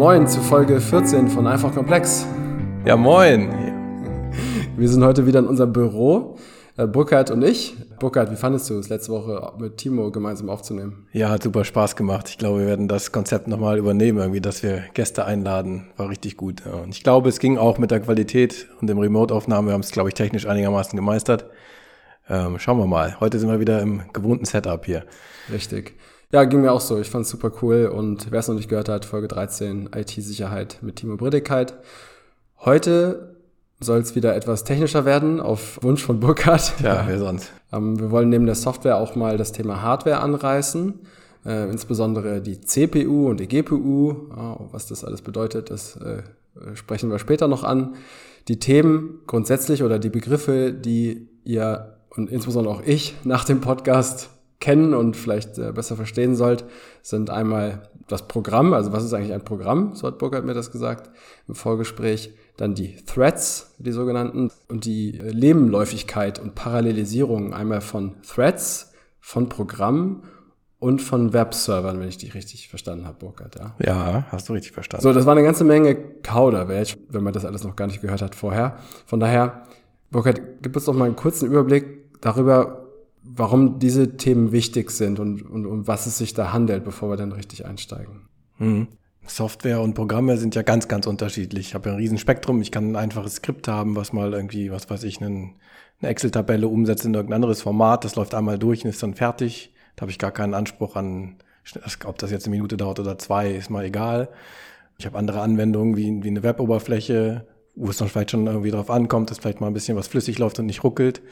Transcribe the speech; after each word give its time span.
Moin 0.00 0.26
zu 0.26 0.40
Folge 0.40 0.80
14 0.80 1.28
von 1.28 1.46
Einfach 1.46 1.74
Komplex. 1.74 2.26
Ja, 2.86 2.96
moin. 2.96 3.50
Wir 4.74 4.88
sind 4.88 5.04
heute 5.04 5.26
wieder 5.26 5.40
in 5.40 5.46
unserem 5.46 5.74
Büro, 5.74 6.38
äh, 6.78 6.86
Burkhard 6.86 7.30
und 7.30 7.42
ich. 7.42 7.76
Burkhard, 7.98 8.32
wie 8.32 8.36
fandest 8.36 8.70
du 8.70 8.78
es, 8.78 8.88
letzte 8.88 9.12
Woche 9.12 9.52
mit 9.58 9.76
Timo 9.76 10.10
gemeinsam 10.10 10.48
aufzunehmen? 10.48 11.06
Ja, 11.12 11.28
hat 11.28 11.42
super 11.42 11.66
Spaß 11.66 11.96
gemacht. 11.96 12.30
Ich 12.30 12.38
glaube, 12.38 12.60
wir 12.60 12.66
werden 12.66 12.88
das 12.88 13.12
Konzept 13.12 13.46
nochmal 13.46 13.76
übernehmen, 13.76 14.20
irgendwie, 14.20 14.40
dass 14.40 14.62
wir 14.62 14.84
Gäste 14.94 15.26
einladen. 15.26 15.90
War 15.98 16.08
richtig 16.08 16.38
gut. 16.38 16.62
Ja. 16.64 16.80
Und 16.80 16.94
ich 16.94 17.04
glaube, 17.04 17.28
es 17.28 17.38
ging 17.38 17.58
auch 17.58 17.76
mit 17.76 17.90
der 17.90 18.00
Qualität 18.00 18.68
und 18.80 18.86
dem 18.86 18.98
Remote-Aufnahmen. 18.98 19.68
Wir 19.68 19.74
haben 19.74 19.82
es, 19.82 19.90
glaube 19.90 20.08
ich, 20.08 20.14
technisch 20.14 20.46
einigermaßen 20.46 20.96
gemeistert. 20.96 21.44
Ähm, 22.26 22.58
schauen 22.58 22.78
wir 22.78 22.86
mal. 22.86 23.20
Heute 23.20 23.38
sind 23.38 23.50
wir 23.50 23.60
wieder 23.60 23.82
im 23.82 24.04
gewohnten 24.14 24.46
Setup 24.46 24.82
hier. 24.86 25.04
Richtig. 25.52 25.92
Ja, 26.32 26.44
ging 26.44 26.60
mir 26.60 26.70
auch 26.70 26.80
so. 26.80 26.98
Ich 26.98 27.10
fand 27.10 27.24
es 27.24 27.30
super 27.30 27.50
cool. 27.60 27.86
Und 27.86 28.30
wer 28.30 28.38
es 28.38 28.46
noch 28.46 28.54
nicht 28.54 28.68
gehört 28.68 28.88
hat, 28.88 29.04
Folge 29.04 29.26
13, 29.26 29.90
IT-Sicherheit 29.94 30.78
mit 30.80 30.96
Timo 30.96 31.16
Briddigkeit. 31.16 31.74
Heute 32.60 33.34
soll 33.80 33.98
es 33.98 34.14
wieder 34.14 34.36
etwas 34.36 34.62
technischer 34.62 35.04
werden, 35.04 35.40
auf 35.40 35.82
Wunsch 35.82 36.04
von 36.04 36.20
Burkhardt. 36.20 36.74
Ja, 36.82 37.04
wer 37.08 37.18
sonst? 37.18 37.50
Ähm, 37.72 37.98
wir 37.98 38.12
wollen 38.12 38.28
neben 38.28 38.46
der 38.46 38.54
Software 38.54 38.98
auch 38.98 39.16
mal 39.16 39.38
das 39.38 39.50
Thema 39.50 39.82
Hardware 39.82 40.20
anreißen. 40.20 41.00
Äh, 41.46 41.68
insbesondere 41.68 42.40
die 42.40 42.60
CPU 42.60 43.28
und 43.28 43.40
die 43.40 43.48
GPU. 43.48 44.28
Oh, 44.36 44.68
was 44.70 44.86
das 44.86 45.04
alles 45.04 45.22
bedeutet, 45.22 45.70
das 45.70 45.96
äh, 45.96 46.22
sprechen 46.74 47.10
wir 47.10 47.18
später 47.18 47.48
noch 47.48 47.64
an. 47.64 47.96
Die 48.46 48.60
Themen 48.60 49.20
grundsätzlich 49.26 49.82
oder 49.82 49.98
die 49.98 50.10
Begriffe, 50.10 50.72
die 50.72 51.28
ihr 51.42 51.96
und 52.10 52.30
insbesondere 52.30 52.74
auch 52.74 52.82
ich 52.84 53.16
nach 53.24 53.44
dem 53.44 53.60
Podcast 53.60 54.30
kennen 54.60 54.94
und 54.94 55.16
vielleicht 55.16 55.58
äh, 55.58 55.72
besser 55.72 55.96
verstehen 55.96 56.36
sollt, 56.36 56.64
sind 57.02 57.30
einmal 57.30 57.82
das 58.08 58.28
Programm, 58.28 58.72
also 58.72 58.92
was 58.92 59.04
ist 59.04 59.14
eigentlich 59.14 59.32
ein 59.32 59.44
Programm, 59.44 59.94
so 59.94 60.06
hat 60.06 60.18
Burkhard 60.18 60.44
mir 60.44 60.54
das 60.54 60.70
gesagt 60.70 61.10
im 61.48 61.54
Vorgespräch, 61.54 62.34
dann 62.56 62.74
die 62.74 62.96
Threads, 62.96 63.74
die 63.78 63.92
sogenannten, 63.92 64.50
und 64.68 64.84
die 64.84 65.12
Lebenläufigkeit 65.12 66.38
und 66.38 66.54
Parallelisierung 66.54 67.54
einmal 67.54 67.80
von 67.80 68.16
Threads, 68.22 68.92
von 69.20 69.48
Programmen 69.48 70.24
und 70.78 71.00
von 71.00 71.32
Webservern, 71.32 72.00
wenn 72.00 72.08
ich 72.08 72.18
dich 72.18 72.34
richtig 72.34 72.68
verstanden 72.68 73.06
habe, 73.06 73.18
Burkhard. 73.18 73.56
Ja? 73.56 73.74
ja, 73.78 74.26
hast 74.30 74.48
du 74.48 74.54
richtig 74.54 74.72
verstanden. 74.72 75.02
So, 75.02 75.12
das 75.12 75.26
war 75.26 75.32
eine 75.32 75.44
ganze 75.44 75.64
Menge 75.64 75.94
Kauderwelsch, 75.94 76.96
wenn 77.08 77.22
man 77.22 77.32
das 77.32 77.44
alles 77.44 77.64
noch 77.64 77.76
gar 77.76 77.86
nicht 77.86 78.00
gehört 78.00 78.22
hat 78.22 78.34
vorher. 78.34 78.78
Von 79.06 79.20
daher, 79.20 79.62
Burkhard, 80.10 80.40
gib 80.62 80.74
uns 80.74 80.86
doch 80.86 80.94
mal 80.94 81.04
einen 81.04 81.16
kurzen 81.16 81.46
Überblick 81.46 82.20
darüber, 82.20 82.89
warum 83.34 83.78
diese 83.78 84.16
Themen 84.16 84.52
wichtig 84.52 84.90
sind 84.90 85.20
und, 85.20 85.42
und 85.42 85.66
um 85.66 85.86
was 85.86 86.06
es 86.06 86.18
sich 86.18 86.34
da 86.34 86.52
handelt, 86.52 86.84
bevor 86.84 87.10
wir 87.10 87.16
dann 87.16 87.32
richtig 87.32 87.66
einsteigen. 87.66 88.28
Mhm. 88.58 88.88
Software 89.26 89.80
und 89.80 89.94
Programme 89.94 90.36
sind 90.36 90.54
ja 90.54 90.62
ganz, 90.62 90.88
ganz 90.88 91.06
unterschiedlich. 91.06 91.68
Ich 91.68 91.74
habe 91.74 91.88
ja 91.88 91.94
ein 91.94 92.00
Riesenspektrum. 92.00 92.60
Ich 92.62 92.72
kann 92.72 92.92
ein 92.92 92.96
einfaches 92.96 93.36
Skript 93.36 93.68
haben, 93.68 93.94
was 93.96 94.12
mal 94.12 94.32
irgendwie, 94.32 94.70
was 94.70 94.90
weiß 94.90 95.04
ich, 95.04 95.20
einen, 95.20 95.56
eine 96.00 96.10
Excel-Tabelle 96.10 96.66
umsetzt 96.66 97.04
in 97.04 97.14
irgendein 97.14 97.36
anderes 97.36 97.62
Format. 97.62 98.04
Das 98.04 98.16
läuft 98.16 98.34
einmal 98.34 98.58
durch 98.58 98.84
und 98.84 98.90
ist 98.90 99.02
dann 99.02 99.14
fertig. 99.14 99.72
Da 99.96 100.02
habe 100.02 100.10
ich 100.10 100.18
gar 100.18 100.32
keinen 100.32 100.54
Anspruch 100.54 100.96
an, 100.96 101.36
ob 102.04 102.18
das 102.18 102.30
jetzt 102.30 102.46
eine 102.46 102.56
Minute 102.56 102.76
dauert 102.76 102.98
oder 102.98 103.18
zwei, 103.18 103.52
ist 103.52 103.70
mal 103.70 103.84
egal. 103.84 104.30
Ich 104.98 105.06
habe 105.06 105.18
andere 105.18 105.40
Anwendungen 105.40 105.96
wie, 105.96 106.22
wie 106.22 106.28
eine 106.28 106.42
Web-Oberfläche, 106.42 107.46
wo 107.76 107.90
es 107.90 107.98
dann 107.98 108.08
vielleicht 108.08 108.32
schon 108.32 108.46
irgendwie 108.46 108.70
drauf 108.70 108.90
ankommt, 108.90 109.30
dass 109.30 109.38
vielleicht 109.38 109.60
mal 109.60 109.68
ein 109.68 109.74
bisschen 109.74 109.96
was 109.96 110.08
flüssig 110.08 110.38
läuft 110.38 110.58
und 110.58 110.66
nicht 110.66 110.82
ruckelt. 110.84 111.22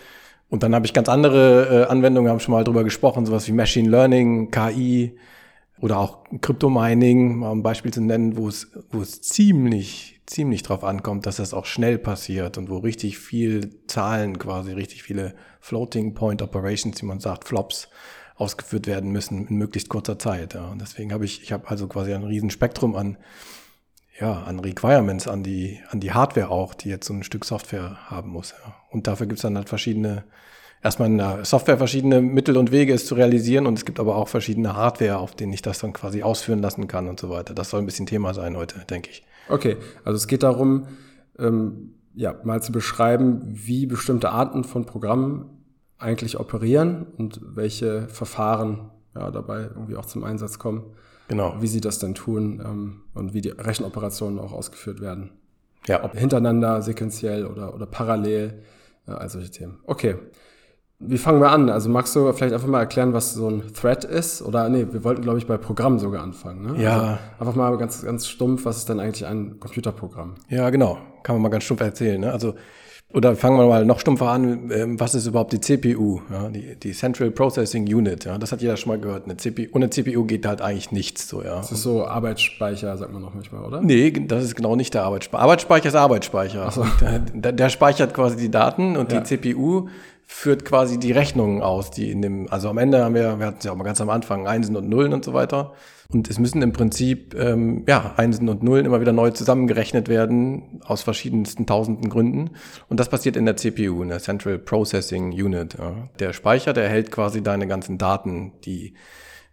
Und 0.51 0.63
dann 0.63 0.75
habe 0.75 0.87
ich 0.87 0.95
ganz 0.95 1.09
andere 1.09 1.85
äh, 1.85 1.91
Anwendungen, 1.91 2.31
haben 2.31 2.41
schon 2.41 2.53
mal 2.53 2.65
drüber 2.65 2.85
gesprochen, 2.85 3.27
sowas 3.27 3.47
wie 3.49 3.53
Machine 3.53 3.89
Learning, 3.89 4.51
KI 4.51 5.19
oder 5.81 5.99
auch 5.99 6.25
Crypto-Mining, 6.41 7.37
mal 7.37 7.53
ein 7.53 7.63
Beispiel 7.63 7.93
zu 7.93 8.01
nennen, 8.01 8.37
wo 8.37 8.49
es, 8.49 8.71
wo 8.91 9.00
es 9.00 9.21
ziemlich, 9.21 10.21
ziemlich 10.27 10.62
drauf 10.62 10.84
ankommt, 10.84 11.27
dass 11.27 11.37
das 11.37 11.55
auch 11.55 11.67
schnell 11.67 11.99
passiert 11.99 12.59
und 12.59 12.71
wo 12.71 12.78
richtig 12.78 13.19
viel 13.19 13.71
Zahlen 13.87 14.39
quasi, 14.39 14.72
richtig 14.72 15.03
viele 15.03 15.34
Floating 15.61 16.15
Point 16.15 16.43
Operations, 16.43 17.01
wie 17.03 17.06
man 17.06 17.21
sagt, 17.21 17.47
Flops, 17.47 17.89
ausgeführt 18.37 18.87
werden 18.87 19.11
müssen 19.11 19.49
in 19.49 19.56
möglichst 19.56 19.89
kurzer 19.89 20.19
Zeit. 20.19 20.55
Ja. 20.55 20.69
Und 20.69 20.81
deswegen 20.81 21.12
habe 21.12 21.25
ich, 21.25 21.43
ich 21.43 21.53
habe 21.53 21.69
also 21.69 21.89
quasi 21.89 22.15
ein 22.15 22.25
Riesenspektrum 22.25 22.95
an 22.95 23.19
ja, 24.21 24.43
an 24.43 24.61
Requirements, 24.61 25.29
an 25.29 25.43
die, 25.43 25.81
an 25.91 26.01
die 26.01 26.12
Hardware 26.12 26.51
auch, 26.51 26.75
die 26.75 26.89
jetzt 26.89 27.06
so 27.06 27.15
ein 27.15 27.23
Stück 27.23 27.45
Software 27.45 27.97
haben 28.06 28.31
muss. 28.31 28.53
Ja. 28.65 28.75
Und 28.91 29.06
dafür 29.06 29.27
gibt 29.27 29.39
es 29.39 29.43
dann 29.43 29.56
halt 29.56 29.69
verschiedene, 29.69 30.25
erstmal 30.83 31.09
in 31.09 31.19
der 31.19 31.45
Software 31.45 31.79
verschiedene 31.79 32.21
Mittel 32.21 32.57
und 32.57 32.73
Wege, 32.73 32.93
es 32.93 33.07
zu 33.07 33.15
realisieren. 33.15 33.67
Und 33.67 33.78
es 33.78 33.84
gibt 33.84 34.01
aber 34.01 34.17
auch 34.17 34.28
verschiedene 34.28 34.75
Hardware, 34.75 35.19
auf 35.19 35.34
denen 35.34 35.53
ich 35.53 35.62
das 35.62 35.78
dann 35.78 35.93
quasi 35.93 36.23
ausführen 36.23 36.61
lassen 36.61 36.89
kann 36.89 37.09
und 37.09 37.21
so 37.21 37.31
weiter. 37.31 37.55
Das 37.55 37.71
soll 37.71 37.81
ein 37.81 37.87
bisschen 37.87 38.07
Thema 38.07 38.34
sein 38.34 38.57
heute, 38.57 38.81
denke 38.91 39.11
ich. 39.11 39.23
Okay, 39.49 39.77
also 40.05 40.17
es 40.17 40.27
geht 40.27 40.43
darum, 40.43 40.89
ähm, 41.39 41.95
ja, 42.15 42.34
mal 42.43 42.62
zu 42.62 42.73
beschreiben, 42.73 43.43
wie 43.47 43.87
bestimmte 43.87 44.31
Arten 44.31 44.65
von 44.65 44.84
Programmen 44.84 45.65
eigentlich 45.99 46.39
operieren 46.39 47.07
und 47.17 47.41
welche 47.43 48.09
Verfahren 48.09 48.91
ja, 49.15 49.31
dabei 49.31 49.62
irgendwie 49.62 49.97
auch 49.97 50.07
zum 50.07 50.25
Einsatz 50.25 50.59
kommen. 50.59 50.95
Genau. 51.28 51.55
Wie 51.61 51.66
sie 51.66 51.81
das 51.81 51.99
dann 51.99 52.15
tun 52.15 52.61
ähm, 52.65 53.00
und 53.15 53.34
wie 53.34 53.41
die 53.41 53.50
Rechenoperationen 53.50 54.39
auch 54.39 54.53
ausgeführt 54.53 55.00
werden. 55.00 55.31
Ja. 55.87 56.03
Ob 56.05 56.16
hintereinander, 56.16 56.83
sequenziell 56.83 57.47
oder, 57.47 57.75
oder 57.75 57.87
parallel, 57.87 58.62
äh, 59.06 59.12
all 59.12 59.28
solche 59.28 59.50
Themen. 59.50 59.78
Okay. 59.87 60.16
Wie 61.00 61.19
fangen 61.19 61.41
wir 61.41 61.50
an? 61.50 61.71
Also 61.71 61.89
magst 61.89 62.16
du 62.16 62.33
vielleicht 62.33 62.53
einfach 62.53 62.66
mal 62.66 62.81
erklären, 62.81 63.12
was 63.12 63.33
so 63.33 63.49
ein 63.49 63.72
Thread 63.72 64.05
ist? 64.05 64.43
Oder 64.43 64.69
nee, 64.69 64.84
wir 64.91 65.05
wollten, 65.05 65.22
glaube 65.22 65.39
ich, 65.39 65.47
bei 65.47 65.56
Programmen 65.56 66.00
sogar 66.00 66.25
anfangen. 66.25 66.72
Ne? 66.72 66.83
Ja. 66.83 67.00
Also 67.39 67.50
einfach 67.50 67.55
mal 67.55 67.78
ganz, 67.78 68.03
ganz 68.03 68.27
stumpf, 68.27 68.65
was 68.65 68.78
ist 68.78 68.89
denn 68.89 68.99
eigentlich 68.99 69.25
ein 69.25 69.60
Computerprogramm? 69.60 70.34
Ja, 70.49 70.71
genau. 70.71 70.99
Kann 71.22 71.37
man 71.37 71.43
mal 71.43 71.50
ganz 71.50 71.65
stumpf 71.65 71.83
erzählen. 71.83 72.21
Ne? 72.21 72.33
Also 72.33 72.55
oder 73.15 73.35
fangen 73.37 73.57
wir 73.57 73.67
mal 73.67 73.87
noch 73.87 74.01
stumpfer 74.01 74.29
an, 74.29 74.71
ähm, 74.71 75.01
was 75.01 75.15
ist 75.15 75.27
überhaupt 75.27 75.53
die 75.55 75.61
CPU, 75.61 76.21
ja, 76.31 76.51
die, 76.51 76.77
die 76.77 76.93
Central 76.93 77.31
Processing 77.31 77.85
Unit, 77.85 78.27
ja, 78.27 78.37
das 78.37 78.53
hat 78.53 78.61
jeder 78.61 78.77
schon 78.77 78.91
mal 78.91 78.99
gehört. 78.99 79.25
Eine 79.25 79.39
CPU, 79.39 79.63
ohne 79.73 79.89
CPU 79.89 80.25
geht 80.25 80.47
halt 80.47 80.61
eigentlich 80.61 80.93
nichts 80.93 81.27
so, 81.27 81.43
ja. 81.43 81.57
Das 81.57 81.73
ist 81.73 81.83
so 81.83 82.07
Arbeitsspeicher, 82.07 82.95
sagt 82.99 83.13
man 83.13 83.23
noch 83.23 83.33
manchmal, 83.33 83.65
oder? 83.65 83.81
Nee, 83.81 84.11
das 84.11 84.45
ist 84.45 84.57
genau 84.57 84.77
nicht 84.77 84.93
der 84.93 85.05
Arbeitsspeicher. 85.05 85.43
Arbeitsspeicher 85.43 85.89
ist 85.89 85.95
Arbeitsspeicher. 85.95 86.71
So. 86.71 86.85
Der, 87.35 87.53
der, 87.53 87.69
speichert 87.69 88.13
quasi 88.13 88.37
die 88.37 88.51
Daten 88.51 88.97
und 88.97 89.13
ja. 89.13 89.21
die 89.21 89.25
CPU 89.25 89.89
führt 90.27 90.65
quasi 90.65 90.99
die 90.99 91.13
Rechnungen 91.13 91.63
aus, 91.63 91.91
die 91.91 92.11
in 92.11 92.21
dem, 92.21 92.47
also 92.51 92.69
am 92.69 92.79
Ende 92.79 93.05
haben 93.05 93.15
wir, 93.15 93.39
wir 93.39 93.47
hatten 93.47 93.59
es 93.59 93.65
ja 93.65 93.73
auch 93.73 93.77
mal 93.77 93.85
ganz 93.85 94.01
am 94.01 94.11
Anfang, 94.11 94.47
Einsen 94.47 94.77
und 94.77 94.89
Nullen 94.89 95.15
und 95.15 95.25
so 95.25 95.33
weiter. 95.33 95.73
Und 96.11 96.31
es 96.31 96.39
müssen 96.39 96.63
im 96.63 96.73
Prinzip 96.73 97.35
ähm, 97.35 97.85
ja 97.87 98.15
Einsen 98.17 98.49
und 98.49 98.63
Nullen 98.63 98.87
immer 98.87 99.03
wieder 99.03 99.13
neu 99.13 99.31
zusammengerechnet 99.31 100.09
werden 100.09 100.81
aus 100.87 101.03
verschiedensten 101.03 101.67
tausenden 101.67 102.09
Gründen. 102.09 102.53
Und 102.89 102.99
das 102.99 103.11
passiert 103.11 103.37
in 103.37 103.45
der 103.45 103.57
CPU, 103.57 104.03
in 104.03 104.09
der 104.09 104.21
Central 104.21 104.59
Processing 104.59 105.33
Unit. 105.33 105.75
Ja. 105.79 106.09
Der 106.19 106.33
Speicher, 106.33 106.73
der 106.73 106.89
hält 106.89 107.11
quasi 107.11 107.43
deine 107.43 107.67
ganzen 107.67 107.99
Daten, 107.99 108.55
die 108.65 108.95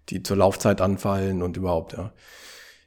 die 0.07 0.23
zur 0.23 0.37
Laufzeit 0.37 0.79
anfallen 0.79 1.41
und 1.41 1.57
überhaupt. 1.57 1.91
Ja. 1.93 2.13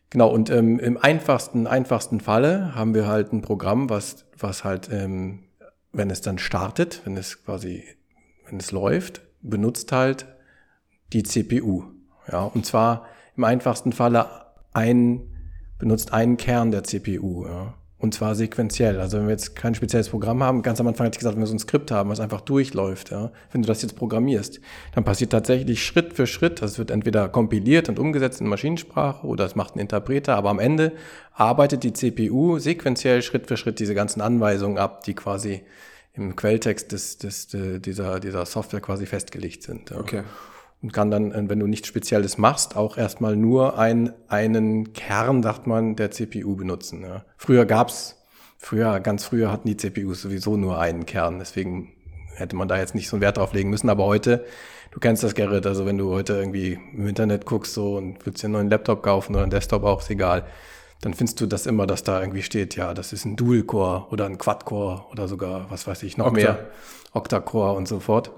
Genau. 0.08 0.30
Und 0.30 0.48
ähm, 0.48 0.78
im 0.78 0.96
einfachsten 0.96 1.66
einfachsten 1.66 2.20
Falle 2.20 2.74
haben 2.74 2.94
wir 2.94 3.06
halt 3.06 3.34
ein 3.34 3.42
Programm, 3.42 3.90
was 3.90 4.24
was 4.38 4.64
halt 4.64 4.88
ähm, 4.90 5.44
wenn 5.92 6.08
es 6.08 6.22
dann 6.22 6.38
startet, 6.38 7.02
wenn 7.04 7.18
es 7.18 7.44
quasi 7.44 7.84
wenn 8.48 8.60
es 8.60 8.72
läuft, 8.72 9.20
benutzt 9.42 9.92
halt 9.92 10.24
die 11.12 11.22
CPU. 11.22 11.84
Ja, 12.32 12.44
und 12.44 12.64
zwar 12.64 13.07
im 13.38 13.44
einfachsten 13.44 13.92
Falle 13.92 14.26
ein, 14.72 15.22
benutzt 15.78 16.12
einen 16.12 16.36
Kern 16.36 16.70
der 16.70 16.84
CPU. 16.84 17.46
Ja. 17.46 17.74
Und 18.00 18.14
zwar 18.14 18.36
sequenziell. 18.36 19.00
Also 19.00 19.18
wenn 19.18 19.26
wir 19.26 19.32
jetzt 19.32 19.56
kein 19.56 19.74
spezielles 19.74 20.08
Programm 20.08 20.42
haben, 20.42 20.62
ganz 20.62 20.80
am 20.80 20.86
Anfang 20.86 21.06
hatte 21.06 21.16
ich 21.16 21.18
gesagt, 21.18 21.34
wenn 21.34 21.42
wir 21.42 21.48
so 21.48 21.54
ein 21.54 21.58
Skript 21.58 21.90
haben, 21.90 22.10
was 22.10 22.20
einfach 22.20 22.42
durchläuft, 22.42 23.10
ja, 23.10 23.32
wenn 23.50 23.62
du 23.62 23.66
das 23.66 23.82
jetzt 23.82 23.96
programmierst, 23.96 24.60
dann 24.94 25.02
passiert 25.02 25.32
tatsächlich 25.32 25.84
Schritt 25.84 26.12
für 26.12 26.28
Schritt, 26.28 26.62
das 26.62 26.78
wird 26.78 26.92
entweder 26.92 27.28
kompiliert 27.28 27.88
und 27.88 27.98
umgesetzt 27.98 28.40
in 28.40 28.46
Maschinensprache 28.46 29.26
oder 29.26 29.44
es 29.44 29.56
macht 29.56 29.74
ein 29.74 29.80
Interpreter, 29.80 30.36
aber 30.36 30.50
am 30.50 30.60
Ende 30.60 30.92
arbeitet 31.32 31.82
die 31.82 31.92
CPU 31.92 32.60
sequenziell 32.60 33.22
Schritt 33.22 33.48
für 33.48 33.56
Schritt 33.56 33.80
diese 33.80 33.94
ganzen 33.94 34.20
Anweisungen 34.20 34.78
ab, 34.78 35.02
die 35.02 35.14
quasi 35.14 35.62
im 36.12 36.36
Quelltext 36.36 36.92
des, 36.92 37.18
des, 37.18 37.48
dieser, 37.48 38.20
dieser 38.20 38.46
Software 38.46 38.80
quasi 38.80 39.06
festgelegt 39.06 39.64
sind. 39.64 39.90
Ja. 39.90 39.98
Okay 39.98 40.22
und 40.82 40.92
kann 40.92 41.10
dann, 41.10 41.32
äh, 41.32 41.48
wenn 41.48 41.58
du 41.58 41.66
nichts 41.66 41.88
Spezielles 41.88 42.38
machst, 42.38 42.76
auch 42.76 42.96
erstmal 42.96 43.36
nur 43.36 43.78
ein, 43.78 44.12
einen 44.28 44.92
Kern, 44.92 45.42
sagt 45.42 45.66
man, 45.66 45.96
der 45.96 46.10
CPU 46.10 46.56
benutzen. 46.56 47.02
Ja. 47.02 47.24
Früher 47.36 47.66
gab's, 47.66 48.16
früher, 48.58 49.00
ganz 49.00 49.24
früher 49.24 49.50
hatten 49.52 49.68
die 49.68 49.76
CPUs 49.76 50.22
sowieso 50.22 50.56
nur 50.56 50.78
einen 50.78 51.06
Kern, 51.06 51.38
deswegen 51.38 51.92
hätte 52.34 52.56
man 52.56 52.68
da 52.68 52.78
jetzt 52.78 52.94
nicht 52.94 53.08
so 53.08 53.16
einen 53.16 53.22
Wert 53.22 53.36
drauf 53.36 53.52
legen 53.52 53.70
müssen, 53.70 53.90
aber 53.90 54.04
heute, 54.04 54.44
du 54.92 55.00
kennst 55.00 55.24
das, 55.24 55.34
Gerrit, 55.34 55.66
also 55.66 55.86
wenn 55.86 55.98
du 55.98 56.12
heute 56.12 56.34
irgendwie 56.34 56.78
im 56.94 57.08
Internet 57.08 57.46
guckst 57.46 57.74
so 57.74 57.96
und 57.96 58.24
willst 58.24 58.42
dir 58.42 58.46
einen 58.46 58.52
neuen 58.52 58.70
Laptop 58.70 59.02
kaufen 59.02 59.34
oder 59.34 59.42
einen 59.42 59.50
Desktop 59.50 59.82
auch, 59.82 60.00
ist 60.00 60.10
egal, 60.10 60.44
dann 61.00 61.14
findest 61.14 61.40
du 61.40 61.46
das 61.46 61.66
immer, 61.66 61.86
dass 61.86 62.02
da 62.02 62.20
irgendwie 62.20 62.42
steht, 62.42 62.76
ja, 62.76 62.94
das 62.94 63.12
ist 63.12 63.24
ein 63.24 63.36
Dual-Core 63.36 64.06
oder 64.10 64.26
ein 64.26 64.38
Quad-Core 64.38 65.06
oder 65.12 65.28
sogar, 65.28 65.66
was 65.70 65.86
weiß 65.86 66.02
ich, 66.02 66.16
noch 66.16 66.26
Octa. 66.26 66.36
mehr, 66.36 66.66
Octa-Core 67.12 67.76
und 67.76 67.86
so 67.86 68.00
fort. 68.00 68.32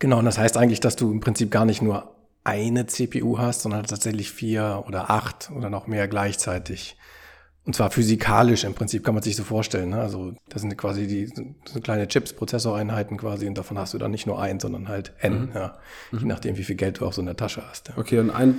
Genau, 0.00 0.18
und 0.18 0.24
das 0.24 0.38
heißt 0.38 0.56
eigentlich, 0.56 0.80
dass 0.80 0.96
du 0.96 1.12
im 1.12 1.20
Prinzip 1.20 1.50
gar 1.50 1.64
nicht 1.64 1.82
nur 1.82 2.16
eine 2.42 2.86
CPU 2.86 3.38
hast, 3.38 3.60
sondern 3.60 3.84
tatsächlich 3.84 4.32
vier 4.32 4.84
oder 4.88 5.10
acht 5.10 5.50
oder 5.54 5.70
noch 5.70 5.86
mehr 5.86 6.08
gleichzeitig. 6.08 6.96
Und 7.66 7.76
zwar 7.76 7.90
physikalisch 7.90 8.64
im 8.64 8.72
Prinzip 8.72 9.04
kann 9.04 9.14
man 9.14 9.22
sich 9.22 9.36
so 9.36 9.44
vorstellen. 9.44 9.90
Ne? 9.90 10.00
Also 10.00 10.32
das 10.48 10.62
sind 10.62 10.76
quasi 10.78 11.06
die 11.06 11.30
so 11.66 11.80
kleine 11.80 12.08
Chips, 12.08 12.32
Prozessoreinheiten 12.32 13.18
quasi 13.18 13.46
und 13.46 13.58
davon 13.58 13.78
hast 13.78 13.92
du 13.92 13.98
dann 13.98 14.10
nicht 14.10 14.26
nur 14.26 14.40
ein, 14.40 14.58
sondern 14.58 14.88
halt 14.88 15.12
N, 15.20 15.48
mhm. 15.48 15.50
ja, 15.54 15.78
mhm. 16.10 16.18
je 16.20 16.24
nachdem, 16.24 16.56
wie 16.56 16.64
viel 16.64 16.76
Geld 16.76 17.00
du 17.00 17.06
auch 17.06 17.12
so 17.12 17.20
in 17.20 17.26
der 17.26 17.36
Tasche 17.36 17.62
hast. 17.68 17.88
Ja. 17.88 17.98
Okay, 17.98 18.18
und 18.18 18.30
ein 18.30 18.56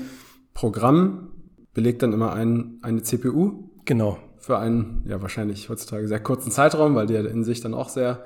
Programm 0.54 1.32
belegt 1.74 2.04
dann 2.04 2.14
immer 2.14 2.34
ein, 2.34 2.78
eine 2.84 3.02
CPU? 3.02 3.72
Genau. 3.86 4.20
Für 4.38 4.60
einen, 4.60 5.04
ja 5.08 5.22
wahrscheinlich 5.24 5.70
heutzutage 5.70 6.08
sehr 6.08 6.20
kurzen 6.20 6.52
Zeitraum, 6.52 6.94
weil 6.94 7.08
die 7.08 7.16
ja 7.16 7.22
in 7.22 7.44
sich 7.44 7.62
dann 7.62 7.74
auch 7.74 7.90
sehr 7.90 8.26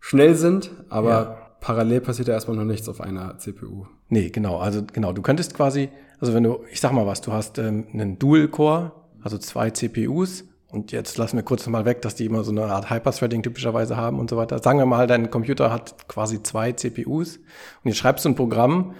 schnell 0.00 0.34
sind, 0.34 0.72
aber 0.88 1.10
ja. 1.10 1.47
Parallel 1.60 2.00
passiert 2.00 2.28
ja 2.28 2.34
erstmal 2.34 2.56
noch 2.56 2.64
nichts 2.64 2.88
auf 2.88 3.00
einer 3.00 3.38
CPU. 3.38 3.86
Nee, 4.08 4.30
genau. 4.30 4.58
Also 4.58 4.82
genau, 4.92 5.12
du 5.12 5.22
könntest 5.22 5.54
quasi, 5.54 5.88
also 6.20 6.34
wenn 6.34 6.44
du, 6.44 6.60
ich 6.70 6.80
sag 6.80 6.92
mal 6.92 7.06
was, 7.06 7.20
du 7.20 7.32
hast 7.32 7.58
ähm, 7.58 7.86
einen 7.92 8.18
Dual-Core, 8.18 8.92
also 9.22 9.38
zwei 9.38 9.70
CPUs. 9.70 10.44
Und 10.70 10.92
jetzt 10.92 11.16
lassen 11.16 11.36
wir 11.36 11.42
kurz 11.42 11.66
mal 11.66 11.86
weg, 11.86 12.02
dass 12.02 12.14
die 12.14 12.26
immer 12.26 12.44
so 12.44 12.50
eine 12.50 12.64
Art 12.66 12.90
Hyperthreading 12.90 13.42
typischerweise 13.42 13.96
haben 13.96 14.18
und 14.18 14.28
so 14.28 14.36
weiter. 14.36 14.58
Sagen 14.58 14.78
wir 14.78 14.84
mal, 14.84 15.06
dein 15.06 15.30
Computer 15.30 15.72
hat 15.72 16.08
quasi 16.08 16.42
zwei 16.42 16.72
CPUs 16.72 17.36
und 17.36 17.42
jetzt 17.84 17.96
schreibst 17.96 18.26
du 18.26 18.28
ein 18.28 18.34
Programm, 18.34 18.94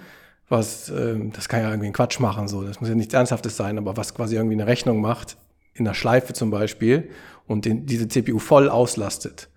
was, 0.49 0.89
äh, 0.89 1.19
das 1.31 1.47
kann 1.47 1.61
ja 1.61 1.69
irgendwie 1.69 1.85
einen 1.85 1.93
Quatsch 1.93 2.19
machen, 2.19 2.47
so, 2.47 2.63
das 2.63 2.79
muss 2.81 2.89
ja 2.89 2.95
nichts 2.95 3.13
Ernsthaftes 3.13 3.55
sein, 3.55 3.77
aber 3.77 3.97
was 3.97 4.15
quasi 4.15 4.35
irgendwie 4.35 4.55
eine 4.55 4.65
Rechnung 4.65 4.99
macht, 4.99 5.37
in 5.75 5.85
der 5.85 5.93
Schleife 5.93 6.33
zum 6.33 6.49
Beispiel, 6.49 7.09
und 7.45 7.65
den, 7.65 7.85
diese 7.85 8.07
CPU 8.07 8.39
voll 8.39 8.67
auslastet. 8.69 9.49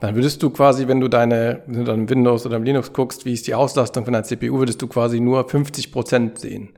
Dann 0.00 0.14
würdest 0.14 0.42
du 0.42 0.50
quasi, 0.50 0.88
wenn 0.88 1.00
du 1.00 1.08
deine, 1.08 1.62
wenn 1.66 1.80
du 1.80 1.84
dann 1.84 2.08
Windows 2.08 2.46
oder 2.46 2.58
Linux 2.58 2.92
guckst, 2.92 3.24
wie 3.26 3.34
ist 3.34 3.46
die 3.46 3.54
Auslastung 3.54 4.04
von 4.04 4.14
deiner 4.14 4.24
CPU, 4.24 4.58
würdest 4.58 4.80
du 4.80 4.86
quasi 4.86 5.20
nur 5.20 5.48
50 5.48 5.92
Prozent 5.92 6.38
sehen 6.38 6.70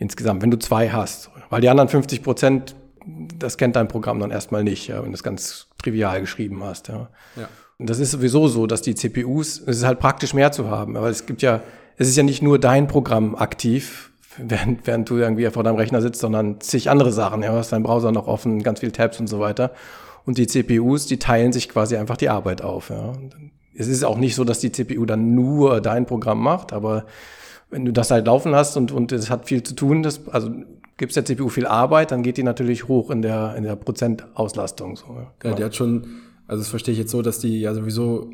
insgesamt, 0.00 0.42
wenn 0.42 0.50
du 0.50 0.58
zwei 0.58 0.90
hast. 0.90 1.30
Weil 1.50 1.60
die 1.60 1.68
anderen 1.68 1.88
50 1.88 2.22
Prozent, 2.22 2.74
das 3.38 3.58
kennt 3.58 3.76
dein 3.76 3.86
Programm 3.86 4.18
dann 4.18 4.30
erstmal 4.30 4.64
nicht, 4.64 4.88
ja, 4.88 5.02
wenn 5.02 5.10
du 5.10 5.14
es 5.14 5.22
ganz 5.22 5.68
trivial 5.82 6.20
geschrieben 6.20 6.64
hast. 6.64 6.88
Ja. 6.88 7.10
ja. 7.36 7.48
Und 7.78 7.88
das 7.88 7.98
ist 7.98 8.10
sowieso 8.10 8.48
so, 8.48 8.66
dass 8.66 8.82
die 8.82 8.94
CPUs, 8.94 9.60
es 9.60 9.78
ist 9.78 9.84
halt 9.84 9.98
praktisch 9.98 10.34
mehr 10.34 10.52
zu 10.52 10.70
haben, 10.70 10.96
aber 10.96 11.08
es 11.08 11.26
gibt 11.26 11.42
ja, 11.42 11.62
es 11.96 12.08
ist 12.08 12.16
ja 12.16 12.22
nicht 12.22 12.42
nur 12.42 12.58
dein 12.58 12.88
Programm 12.88 13.34
aktiv, 13.36 14.10
während, 14.38 14.86
während 14.86 15.08
du 15.08 15.16
irgendwie 15.16 15.48
vor 15.50 15.64
deinem 15.64 15.76
Rechner 15.76 16.00
sitzt, 16.00 16.20
sondern 16.20 16.60
zig 16.60 16.88
andere 16.88 17.12
Sachen. 17.12 17.42
Ja, 17.42 17.52
du 17.52 17.58
hast 17.58 17.72
deinen 17.72 17.82
Browser 17.82 18.10
noch 18.10 18.26
offen, 18.26 18.62
ganz 18.62 18.80
viele 18.80 18.92
Tabs 18.92 19.20
und 19.20 19.26
so 19.26 19.38
weiter. 19.38 19.72
Und 20.24 20.38
die 20.38 20.46
CPUs, 20.46 21.06
die 21.06 21.18
teilen 21.18 21.52
sich 21.52 21.68
quasi 21.68 21.96
einfach 21.96 22.16
die 22.16 22.28
Arbeit 22.28 22.62
auf. 22.62 22.90
Ja. 22.90 23.12
Es 23.74 23.88
ist 23.88 24.04
auch 24.04 24.18
nicht 24.18 24.34
so, 24.34 24.44
dass 24.44 24.60
die 24.60 24.72
CPU 24.72 25.06
dann 25.06 25.34
nur 25.34 25.80
dein 25.80 26.06
Programm 26.06 26.42
macht, 26.42 26.72
aber 26.72 27.06
wenn 27.70 27.84
du 27.84 27.92
das 27.92 28.10
halt 28.10 28.26
laufen 28.26 28.54
hast 28.54 28.76
und, 28.76 28.92
und 28.92 29.12
es 29.12 29.30
hat 29.30 29.46
viel 29.46 29.62
zu 29.62 29.74
tun, 29.74 30.02
das, 30.02 30.28
also 30.28 30.50
gibst 30.96 31.16
der 31.16 31.24
CPU 31.24 31.48
viel 31.48 31.66
Arbeit, 31.66 32.10
dann 32.10 32.22
geht 32.22 32.36
die 32.36 32.42
natürlich 32.42 32.88
hoch 32.88 33.10
in 33.10 33.22
der, 33.22 33.54
in 33.56 33.64
der 33.64 33.76
Prozentauslastung. 33.76 34.96
So, 34.96 35.06
ja, 35.14 35.32
genau. 35.38 35.56
die 35.56 35.64
hat 35.64 35.74
schon, 35.74 36.04
also 36.46 36.60
das 36.60 36.68
verstehe 36.68 36.92
ich 36.92 36.98
jetzt 36.98 37.10
so, 37.10 37.22
dass 37.22 37.38
die 37.38 37.60
ja 37.60 37.72
sowieso 37.72 38.30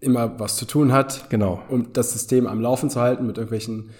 immer 0.00 0.38
was 0.38 0.56
zu 0.56 0.66
tun 0.66 0.92
hat, 0.92 1.30
genau. 1.30 1.62
um 1.68 1.92
das 1.92 2.12
System 2.12 2.46
am 2.46 2.60
Laufen 2.60 2.90
zu 2.90 3.00
halten 3.00 3.26
mit 3.26 3.38
irgendwelchen, 3.38 3.90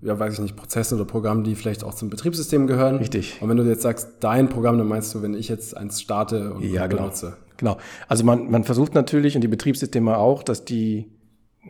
ja, 0.00 0.18
weiß 0.18 0.34
ich 0.34 0.40
nicht, 0.40 0.56
Prozessen 0.56 0.96
oder 0.96 1.04
Programmen, 1.04 1.44
die 1.44 1.54
vielleicht 1.54 1.84
auch 1.84 1.94
zum 1.94 2.10
Betriebssystem 2.10 2.66
gehören. 2.66 2.96
Richtig. 2.96 3.38
Und 3.40 3.48
wenn 3.48 3.56
du 3.56 3.64
jetzt 3.64 3.82
sagst, 3.82 4.16
dein 4.20 4.48
Programm, 4.48 4.78
dann 4.78 4.86
meinst 4.86 5.14
du, 5.14 5.22
wenn 5.22 5.34
ich 5.34 5.48
jetzt 5.48 5.76
eins 5.76 6.00
starte 6.00 6.54
und 6.54 6.64
ja, 6.64 6.86
genau. 6.86 7.02
benutze. 7.02 7.36
Genau. 7.56 7.76
Also 8.06 8.24
man, 8.24 8.50
man 8.50 8.64
versucht 8.64 8.94
natürlich 8.94 9.34
und 9.34 9.42
die 9.42 9.48
Betriebssysteme 9.48 10.16
auch, 10.16 10.42
dass 10.42 10.64
die 10.64 11.10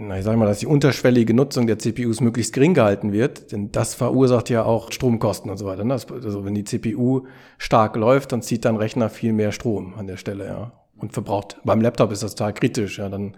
na, 0.00 0.16
ich 0.16 0.24
sage 0.24 0.36
mal, 0.36 0.46
dass 0.46 0.60
die 0.60 0.66
unterschwellige 0.66 1.34
Nutzung 1.34 1.66
der 1.66 1.78
CPUs 1.78 2.20
möglichst 2.20 2.52
gering 2.52 2.72
gehalten 2.72 3.12
wird, 3.12 3.50
denn 3.50 3.72
das 3.72 3.94
verursacht 3.94 4.48
ja 4.48 4.62
auch 4.62 4.92
Stromkosten 4.92 5.50
und 5.50 5.56
so 5.56 5.66
weiter. 5.66 5.82
Ne? 5.82 5.94
Also 5.94 6.44
wenn 6.44 6.54
die 6.54 6.62
CPU 6.62 7.26
stark 7.56 7.96
läuft, 7.96 8.30
dann 8.30 8.40
zieht 8.40 8.64
dein 8.64 8.76
Rechner 8.76 9.10
viel 9.10 9.32
mehr 9.32 9.50
Strom 9.50 9.94
an 9.94 10.06
der 10.06 10.16
Stelle, 10.16 10.46
ja. 10.46 10.72
Und 10.96 11.12
verbraucht. 11.12 11.58
Beim 11.64 11.80
Laptop 11.80 12.12
ist 12.12 12.22
das 12.22 12.36
total 12.36 12.54
kritisch, 12.54 12.98
ja. 12.98 13.08
Dann, 13.08 13.36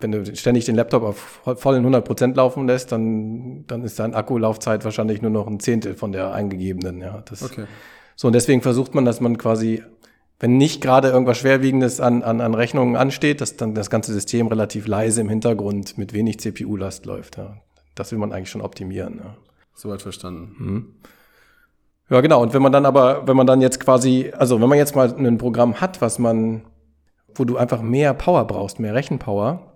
wenn 0.00 0.12
du 0.12 0.36
ständig 0.36 0.64
den 0.64 0.74
Laptop 0.74 1.02
auf 1.02 1.40
vollen 1.56 1.80
100 1.80 2.04
Prozent 2.04 2.36
laufen 2.36 2.66
lässt, 2.66 2.92
dann, 2.92 3.64
dann 3.66 3.82
ist 3.82 3.98
deine 3.98 4.14
Akkulaufzeit 4.14 4.84
wahrscheinlich 4.84 5.22
nur 5.22 5.30
noch 5.30 5.46
ein 5.46 5.60
Zehntel 5.60 5.94
von 5.94 6.12
der 6.12 6.32
eingegebenen, 6.32 7.00
ja. 7.00 7.22
Das, 7.28 7.42
okay. 7.42 7.66
So, 8.16 8.26
und 8.28 8.34
deswegen 8.34 8.62
versucht 8.62 8.94
man, 8.94 9.04
dass 9.04 9.20
man 9.20 9.38
quasi 9.38 9.82
wenn 10.40 10.56
nicht 10.56 10.80
gerade 10.80 11.08
irgendwas 11.08 11.36
Schwerwiegendes 11.38 12.00
an, 12.00 12.22
an, 12.22 12.40
an 12.40 12.54
Rechnungen 12.54 12.96
ansteht, 12.96 13.42
dass 13.42 13.56
dann 13.56 13.74
das 13.74 13.90
ganze 13.90 14.12
System 14.14 14.46
relativ 14.48 14.86
leise 14.86 15.20
im 15.20 15.28
Hintergrund 15.28 15.98
mit 15.98 16.14
wenig 16.14 16.40
CPU-Last 16.40 17.04
läuft. 17.04 17.36
Ja. 17.36 17.58
Das 17.94 18.10
will 18.10 18.18
man 18.18 18.32
eigentlich 18.32 18.50
schon 18.50 18.62
optimieren. 18.62 19.20
Ja. 19.22 19.36
Soweit 19.74 20.00
verstanden. 20.00 20.54
Mhm. 20.58 20.94
Ja, 22.08 22.22
genau. 22.22 22.42
Und 22.42 22.54
wenn 22.54 22.62
man 22.62 22.72
dann 22.72 22.86
aber, 22.86 23.28
wenn 23.28 23.36
man 23.36 23.46
dann 23.46 23.60
jetzt 23.60 23.80
quasi, 23.80 24.32
also 24.36 24.60
wenn 24.60 24.68
man 24.68 24.78
jetzt 24.78 24.96
mal 24.96 25.14
ein 25.14 25.38
Programm 25.38 25.80
hat, 25.80 26.00
was 26.00 26.18
man, 26.18 26.62
wo 27.34 27.44
du 27.44 27.58
einfach 27.58 27.82
mehr 27.82 28.14
Power 28.14 28.46
brauchst, 28.46 28.80
mehr 28.80 28.94
Rechenpower, 28.94 29.69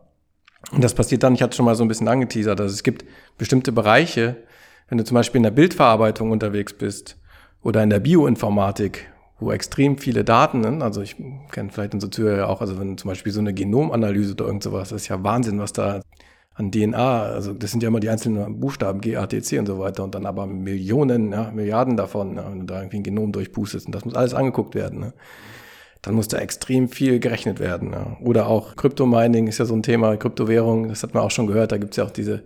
und 0.72 0.82
das 0.82 0.94
passiert 0.94 1.22
dann, 1.22 1.34
ich 1.34 1.42
hatte 1.42 1.56
schon 1.56 1.64
mal 1.64 1.74
so 1.74 1.84
ein 1.84 1.88
bisschen 1.88 2.08
angeteasert, 2.08 2.60
also 2.60 2.72
es 2.72 2.82
gibt 2.82 3.04
bestimmte 3.38 3.72
Bereiche, 3.72 4.36
wenn 4.88 4.98
du 4.98 5.04
zum 5.04 5.14
Beispiel 5.14 5.38
in 5.38 5.44
der 5.44 5.50
Bildverarbeitung 5.50 6.30
unterwegs 6.30 6.72
bist 6.72 7.18
oder 7.62 7.82
in 7.82 7.90
der 7.90 8.00
Bioinformatik 8.00 9.08
wo 9.40 9.52
extrem 9.52 9.98
viele 9.98 10.24
Daten, 10.24 10.82
also 10.82 11.02
ich 11.02 11.16
kenne 11.50 11.70
vielleicht 11.70 11.94
unsere 11.94 12.10
Zuhörer 12.10 12.48
auch, 12.48 12.60
also 12.60 12.78
wenn 12.78 12.96
zum 12.96 13.08
Beispiel 13.08 13.32
so 13.32 13.40
eine 13.40 13.52
Genomanalyse 13.52 14.32
oder 14.32 14.46
irgend 14.46 14.62
sowas, 14.62 14.90
das 14.90 15.02
ist 15.02 15.08
ja 15.08 15.22
Wahnsinn, 15.22 15.58
was 15.58 15.72
da 15.72 16.00
an 16.54 16.70
DNA, 16.70 17.22
also 17.22 17.52
das 17.52 17.72
sind 17.72 17.82
ja 17.82 17.88
immer 17.88 17.98
die 17.98 18.08
einzelnen 18.08 18.60
Buchstaben, 18.60 19.00
G, 19.00 19.16
A, 19.16 19.26
T, 19.26 19.42
C 19.42 19.58
und 19.58 19.66
so 19.66 19.78
weiter 19.80 20.04
und 20.04 20.14
dann 20.14 20.24
aber 20.24 20.46
Millionen, 20.46 21.32
ja, 21.32 21.50
Milliarden 21.50 21.96
davon, 21.96 22.36
ja, 22.36 22.48
wenn 22.48 22.60
du 22.60 22.66
da 22.66 22.78
irgendwie 22.78 22.98
ein 22.98 23.02
Genom 23.02 23.32
durchpustest 23.32 23.86
und 23.86 23.94
das 23.94 24.04
muss 24.04 24.14
alles 24.14 24.34
angeguckt 24.34 24.76
werden. 24.76 25.00
Ne? 25.00 25.12
Dann 26.04 26.14
muss 26.14 26.28
da 26.28 26.38
extrem 26.38 26.88
viel 26.88 27.18
gerechnet 27.18 27.60
werden. 27.60 27.92
Ja. 27.92 28.16
Oder 28.20 28.46
auch 28.46 28.76
Kryptomining 28.76 29.46
ist 29.46 29.58
ja 29.58 29.64
so 29.64 29.74
ein 29.74 29.82
Thema, 29.82 30.16
Kryptowährung, 30.16 30.88
das 30.88 31.02
hat 31.02 31.14
man 31.14 31.22
auch 31.22 31.30
schon 31.30 31.46
gehört, 31.46 31.72
da 31.72 31.78
gibt's 31.78 31.96
ja 31.96 32.04
auch 32.04 32.10
diese 32.10 32.42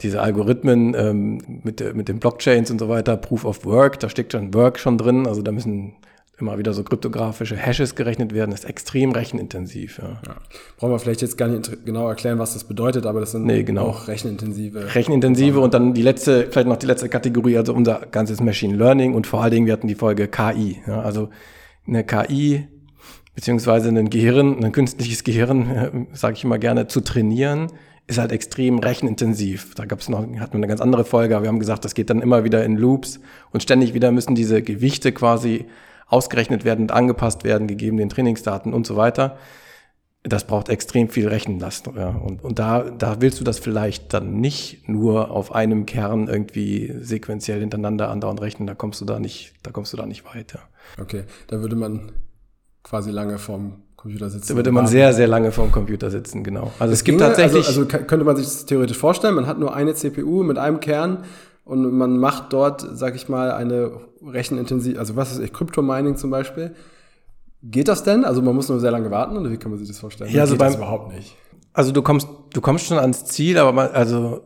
diese 0.00 0.20
Algorithmen 0.20 0.94
ähm, 0.96 1.60
mit, 1.62 1.94
mit 1.94 2.08
den 2.08 2.18
Blockchains 2.18 2.70
und 2.70 2.78
so 2.78 2.88
weiter, 2.88 3.16
Proof 3.16 3.44
of 3.44 3.64
Work, 3.64 4.00
da 4.00 4.08
steckt 4.08 4.32
schon 4.32 4.52
Work 4.54 4.78
schon 4.78 4.98
drin, 4.98 5.26
also 5.26 5.42
da 5.42 5.52
müssen 5.52 5.94
immer 6.38 6.58
wieder 6.58 6.72
so 6.72 6.82
kryptografische 6.82 7.56
Hashes 7.56 7.94
gerechnet 7.94 8.34
werden, 8.34 8.50
das 8.50 8.60
ist 8.60 8.68
extrem 8.68 9.12
rechenintensiv. 9.12 9.98
Ja. 9.98 10.20
Ja. 10.26 10.36
Brauchen 10.76 10.92
wir 10.92 10.98
vielleicht 10.98 11.22
jetzt 11.22 11.38
gar 11.38 11.46
nicht 11.46 11.84
genau 11.84 12.08
erklären, 12.08 12.38
was 12.40 12.54
das 12.54 12.64
bedeutet, 12.64 13.06
aber 13.06 13.20
das 13.20 13.30
sind 13.30 13.44
nee, 13.44 13.62
genau. 13.62 13.86
auch 13.86 14.08
rechenintensive. 14.08 14.94
Rechenintensive 14.94 15.60
und 15.60 15.72
dann 15.72 15.94
die 15.94 16.02
letzte, 16.02 16.48
vielleicht 16.50 16.66
noch 16.66 16.78
die 16.78 16.86
letzte 16.86 17.08
Kategorie, 17.08 17.56
also 17.56 17.72
unser 17.72 18.06
ganzes 18.10 18.40
Machine 18.40 18.76
Learning 18.76 19.14
und 19.14 19.28
vor 19.28 19.42
allen 19.42 19.52
Dingen, 19.52 19.66
wir 19.66 19.72
hatten 19.72 19.86
die 19.86 19.94
Folge 19.94 20.26
KI. 20.26 20.82
Ja, 20.86 21.02
also 21.02 21.28
eine 21.86 22.02
KI 22.04 22.66
beziehungsweise 23.34 23.88
ein 23.88 24.10
Gehirn, 24.10 24.62
ein 24.64 24.72
künstliches 24.72 25.24
Gehirn, 25.24 26.08
sage 26.12 26.36
ich 26.36 26.44
immer 26.44 26.58
gerne, 26.58 26.86
zu 26.86 27.00
trainieren, 27.00 27.68
ist 28.06 28.18
halt 28.18 28.32
extrem 28.32 28.78
rechenintensiv. 28.78 29.74
Da 29.74 29.84
gab 29.84 30.00
es 30.00 30.08
noch, 30.08 30.20
hatten 30.20 30.52
wir 30.52 30.54
eine 30.54 30.66
ganz 30.66 30.80
andere 30.80 31.04
Folge, 31.04 31.36
aber 31.36 31.44
wir 31.44 31.48
haben 31.48 31.60
gesagt, 31.60 31.84
das 31.84 31.94
geht 31.94 32.10
dann 32.10 32.20
immer 32.20 32.44
wieder 32.44 32.64
in 32.64 32.76
Loops 32.76 33.20
und 33.52 33.62
ständig 33.62 33.94
wieder 33.94 34.12
müssen 34.12 34.34
diese 34.34 34.62
Gewichte 34.62 35.12
quasi 35.12 35.66
ausgerechnet 36.06 36.64
werden 36.64 36.82
und 36.82 36.92
angepasst 36.92 37.42
werden, 37.44 37.66
gegeben 37.66 37.96
den 37.96 38.10
Trainingsdaten 38.10 38.74
und 38.74 38.86
so 38.86 38.96
weiter. 38.96 39.38
Das 40.24 40.46
braucht 40.46 40.68
extrem 40.68 41.08
viel 41.08 41.26
Rechenlast. 41.26 41.88
Ja. 41.96 42.10
Und, 42.10 42.44
und 42.44 42.58
da, 42.58 42.82
da 42.82 43.20
willst 43.20 43.40
du 43.40 43.44
das 43.44 43.58
vielleicht 43.58 44.12
dann 44.12 44.40
nicht 44.40 44.88
nur 44.88 45.30
auf 45.30 45.52
einem 45.52 45.86
Kern 45.86 46.28
irgendwie 46.28 46.94
sequenziell 47.00 47.60
hintereinander 47.60 48.08
andauernd 48.08 48.40
rechnen. 48.40 48.66
Da 48.68 48.74
kommst 48.74 49.00
du 49.00 49.04
da 49.04 49.18
nicht, 49.18 49.54
da 49.62 49.72
kommst 49.72 49.92
du 49.92 49.96
da 49.96 50.06
nicht 50.06 50.24
weiter. 50.24 50.60
Okay, 51.00 51.24
da 51.48 51.60
würde 51.60 51.74
man 51.74 52.12
quasi 52.82 53.10
lange 53.10 53.38
vorm 53.38 53.82
Computer 53.96 54.30
sitzen. 54.30 54.48
Da 54.48 54.56
würde 54.56 54.72
man 54.72 54.86
sehr, 54.86 55.12
sehr 55.12 55.28
lange 55.28 55.52
vorm 55.52 55.70
Computer 55.70 56.10
sitzen, 56.10 56.42
genau. 56.42 56.72
Also 56.78 56.92
es, 56.92 57.00
es 57.00 57.04
gibt 57.04 57.18
ginge, 57.18 57.30
tatsächlich. 57.30 57.66
Also, 57.66 57.82
also 57.82 58.04
könnte 58.04 58.24
man 58.24 58.36
sich 58.36 58.46
das 58.46 58.66
theoretisch 58.66 58.98
vorstellen, 58.98 59.34
man 59.34 59.46
hat 59.46 59.58
nur 59.58 59.74
eine 59.74 59.94
CPU 59.94 60.42
mit 60.42 60.58
einem 60.58 60.80
Kern 60.80 61.24
und 61.64 61.92
man 61.92 62.18
macht 62.18 62.52
dort, 62.52 62.84
sag 62.94 63.14
ich 63.14 63.28
mal, 63.28 63.52
eine 63.52 63.92
rechenintensiv, 64.24 64.98
also 64.98 65.14
was 65.14 65.32
ist 65.32 65.38
ich, 65.38 65.52
Kryptomining 65.52 66.16
zum 66.16 66.30
Beispiel. 66.30 66.74
Geht 67.62 67.86
das 67.86 68.02
denn? 68.02 68.24
Also 68.24 68.42
man 68.42 68.56
muss 68.56 68.68
nur 68.68 68.80
sehr 68.80 68.90
lange 68.90 69.10
warten 69.12 69.36
oder 69.36 69.50
wie 69.52 69.56
kann 69.56 69.70
man 69.70 69.78
sich 69.78 69.86
das 69.86 70.00
vorstellen? 70.00 70.32
Ja, 70.32 70.42
also 70.42 70.56
beim, 70.56 70.72
das 70.72 70.76
überhaupt 70.76 71.14
nicht. 71.14 71.36
Also 71.72 71.92
du 71.92 72.02
kommst, 72.02 72.28
du 72.52 72.60
kommst 72.60 72.86
schon 72.86 72.98
ans 72.98 73.24
Ziel, 73.26 73.56
aber 73.56 73.72
man, 73.72 73.90
also 73.92 74.40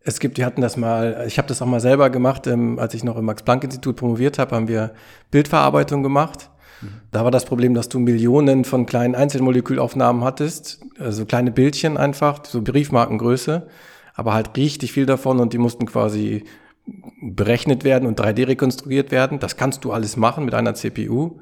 es 0.00 0.20
gibt, 0.20 0.36
wir 0.36 0.44
hatten 0.44 0.60
das 0.60 0.76
mal, 0.76 1.24
ich 1.26 1.38
habe 1.38 1.48
das 1.48 1.62
auch 1.62 1.66
mal 1.66 1.80
selber 1.80 2.10
gemacht, 2.10 2.46
ähm, 2.46 2.78
als 2.78 2.92
ich 2.92 3.04
noch 3.04 3.16
im 3.16 3.24
Max-Planck-Institut 3.24 3.96
promoviert 3.96 4.38
habe, 4.38 4.54
haben 4.54 4.68
wir 4.68 4.92
Bildverarbeitung 5.30 6.02
gemacht. 6.02 6.50
Da 7.10 7.24
war 7.24 7.30
das 7.30 7.44
Problem, 7.44 7.74
dass 7.74 7.88
du 7.88 7.98
Millionen 7.98 8.64
von 8.64 8.86
kleinen 8.86 9.14
Einzelmolekülaufnahmen 9.14 10.22
hattest, 10.22 10.80
also 10.98 11.24
kleine 11.24 11.50
Bildchen 11.50 11.96
einfach, 11.96 12.44
so 12.44 12.62
Briefmarkengröße, 12.62 13.66
aber 14.14 14.34
halt 14.34 14.56
richtig 14.56 14.92
viel 14.92 15.06
davon 15.06 15.40
und 15.40 15.52
die 15.52 15.58
mussten 15.58 15.86
quasi 15.86 16.44
berechnet 17.22 17.84
werden 17.84 18.06
und 18.06 18.20
3D 18.20 18.46
rekonstruiert 18.48 19.10
werden. 19.10 19.38
Das 19.38 19.56
kannst 19.56 19.84
du 19.84 19.92
alles 19.92 20.16
machen 20.16 20.44
mit 20.44 20.54
einer 20.54 20.74
CPU. 20.74 21.38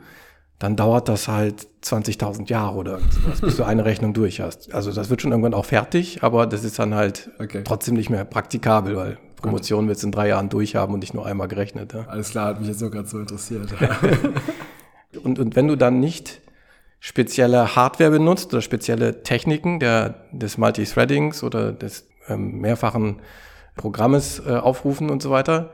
Dann 0.58 0.74
dauert 0.74 1.08
das 1.08 1.28
halt 1.28 1.68
20.000 1.84 2.48
Jahre 2.48 2.76
oder 2.76 2.98
sowas, 3.10 3.42
bis 3.42 3.56
du 3.56 3.64
eine 3.64 3.84
Rechnung 3.84 4.14
durch 4.14 4.40
hast. 4.40 4.72
Also 4.72 4.90
das 4.90 5.10
wird 5.10 5.20
schon 5.20 5.30
irgendwann 5.30 5.52
auch 5.52 5.66
fertig, 5.66 6.22
aber 6.22 6.46
das 6.46 6.64
ist 6.64 6.78
dann 6.78 6.94
halt 6.94 7.30
okay. 7.38 7.60
trotzdem 7.62 7.94
nicht 7.94 8.08
mehr 8.08 8.24
praktikabel, 8.24 8.96
weil 8.96 9.18
Promotion 9.36 9.86
willst 9.86 10.02
du 10.02 10.08
in 10.08 10.12
drei 10.12 10.28
Jahren 10.28 10.48
durchhaben 10.48 10.94
und 10.94 11.00
nicht 11.00 11.12
nur 11.12 11.26
einmal 11.26 11.46
gerechnet. 11.46 11.92
Ja. 11.92 12.06
Alles 12.08 12.30
klar, 12.30 12.46
hat 12.48 12.60
mich 12.60 12.68
jetzt 12.68 12.80
gerade 12.80 13.06
so 13.06 13.18
interessiert. 13.18 13.68
und, 15.16 15.38
und 15.38 15.56
wenn 15.56 15.68
du 15.68 15.76
dann 15.76 16.00
nicht 16.00 16.40
spezielle 17.00 17.76
Hardware 17.76 18.10
benutzt 18.10 18.52
oder 18.52 18.62
spezielle 18.62 19.22
Techniken 19.22 19.78
der, 19.80 20.26
des 20.32 20.58
Multithreadings 20.58 21.42
oder 21.42 21.72
des 21.72 22.08
ähm, 22.28 22.60
mehrfachen 22.60 23.20
Programmes 23.76 24.42
äh, 24.46 24.54
aufrufen 24.54 25.10
und 25.10 25.22
so 25.22 25.30
weiter, 25.30 25.70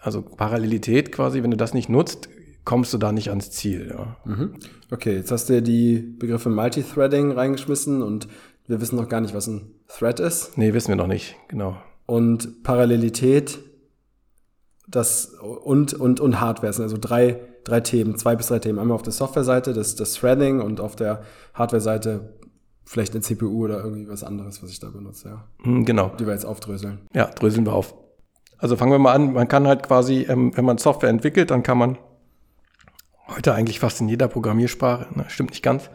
also 0.00 0.22
Parallelität 0.22 1.12
quasi, 1.12 1.42
wenn 1.42 1.50
du 1.50 1.56
das 1.56 1.74
nicht 1.74 1.88
nutzt, 1.88 2.28
kommst 2.64 2.92
du 2.92 2.98
da 2.98 3.12
nicht 3.12 3.30
ans 3.30 3.50
Ziel. 3.50 3.94
Ja. 3.96 4.16
Mhm. 4.24 4.54
Okay, 4.90 5.16
jetzt 5.16 5.32
hast 5.32 5.48
du 5.48 5.62
die 5.62 5.96
Begriffe 5.98 6.50
Multithreading 6.50 7.32
reingeschmissen 7.32 8.02
und 8.02 8.28
wir 8.66 8.80
wissen 8.80 8.96
noch 8.96 9.08
gar 9.08 9.20
nicht, 9.20 9.34
was 9.34 9.46
ein 9.46 9.74
Thread 9.88 10.20
ist. 10.20 10.58
Nee, 10.58 10.74
wissen 10.74 10.88
wir 10.88 10.96
noch 10.96 11.06
nicht, 11.06 11.34
genau. 11.48 11.78
Und 12.04 12.62
Parallelität 12.62 13.58
das 14.86 15.26
und, 15.26 15.94
und, 15.94 16.20
und 16.20 16.40
Hardware 16.40 16.72
sind 16.72 16.84
also 16.84 16.96
drei, 16.98 17.40
drei 17.68 17.80
Themen, 17.80 18.16
zwei 18.16 18.36
bis 18.36 18.48
drei 18.48 18.58
Themen. 18.58 18.78
Einmal 18.78 18.94
auf 18.94 19.02
der 19.02 19.12
Software-Seite 19.12 19.72
das, 19.72 19.94
das 19.94 20.14
Threading 20.14 20.60
und 20.60 20.80
auf 20.80 20.96
der 20.96 21.22
Hardware-Seite 21.54 22.34
vielleicht 22.84 23.12
eine 23.12 23.20
CPU 23.20 23.64
oder 23.64 23.84
irgendwie 23.84 24.08
was 24.08 24.24
anderes, 24.24 24.62
was 24.62 24.70
ich 24.70 24.80
da 24.80 24.88
benutze, 24.88 25.28
ja. 25.28 25.44
Hm, 25.62 25.84
genau. 25.84 26.10
Die 26.18 26.26
wir 26.26 26.32
jetzt 26.32 26.46
aufdröseln. 26.46 27.00
Ja, 27.12 27.26
dröseln 27.26 27.66
wir 27.66 27.74
auf. 27.74 27.94
Also 28.56 28.76
fangen 28.76 28.92
wir 28.92 28.98
mal 28.98 29.12
an. 29.12 29.34
Man 29.34 29.46
kann 29.46 29.66
halt 29.66 29.82
quasi, 29.82 30.22
ähm, 30.28 30.56
wenn 30.56 30.64
man 30.64 30.78
Software 30.78 31.10
entwickelt, 31.10 31.50
dann 31.50 31.62
kann 31.62 31.78
man 31.78 31.98
heute 33.28 33.54
eigentlich 33.54 33.78
fast 33.78 34.00
in 34.00 34.08
jeder 34.08 34.26
Programmiersprache, 34.26 35.06
ne, 35.14 35.26
stimmt 35.28 35.50
nicht 35.50 35.62
ganz, 35.62 35.90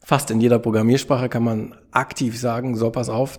fast 0.00 0.30
in 0.30 0.40
jeder 0.40 0.58
Programmiersprache 0.58 1.28
kann 1.28 1.44
man 1.44 1.74
aktiv 1.90 2.38
sagen, 2.38 2.76
so 2.76 2.90
pass 2.90 3.08
auf, 3.08 3.38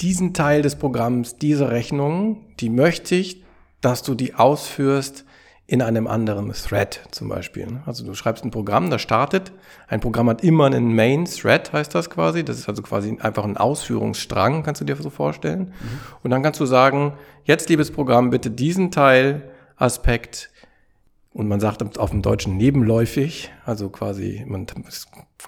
diesen 0.00 0.34
Teil 0.34 0.62
des 0.62 0.76
Programms, 0.76 1.36
diese 1.36 1.70
Rechnung, 1.70 2.46
die 2.60 2.70
möchte 2.70 3.14
ich, 3.14 3.44
dass 3.80 4.02
du 4.02 4.14
die 4.14 4.34
ausführst 4.34 5.24
in 5.68 5.82
einem 5.82 6.06
anderen 6.06 6.50
Thread 6.52 7.00
zum 7.10 7.28
Beispiel. 7.28 7.82
Also 7.84 8.02
du 8.02 8.14
schreibst 8.14 8.42
ein 8.42 8.50
Programm, 8.50 8.88
das 8.88 9.02
startet. 9.02 9.52
Ein 9.86 10.00
Programm 10.00 10.30
hat 10.30 10.42
immer 10.42 10.64
einen 10.64 10.96
Main 10.96 11.26
Thread, 11.26 11.74
heißt 11.74 11.94
das 11.94 12.08
quasi. 12.08 12.42
Das 12.42 12.58
ist 12.58 12.70
also 12.70 12.80
quasi 12.80 13.18
einfach 13.20 13.44
ein 13.44 13.58
Ausführungsstrang, 13.58 14.62
kannst 14.62 14.80
du 14.80 14.86
dir 14.86 14.96
so 14.96 15.10
vorstellen. 15.10 15.60
Mhm. 15.60 16.00
Und 16.22 16.30
dann 16.30 16.42
kannst 16.42 16.58
du 16.58 16.64
sagen, 16.64 17.12
jetzt 17.44 17.68
liebes 17.68 17.90
Programm, 17.90 18.30
bitte 18.30 18.50
diesen 18.50 18.90
Teil, 18.90 19.50
Aspekt, 19.76 20.50
und 21.34 21.46
man 21.46 21.60
sagt 21.60 21.98
auf 21.98 22.10
dem 22.10 22.22
Deutschen 22.22 22.56
nebenläufig, 22.56 23.52
also 23.66 23.90
quasi, 23.90 24.44
man 24.48 24.66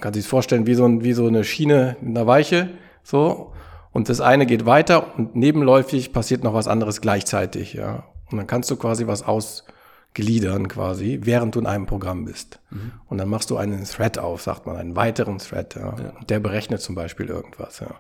kann 0.01 0.13
sich 0.13 0.27
vorstellen 0.27 0.67
wie 0.67 0.75
so, 0.75 0.85
ein, 0.85 1.03
wie 1.03 1.15
so 1.15 1.27
eine 1.27 1.45
Schiene 1.45 1.97
in 2.03 2.11
einer 2.11 2.27
Weiche, 2.27 2.69
so. 3.03 3.55
Und 3.91 4.11
das 4.11 4.21
eine 4.21 4.45
geht 4.45 4.67
weiter 4.67 5.19
und 5.19 5.35
nebenläufig 5.35 6.13
passiert 6.13 6.45
noch 6.45 6.55
was 6.55 6.69
anderes 6.69 7.01
gleichzeitig, 7.01 7.73
ja. 7.73 8.05
Und 8.31 8.37
dann 8.37 8.47
kannst 8.47 8.71
du 8.71 8.77
quasi 8.77 9.07
was 9.07 9.23
ausgliedern 10.11 10.69
quasi, 10.69 11.21
während 11.23 11.55
du 11.55 11.61
in 11.61 11.67
einem 11.67 11.87
Programm 11.87 12.25
bist. 12.25 12.61
Mhm. 12.71 12.93
Und 13.09 13.19
dann 13.19 13.29
machst 13.29 13.51
du 13.51 13.57
einen 13.57 13.85
Thread 13.85 14.19
auf, 14.19 14.43
sagt 14.43 14.67
man, 14.67 14.77
einen 14.77 14.97
weiteren 14.97 15.39
Thread, 15.39 15.77
ja. 15.77 15.95
ja. 16.03 16.13
Und 16.19 16.31
der 16.31 16.41
berechnet 16.41 16.81
zum 16.81 16.95
Beispiel 16.95 17.27
irgendwas, 17.27 17.81
ja. 17.81 17.95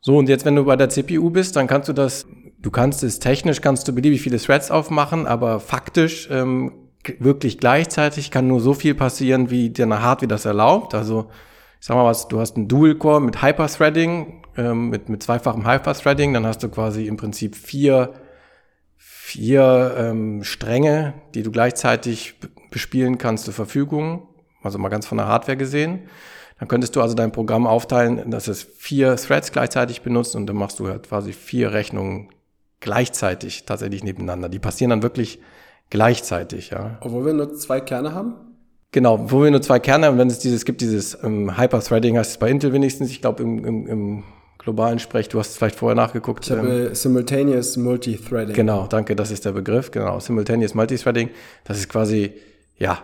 So, 0.00 0.18
und 0.18 0.28
jetzt, 0.28 0.44
wenn 0.44 0.56
du 0.56 0.64
bei 0.64 0.74
der 0.74 0.88
CPU 0.88 1.30
bist, 1.30 1.54
dann 1.54 1.68
kannst 1.68 1.88
du 1.88 1.92
das, 1.92 2.26
du 2.58 2.70
kannst 2.72 3.04
es 3.04 3.20
technisch, 3.20 3.60
kannst 3.60 3.86
du 3.86 3.92
beliebig 3.92 4.20
viele 4.20 4.38
Threads 4.38 4.72
aufmachen, 4.72 5.26
aber 5.26 5.60
faktisch 5.60 6.28
ähm, 6.30 6.72
wirklich 7.20 7.58
gleichzeitig 7.58 8.32
kann 8.32 8.48
nur 8.48 8.60
so 8.60 8.74
viel 8.74 8.94
passieren, 8.94 9.50
wie 9.50 9.70
deine 9.70 10.02
Hardware 10.02 10.28
das 10.28 10.44
erlaubt. 10.44 10.94
Also 10.94 11.30
ich 11.80 11.86
sag 11.86 11.96
mal 11.96 12.04
was, 12.04 12.26
du 12.26 12.40
hast 12.40 12.56
einen 12.56 12.66
Dual-Core 12.66 13.20
mit 13.20 13.42
Hyper-Threading, 13.42 14.42
ähm, 14.56 14.88
mit, 14.90 15.08
mit 15.08 15.22
zweifachem 15.22 15.66
Hyper-Threading, 15.66 16.34
dann 16.34 16.46
hast 16.46 16.64
du 16.64 16.68
quasi 16.68 17.06
im 17.06 17.16
Prinzip 17.16 17.54
vier, 17.54 18.12
vier 19.32 19.94
ähm, 19.96 20.44
Stränge, 20.44 21.14
die 21.34 21.42
du 21.42 21.50
gleichzeitig 21.50 22.34
bespielen 22.70 23.16
kannst 23.16 23.46
zur 23.46 23.54
Verfügung. 23.54 24.28
Also 24.62 24.78
mal 24.78 24.90
ganz 24.90 25.06
von 25.06 25.16
der 25.16 25.26
Hardware 25.26 25.56
gesehen. 25.56 26.00
Dann 26.58 26.68
könntest 26.68 26.94
du 26.94 27.00
also 27.00 27.14
dein 27.14 27.32
Programm 27.32 27.66
aufteilen, 27.66 28.30
dass 28.30 28.46
es 28.46 28.62
vier 28.62 29.16
Threads 29.16 29.50
gleichzeitig 29.50 30.02
benutzt 30.02 30.36
und 30.36 30.46
dann 30.46 30.56
machst 30.56 30.78
du 30.78 30.86
halt 30.86 31.08
quasi 31.08 31.32
vier 31.32 31.72
Rechnungen 31.72 32.28
gleichzeitig 32.80 33.64
tatsächlich 33.64 34.04
nebeneinander. 34.04 34.50
Die 34.50 34.58
passieren 34.58 34.90
dann 34.90 35.02
wirklich 35.02 35.40
gleichzeitig, 35.88 36.70
ja. 36.70 36.98
Obwohl 37.00 37.24
wir 37.24 37.32
nur 37.32 37.54
zwei 37.54 37.80
Kerne 37.80 38.14
haben? 38.14 38.34
Genau, 38.92 39.30
wo 39.30 39.42
wir 39.42 39.50
nur 39.50 39.62
zwei 39.62 39.80
Kerne 39.80 40.06
haben, 40.06 40.18
wenn 40.18 40.28
es 40.28 40.40
dieses 40.40 40.66
gibt, 40.66 40.82
dieses 40.82 41.16
ähm, 41.24 41.56
Hyper-Threading 41.56 42.18
heißt 42.18 42.32
es 42.32 42.38
bei 42.38 42.50
Intel 42.50 42.74
wenigstens, 42.74 43.10
ich 43.10 43.22
glaube 43.22 43.42
im, 43.42 43.64
im, 43.64 43.86
im 43.86 44.24
globalen 44.62 44.98
Sprech, 44.98 45.28
du 45.28 45.38
hast 45.38 45.50
es 45.50 45.56
vielleicht 45.56 45.76
vorher 45.76 45.96
nachgeguckt. 45.96 46.46
Ich 46.46 46.52
habe 46.52 46.86
ähm, 46.88 46.94
Simultaneous 46.94 47.76
Multithreading. 47.76 48.54
Genau, 48.54 48.86
danke, 48.86 49.16
das 49.16 49.30
ist 49.30 49.44
der 49.44 49.52
Begriff, 49.52 49.90
genau, 49.90 50.20
Simultaneous 50.20 50.74
Multithreading. 50.74 51.30
Das 51.64 51.78
ist 51.78 51.88
quasi, 51.88 52.32
ja, 52.76 53.02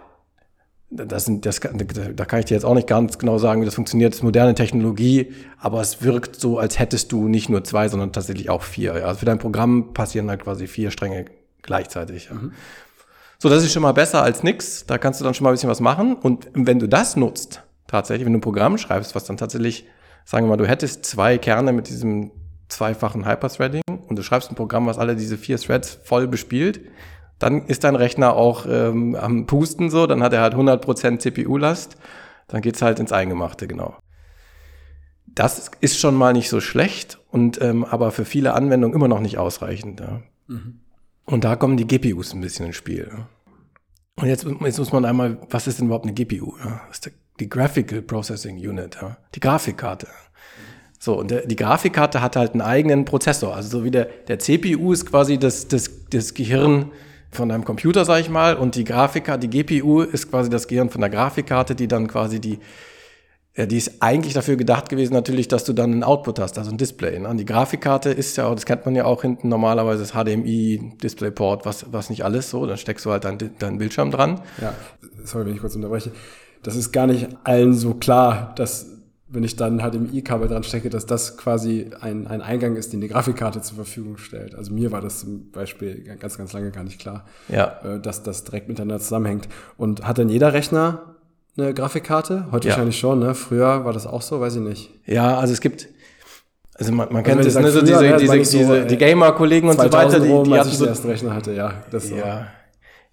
das 0.90 1.26
sind, 1.26 1.44
das, 1.44 1.60
da 1.60 2.24
kann 2.24 2.40
ich 2.40 2.46
dir 2.46 2.54
jetzt 2.54 2.64
auch 2.64 2.74
nicht 2.74 2.86
ganz 2.86 3.18
genau 3.18 3.38
sagen, 3.38 3.60
wie 3.60 3.66
das 3.66 3.74
funktioniert. 3.74 4.12
Das 4.12 4.20
ist 4.20 4.24
moderne 4.24 4.54
Technologie, 4.54 5.34
aber 5.58 5.80
es 5.80 6.02
wirkt 6.02 6.36
so, 6.36 6.58
als 6.58 6.78
hättest 6.78 7.12
du 7.12 7.28
nicht 7.28 7.50
nur 7.50 7.62
zwei, 7.64 7.88
sondern 7.88 8.12
tatsächlich 8.12 8.48
auch 8.48 8.62
vier. 8.62 8.94
Also 8.94 9.20
für 9.20 9.26
dein 9.26 9.38
Programm 9.38 9.92
passieren 9.92 10.30
halt 10.30 10.42
quasi 10.42 10.66
vier 10.66 10.90
Stränge 10.90 11.26
gleichzeitig. 11.62 12.30
Mhm. 12.30 12.52
So, 13.38 13.48
das 13.48 13.62
ist 13.62 13.72
schon 13.72 13.82
mal 13.82 13.92
besser 13.92 14.22
als 14.22 14.42
nix. 14.42 14.86
Da 14.86 14.96
kannst 14.98 15.20
du 15.20 15.24
dann 15.24 15.34
schon 15.34 15.44
mal 15.44 15.50
ein 15.50 15.54
bisschen 15.54 15.68
was 15.68 15.80
machen. 15.80 16.16
Und 16.16 16.48
wenn 16.54 16.78
du 16.78 16.88
das 16.88 17.16
nutzt, 17.16 17.62
tatsächlich, 17.86 18.24
wenn 18.24 18.32
du 18.32 18.38
ein 18.38 18.42
Programm 18.42 18.78
schreibst, 18.78 19.14
was 19.14 19.24
dann 19.24 19.36
tatsächlich, 19.36 19.86
sagen 20.24 20.46
wir 20.46 20.50
mal, 20.50 20.56
du 20.56 20.66
hättest 20.68 21.04
zwei 21.04 21.38
Kerne 21.38 21.72
mit 21.72 21.88
diesem 21.88 22.30
zweifachen 22.68 23.26
Hyperthreading 23.26 23.82
und 24.08 24.16
du 24.16 24.22
schreibst 24.22 24.50
ein 24.50 24.54
Programm, 24.54 24.86
was 24.86 24.98
alle 24.98 25.16
diese 25.16 25.38
vier 25.38 25.58
Threads 25.58 25.98
voll 26.04 26.26
bespielt, 26.28 26.80
dann 27.38 27.66
ist 27.66 27.84
dein 27.84 27.96
Rechner 27.96 28.34
auch 28.34 28.66
ähm, 28.68 29.14
am 29.14 29.46
Pusten 29.46 29.90
so, 29.90 30.06
dann 30.06 30.22
hat 30.22 30.32
er 30.32 30.42
halt 30.42 30.54
100% 30.54 31.18
CPU-Last, 31.18 31.96
dann 32.48 32.60
geht's 32.60 32.82
halt 32.82 32.98
ins 32.98 33.12
Eingemachte, 33.12 33.66
genau. 33.68 33.96
Das 35.26 35.70
ist 35.80 35.98
schon 35.98 36.14
mal 36.14 36.32
nicht 36.32 36.48
so 36.48 36.60
schlecht 36.60 37.20
und 37.30 37.60
ähm, 37.60 37.84
aber 37.84 38.10
für 38.10 38.24
viele 38.24 38.54
Anwendungen 38.54 38.96
immer 38.96 39.08
noch 39.08 39.20
nicht 39.20 39.38
ausreichend. 39.38 40.00
Ja. 40.00 40.22
Mhm. 40.48 40.80
Und 41.26 41.44
da 41.44 41.56
kommen 41.56 41.76
die 41.76 41.86
GPUs 41.86 42.32
ein 42.32 42.40
bisschen 42.40 42.66
ins 42.66 42.76
Spiel. 42.76 43.08
Ja. 43.10 43.28
Und 44.16 44.28
jetzt, 44.28 44.44
jetzt 44.44 44.78
muss 44.78 44.92
man 44.92 45.04
einmal, 45.04 45.38
was 45.50 45.66
ist 45.68 45.78
denn 45.78 45.86
überhaupt 45.86 46.06
eine 46.06 46.14
GPU? 46.14 46.56
Ja? 46.58 46.80
Das 46.88 46.98
ist 46.98 47.12
die 47.40 47.48
Graphical 47.48 48.02
Processing 48.02 48.56
Unit, 48.56 48.98
ja? 49.00 49.16
die 49.34 49.40
Grafikkarte. 49.40 50.08
So, 50.98 51.16
und 51.18 51.30
der, 51.30 51.46
die 51.46 51.56
Grafikkarte 51.56 52.20
hat 52.20 52.34
halt 52.34 52.52
einen 52.52 52.60
eigenen 52.60 53.04
Prozessor. 53.04 53.54
Also 53.54 53.78
so 53.78 53.84
wie 53.84 53.90
der, 53.90 54.06
der 54.26 54.38
CPU 54.38 54.92
ist 54.92 55.06
quasi 55.06 55.38
das, 55.38 55.68
das, 55.68 55.90
das 56.10 56.34
Gehirn 56.34 56.90
von 57.30 57.48
deinem 57.48 57.64
Computer, 57.64 58.04
sag 58.04 58.20
ich 58.20 58.30
mal, 58.30 58.56
und 58.56 58.74
die 58.74 58.84
Grafikkarte, 58.84 59.46
die 59.48 59.62
GPU 59.62 60.00
ist 60.00 60.30
quasi 60.30 60.50
das 60.50 60.66
Gehirn 60.66 60.90
von 60.90 61.00
der 61.00 61.10
Grafikkarte, 61.10 61.74
die 61.74 61.86
dann 61.86 62.08
quasi 62.08 62.40
die 62.40 62.58
die 63.66 63.76
ist 63.76 64.00
eigentlich 64.00 64.34
dafür 64.34 64.56
gedacht 64.56 64.88
gewesen, 64.88 65.14
natürlich, 65.14 65.48
dass 65.48 65.64
du 65.64 65.72
dann 65.72 65.90
einen 65.90 66.04
Output 66.04 66.38
hast, 66.38 66.58
also 66.58 66.70
ein 66.70 66.78
Display. 66.78 67.18
Ne? 67.18 67.34
Die 67.34 67.44
Grafikkarte 67.44 68.10
ist 68.10 68.36
ja, 68.36 68.54
das 68.54 68.64
kennt 68.64 68.84
man 68.84 68.94
ja 68.94 69.04
auch 69.04 69.22
hinten 69.22 69.48
normalerweise, 69.48 70.02
das 70.02 70.12
HDMI, 70.12 70.92
DisplayPort, 71.02 71.66
was, 71.66 71.92
was 71.92 72.08
nicht 72.08 72.24
alles 72.24 72.50
so. 72.50 72.66
Dann 72.66 72.76
steckst 72.76 73.04
du 73.04 73.10
halt 73.10 73.24
deinen 73.24 73.38
dein 73.58 73.78
Bildschirm 73.78 74.12
dran. 74.12 74.42
Ja, 74.60 74.74
sorry, 75.24 75.46
wenn 75.46 75.54
ich 75.54 75.60
kurz 75.60 75.74
unterbreche. 75.74 76.12
Das 76.62 76.76
ist 76.76 76.92
gar 76.92 77.06
nicht 77.06 77.28
allen 77.44 77.74
so 77.74 77.94
klar, 77.94 78.52
dass 78.56 78.98
wenn 79.30 79.44
ich 79.44 79.56
dann 79.56 79.78
HDMI-Kabel 79.78 80.48
dran 80.48 80.62
stecke, 80.62 80.88
dass 80.88 81.04
das 81.04 81.36
quasi 81.36 81.90
ein, 82.00 82.26
ein 82.26 82.40
Eingang 82.40 82.76
ist, 82.76 82.92
den 82.92 83.02
die 83.02 83.08
Grafikkarte 83.08 83.60
zur 83.60 83.76
Verfügung 83.76 84.16
stellt. 84.16 84.54
Also 84.54 84.72
mir 84.72 84.90
war 84.90 85.02
das 85.02 85.20
zum 85.20 85.50
Beispiel 85.50 86.02
ganz, 86.18 86.38
ganz 86.38 86.52
lange 86.54 86.70
gar 86.70 86.82
nicht 86.82 86.98
klar, 86.98 87.26
ja. 87.48 87.78
Äh, 87.84 88.00
dass 88.00 88.22
das 88.22 88.44
direkt 88.44 88.68
miteinander 88.68 88.98
zusammenhängt. 89.00 89.48
Und 89.76 90.06
hat 90.06 90.16
denn 90.16 90.30
jeder 90.30 90.54
Rechner 90.54 91.16
eine 91.58 91.74
Grafikkarte? 91.74 92.46
Heute 92.52 92.68
ja. 92.68 92.72
wahrscheinlich 92.72 92.98
schon, 92.98 93.18
ne? 93.18 93.34
Früher 93.34 93.84
war 93.84 93.92
das 93.92 94.06
auch 94.06 94.22
so, 94.22 94.40
weiß 94.40 94.56
ich 94.56 94.62
nicht. 94.62 94.90
Ja, 95.04 95.38
also 95.38 95.52
es 95.52 95.60
gibt, 95.60 95.88
also 96.74 96.92
man, 96.92 97.08
man 97.12 97.16
also 97.16 97.30
kennt 97.30 97.44
es, 97.44 97.54
ne, 97.54 97.70
so 97.70 97.80
diese, 97.82 98.16
diese, 98.16 98.38
diese, 98.38 98.64
so, 98.64 98.84
die 98.84 98.96
Gamer-Kollegen 98.96 99.68
und 99.68 99.78
so 99.78 99.92
weiter, 99.92 100.20
die, 100.20 100.26
die 100.26 100.54
hatten 100.54 100.70
so, 100.70 100.86
ersten 100.86 101.08
Rechner 101.08 101.34
hatte, 101.34 101.52
ja. 101.52 101.74
Das 101.90 102.08
ja. 102.08 102.46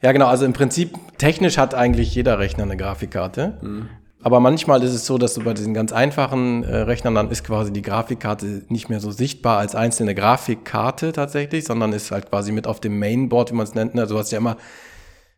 Ja, 0.02 0.12
genau, 0.12 0.28
also 0.28 0.46
im 0.46 0.54
Prinzip, 0.54 0.98
technisch 1.18 1.58
hat 1.58 1.74
eigentlich 1.74 2.14
jeder 2.14 2.40
Rechner 2.40 2.64
eine 2.64 2.78
Grafikkarte. 2.78 3.58
Mhm. 3.62 3.90
Aber 4.22 4.40
manchmal 4.40 4.82
ist 4.82 4.94
es 4.94 5.06
so, 5.06 5.20
dass 5.20 5.36
du 5.36 5.44
bei 5.44 5.54
diesen 5.54 5.76
ganz 5.76 5.94
einfachen 5.94 6.64
äh, 6.64 6.78
Rechnern 6.78 7.14
dann 7.14 7.30
ist 7.30 7.44
quasi 7.44 7.72
die 7.72 7.84
Grafikkarte 7.84 8.64
nicht 8.70 8.90
mehr 8.90 9.00
so 9.00 9.12
sichtbar 9.12 9.60
als 9.60 9.76
einzelne 9.76 10.16
Grafikkarte 10.16 11.12
tatsächlich, 11.12 11.66
sondern 11.66 11.94
ist 11.94 12.10
halt 12.10 12.30
quasi 12.30 12.52
mit 12.52 12.66
auf 12.66 12.80
dem 12.80 12.98
Mainboard, 12.98 13.52
wie 13.52 13.56
man 13.56 13.66
es 13.66 13.76
nennt. 13.76 13.94
Ne? 13.94 14.02
Also 14.02 14.16
du 14.16 14.20
hast 14.20 14.32
ja 14.32 14.40
immer 14.40 14.58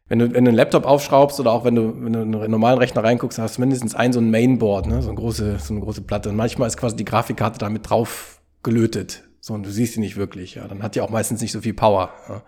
wenn 0.10 0.20
du, 0.20 0.34
wenn 0.34 0.46
du 0.46 0.50
einen 0.50 0.56
Laptop 0.56 0.86
aufschraubst 0.86 1.40
oder 1.40 1.52
auch 1.52 1.66
wenn 1.66 1.76
du, 1.76 1.94
wenn 2.02 2.14
du 2.14 2.22
in 2.22 2.36
einen 2.36 2.52
normalen 2.52 2.78
Rechner 2.78 3.04
reinguckst, 3.04 3.40
hast 3.40 3.58
du 3.58 3.62
mindestens 3.62 3.94
ein 3.94 4.14
so 4.14 4.20
ein 4.20 4.32
Mainboard, 4.32 4.88
ne? 4.88 5.02
so, 5.02 5.10
eine 5.10 5.18
große, 5.18 5.60
so 5.60 5.74
eine 5.74 5.84
große 5.84 6.02
Platte. 6.02 6.30
Und 6.30 6.38
manchmal 6.38 6.68
ist 6.68 6.78
quasi 6.78 6.96
die 6.96 7.06
Grafikkarte 7.06 7.60
damit 7.60 7.90
drauf 7.90 8.40
gelötet. 8.64 9.24
So, 9.42 9.54
und 9.54 9.66
du 9.66 9.70
siehst 9.70 9.94
sie 9.96 10.00
nicht 10.00 10.16
wirklich. 10.16 10.56
Ja, 10.56 10.68
dann 10.68 10.82
hat 10.82 10.96
die 10.96 11.02
auch 11.02 11.10
meistens 11.10 11.42
nicht 11.42 11.52
so 11.52 11.62
viel 11.62 11.74
Power. 11.74 12.12
Ja. 12.30 12.42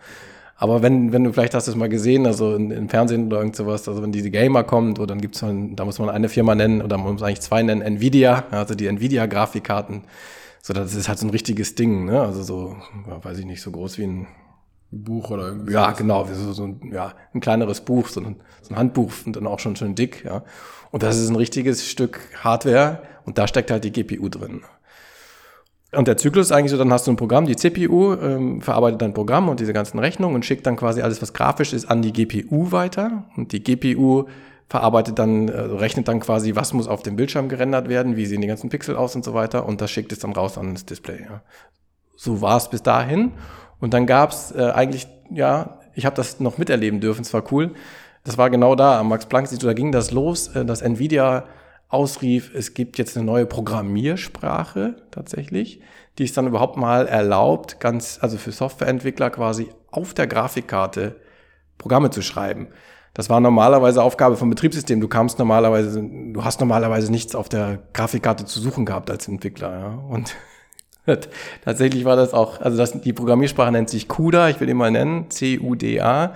Aber 0.62 0.82
wenn, 0.82 1.14
wenn 1.14 1.24
du 1.24 1.32
vielleicht 1.32 1.54
hast 1.54 1.68
du 1.68 1.72
es 1.72 1.78
mal 1.78 1.88
gesehen, 1.88 2.26
also 2.26 2.54
in, 2.54 2.70
im 2.70 2.90
Fernsehen 2.90 3.28
oder 3.28 3.38
irgend 3.38 3.56
sowas, 3.56 3.88
also 3.88 4.02
wenn 4.04 4.12
diese 4.12 4.30
Gamer 4.30 4.66
kommt, 4.66 5.00
oder 5.00 5.08
dann 5.08 5.22
gibt's 5.22 5.40
dann, 5.40 5.78
da 5.78 5.86
muss 5.86 6.00
man 6.00 6.10
eine 6.10 6.28
Firma 6.28 6.54
nennen 6.54 6.82
oder 6.82 6.98
man 6.98 7.14
muss 7.14 7.24
eigentlich 7.24 7.40
zwei 7.40 7.64
nennen, 7.64 7.82
Nvidia, 7.82 8.44
also 8.52 8.76
die 8.76 8.88
Nvidia-Grafikkarten 8.88 10.02
So, 10.62 10.74
das 10.74 10.94
ist 10.96 11.08
halt 11.08 11.18
so 11.18 11.26
ein 11.26 11.30
richtiges 11.30 11.76
Ding, 11.76 12.04
ne? 12.04 12.22
Also 12.22 12.44
so, 12.44 12.76
weiß 13.22 13.38
ich 13.40 13.46
nicht, 13.46 13.62
so 13.62 13.72
groß 13.72 13.98
wie 14.00 14.04
ein 14.04 14.28
Buch 14.92 15.30
oder 15.32 15.48
irgendwie. 15.48 15.72
Ja, 15.72 15.92
genau, 15.92 16.26
so, 16.26 16.52
so 16.52 16.64
ein, 16.66 16.92
ja, 16.92 17.14
ein 17.34 17.40
kleineres 17.40 17.80
Buch, 17.80 18.10
so 18.10 18.20
ein, 18.20 18.36
so 18.62 18.74
ein 18.74 18.78
Handbuch 18.78 19.14
und 19.26 19.38
dann 19.38 19.48
auch 19.48 19.60
schon 19.60 19.78
schön 19.78 19.96
dick, 19.96 20.26
ja. 20.26 20.44
Und 20.92 21.04
das 21.04 21.18
ist 21.18 21.30
ein 21.30 21.38
richtiges 21.38 21.88
Stück 21.90 22.20
Hardware 22.44 23.04
und 23.24 23.38
da 23.38 23.48
steckt 23.48 23.72
halt 23.72 23.86
die 23.86 23.92
GPU 23.94 24.28
drin. 24.28 24.64
Und 25.92 26.08
der 26.08 26.18
Zyklus 26.18 26.48
ist 26.48 26.52
eigentlich 26.52 26.72
so, 26.72 26.78
dann 26.78 26.94
hast 26.94 27.08
du 27.08 27.12
ein 27.12 27.16
Programm, 27.16 27.48
die 27.48 27.56
CPU 27.56 28.14
ähm, 28.14 28.62
verarbeitet 28.62 29.02
dein 29.02 29.14
Programm 29.14 29.50
und 29.50 29.60
diese 29.60 29.74
ganzen 29.74 29.98
Rechnungen 29.98 30.36
und 30.36 30.46
schickt 30.46 30.68
dann 30.68 30.76
quasi 30.76 31.02
alles, 31.02 31.22
was 31.22 31.34
grafisch 31.34 31.74
ist, 31.74 31.86
an 31.90 32.04
die 32.04 32.14
GPU 32.14 32.72
weiter. 32.72 33.24
Und 33.36 33.54
die 33.54 33.64
GPU 33.64 34.26
verarbeitet 34.68 35.18
dann, 35.18 35.48
äh, 35.48 35.60
rechnet 35.60 36.08
dann 36.08 36.20
quasi, 36.20 36.56
was 36.56 36.74
muss 36.74 36.88
auf 36.88 37.02
dem 37.02 37.16
Bildschirm 37.16 37.50
gerendert 37.50 37.90
werden, 37.90 38.16
wie 38.16 38.28
sehen 38.28 38.42
die 38.42 38.48
ganzen 38.48 38.70
Pixel 38.70 38.96
aus 38.96 39.16
und 39.16 39.26
so 39.26 39.34
weiter. 39.34 39.66
Und 39.66 39.82
das 39.82 39.90
schickt 39.90 40.12
es 40.12 40.20
dann 40.20 40.34
raus 40.34 40.60
an 40.60 40.74
das 40.76 40.86
Display. 40.86 41.22
Ja. 41.24 41.42
So 42.16 42.42
war 42.42 42.58
es 42.58 42.70
bis 42.70 42.84
dahin. 42.84 43.32
Und 43.80 43.96
dann 43.96 44.06
gab's 44.06 44.52
äh, 44.52 44.72
eigentlich, 44.72 45.08
ja, 45.32 45.80
ich 45.96 46.06
habe 46.06 46.16
das 46.16 46.40
noch 46.40 46.60
miterleben 46.60 47.00
dürfen, 47.00 47.22
es 47.22 47.34
war 47.34 47.44
cool. 47.52 47.72
Das 48.24 48.38
war 48.38 48.52
genau 48.52 48.76
da 48.76 49.00
am 49.00 49.10
Max-Planck-Institut, 49.10 49.70
da 49.70 49.74
ging 49.74 49.92
das 49.92 50.12
los, 50.12 50.50
äh, 50.50 50.66
dass 50.66 50.84
Nvidia 50.84 51.46
ausrief, 51.90 52.52
es 52.54 52.74
gibt 52.74 52.98
jetzt 52.98 53.18
eine 53.18 53.26
neue 53.26 53.46
Programmiersprache 53.46 54.96
tatsächlich, 55.12 55.82
die 56.18 56.24
es 56.24 56.34
dann 56.34 56.48
überhaupt 56.48 56.78
mal 56.78 57.08
erlaubt, 57.08 57.80
ganz, 57.80 58.20
also 58.22 58.38
für 58.38 58.52
Softwareentwickler 58.52 59.32
quasi 59.32 59.70
auf 59.92 60.14
der 60.14 60.28
Grafikkarte 60.28 61.16
Programme 61.78 62.12
zu 62.12 62.22
schreiben. 62.22 62.68
Das 63.16 63.30
war 63.30 63.40
normalerweise 63.40 64.04
Aufgabe 64.04 64.38
vom 64.38 64.50
Betriebssystem. 64.52 65.02
Du 65.02 65.08
kamst 65.08 65.40
normalerweise, 65.40 66.02
du 66.02 66.44
hast 66.44 66.60
normalerweise 66.60 67.12
nichts 67.12 67.36
auf 67.36 67.50
der 67.50 67.80
Grafikkarte 67.94 68.46
zu 68.46 68.60
suchen 68.60 68.86
gehabt 68.86 69.10
als 69.10 69.28
Entwickler. 69.28 69.80
Ja? 69.80 69.88
Und 70.10 70.36
tatsächlich 71.66 72.06
war 72.06 72.16
das 72.16 72.34
auch, 72.34 72.62
also 72.62 72.78
das, 72.78 73.02
die 73.02 73.14
Programmiersprache 73.14 73.72
nennt 73.72 73.90
sich 73.90 74.08
CUDA, 74.08 74.50
ich 74.50 74.60
will 74.60 74.70
ihn 74.70 74.78
mal 74.78 74.92
nennen, 74.92 75.32
C-U-D-A 75.32 76.36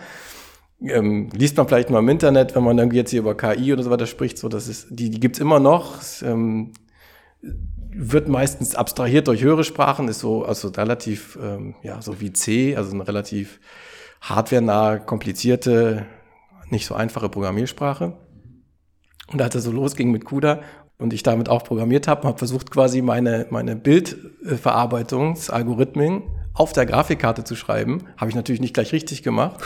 ähm, 0.83 1.29
liest 1.33 1.57
man 1.57 1.67
vielleicht 1.67 1.89
mal 1.89 1.99
im 1.99 2.09
Internet, 2.09 2.55
wenn 2.55 2.63
man 2.63 2.77
irgendwie 2.77 2.97
jetzt 2.97 3.11
hier 3.11 3.21
über 3.21 3.35
KI 3.35 3.73
oder 3.73 3.83
so 3.83 3.89
weiter 3.89 4.05
spricht, 4.05 4.37
so 4.37 4.49
das 4.49 4.67
ist, 4.67 4.87
die, 4.89 5.09
die 5.09 5.19
gibt's 5.19 5.39
immer 5.39 5.59
noch. 5.59 5.99
Es, 5.99 6.21
ähm, 6.21 6.73
wird 7.95 8.27
meistens 8.27 8.73
abstrahiert 8.75 9.27
durch 9.27 9.43
höhere 9.43 9.63
Sprachen, 9.63 10.07
ist 10.07 10.17
so 10.19 10.43
also 10.43 10.69
relativ, 10.69 11.37
ähm, 11.41 11.75
ja, 11.83 12.01
so 12.01 12.19
wie 12.19 12.33
C, 12.33 12.75
also 12.75 12.91
eine 12.93 13.07
relativ 13.07 13.59
hardwarenahe, 14.21 14.99
komplizierte, 14.99 16.07
nicht 16.69 16.87
so 16.87 16.95
einfache 16.95 17.29
Programmiersprache. 17.29 18.17
Und 19.31 19.41
als 19.41 19.55
es 19.55 19.63
so 19.63 19.71
losging 19.71 20.11
mit 20.11 20.25
CUDA 20.25 20.59
und 20.97 21.13
ich 21.13 21.23
damit 21.23 21.47
auch 21.49 21.63
programmiert 21.63 22.07
habe, 22.07 22.27
habe 22.27 22.37
versucht 22.37 22.69
quasi 22.71 23.01
meine, 23.01 23.47
meine 23.49 23.75
Bildverarbeitungsalgorithmen 23.75 26.23
auf 26.53 26.71
der 26.71 26.85
Grafikkarte 26.85 27.43
zu 27.43 27.55
schreiben. 27.55 28.03
Habe 28.17 28.29
ich 28.29 28.35
natürlich 28.35 28.61
nicht 28.61 28.73
gleich 28.73 28.93
richtig 28.93 29.23
gemacht. 29.23 29.59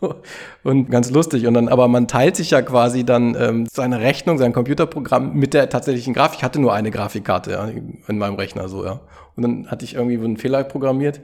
und 0.62 0.90
ganz 0.90 1.10
lustig. 1.10 1.46
Und 1.46 1.54
dann, 1.54 1.68
aber 1.68 1.88
man 1.88 2.08
teilt 2.08 2.36
sich 2.36 2.50
ja 2.50 2.62
quasi 2.62 3.04
dann 3.04 3.36
ähm, 3.38 3.66
seine 3.70 4.00
Rechnung, 4.00 4.38
sein 4.38 4.52
Computerprogramm 4.52 5.34
mit 5.34 5.52
der 5.52 5.68
tatsächlichen 5.68 6.14
Grafik. 6.14 6.38
Ich 6.38 6.44
hatte 6.44 6.60
nur 6.60 6.72
eine 6.72 6.90
Grafikkarte 6.90 7.50
ja, 7.50 7.68
in 8.08 8.18
meinem 8.18 8.36
Rechner 8.36 8.68
so, 8.68 8.84
ja. 8.84 9.00
Und 9.36 9.42
dann 9.42 9.70
hatte 9.70 9.84
ich 9.84 9.94
irgendwie 9.94 10.16
einen 10.16 10.38
Fehler 10.38 10.64
programmiert. 10.64 11.20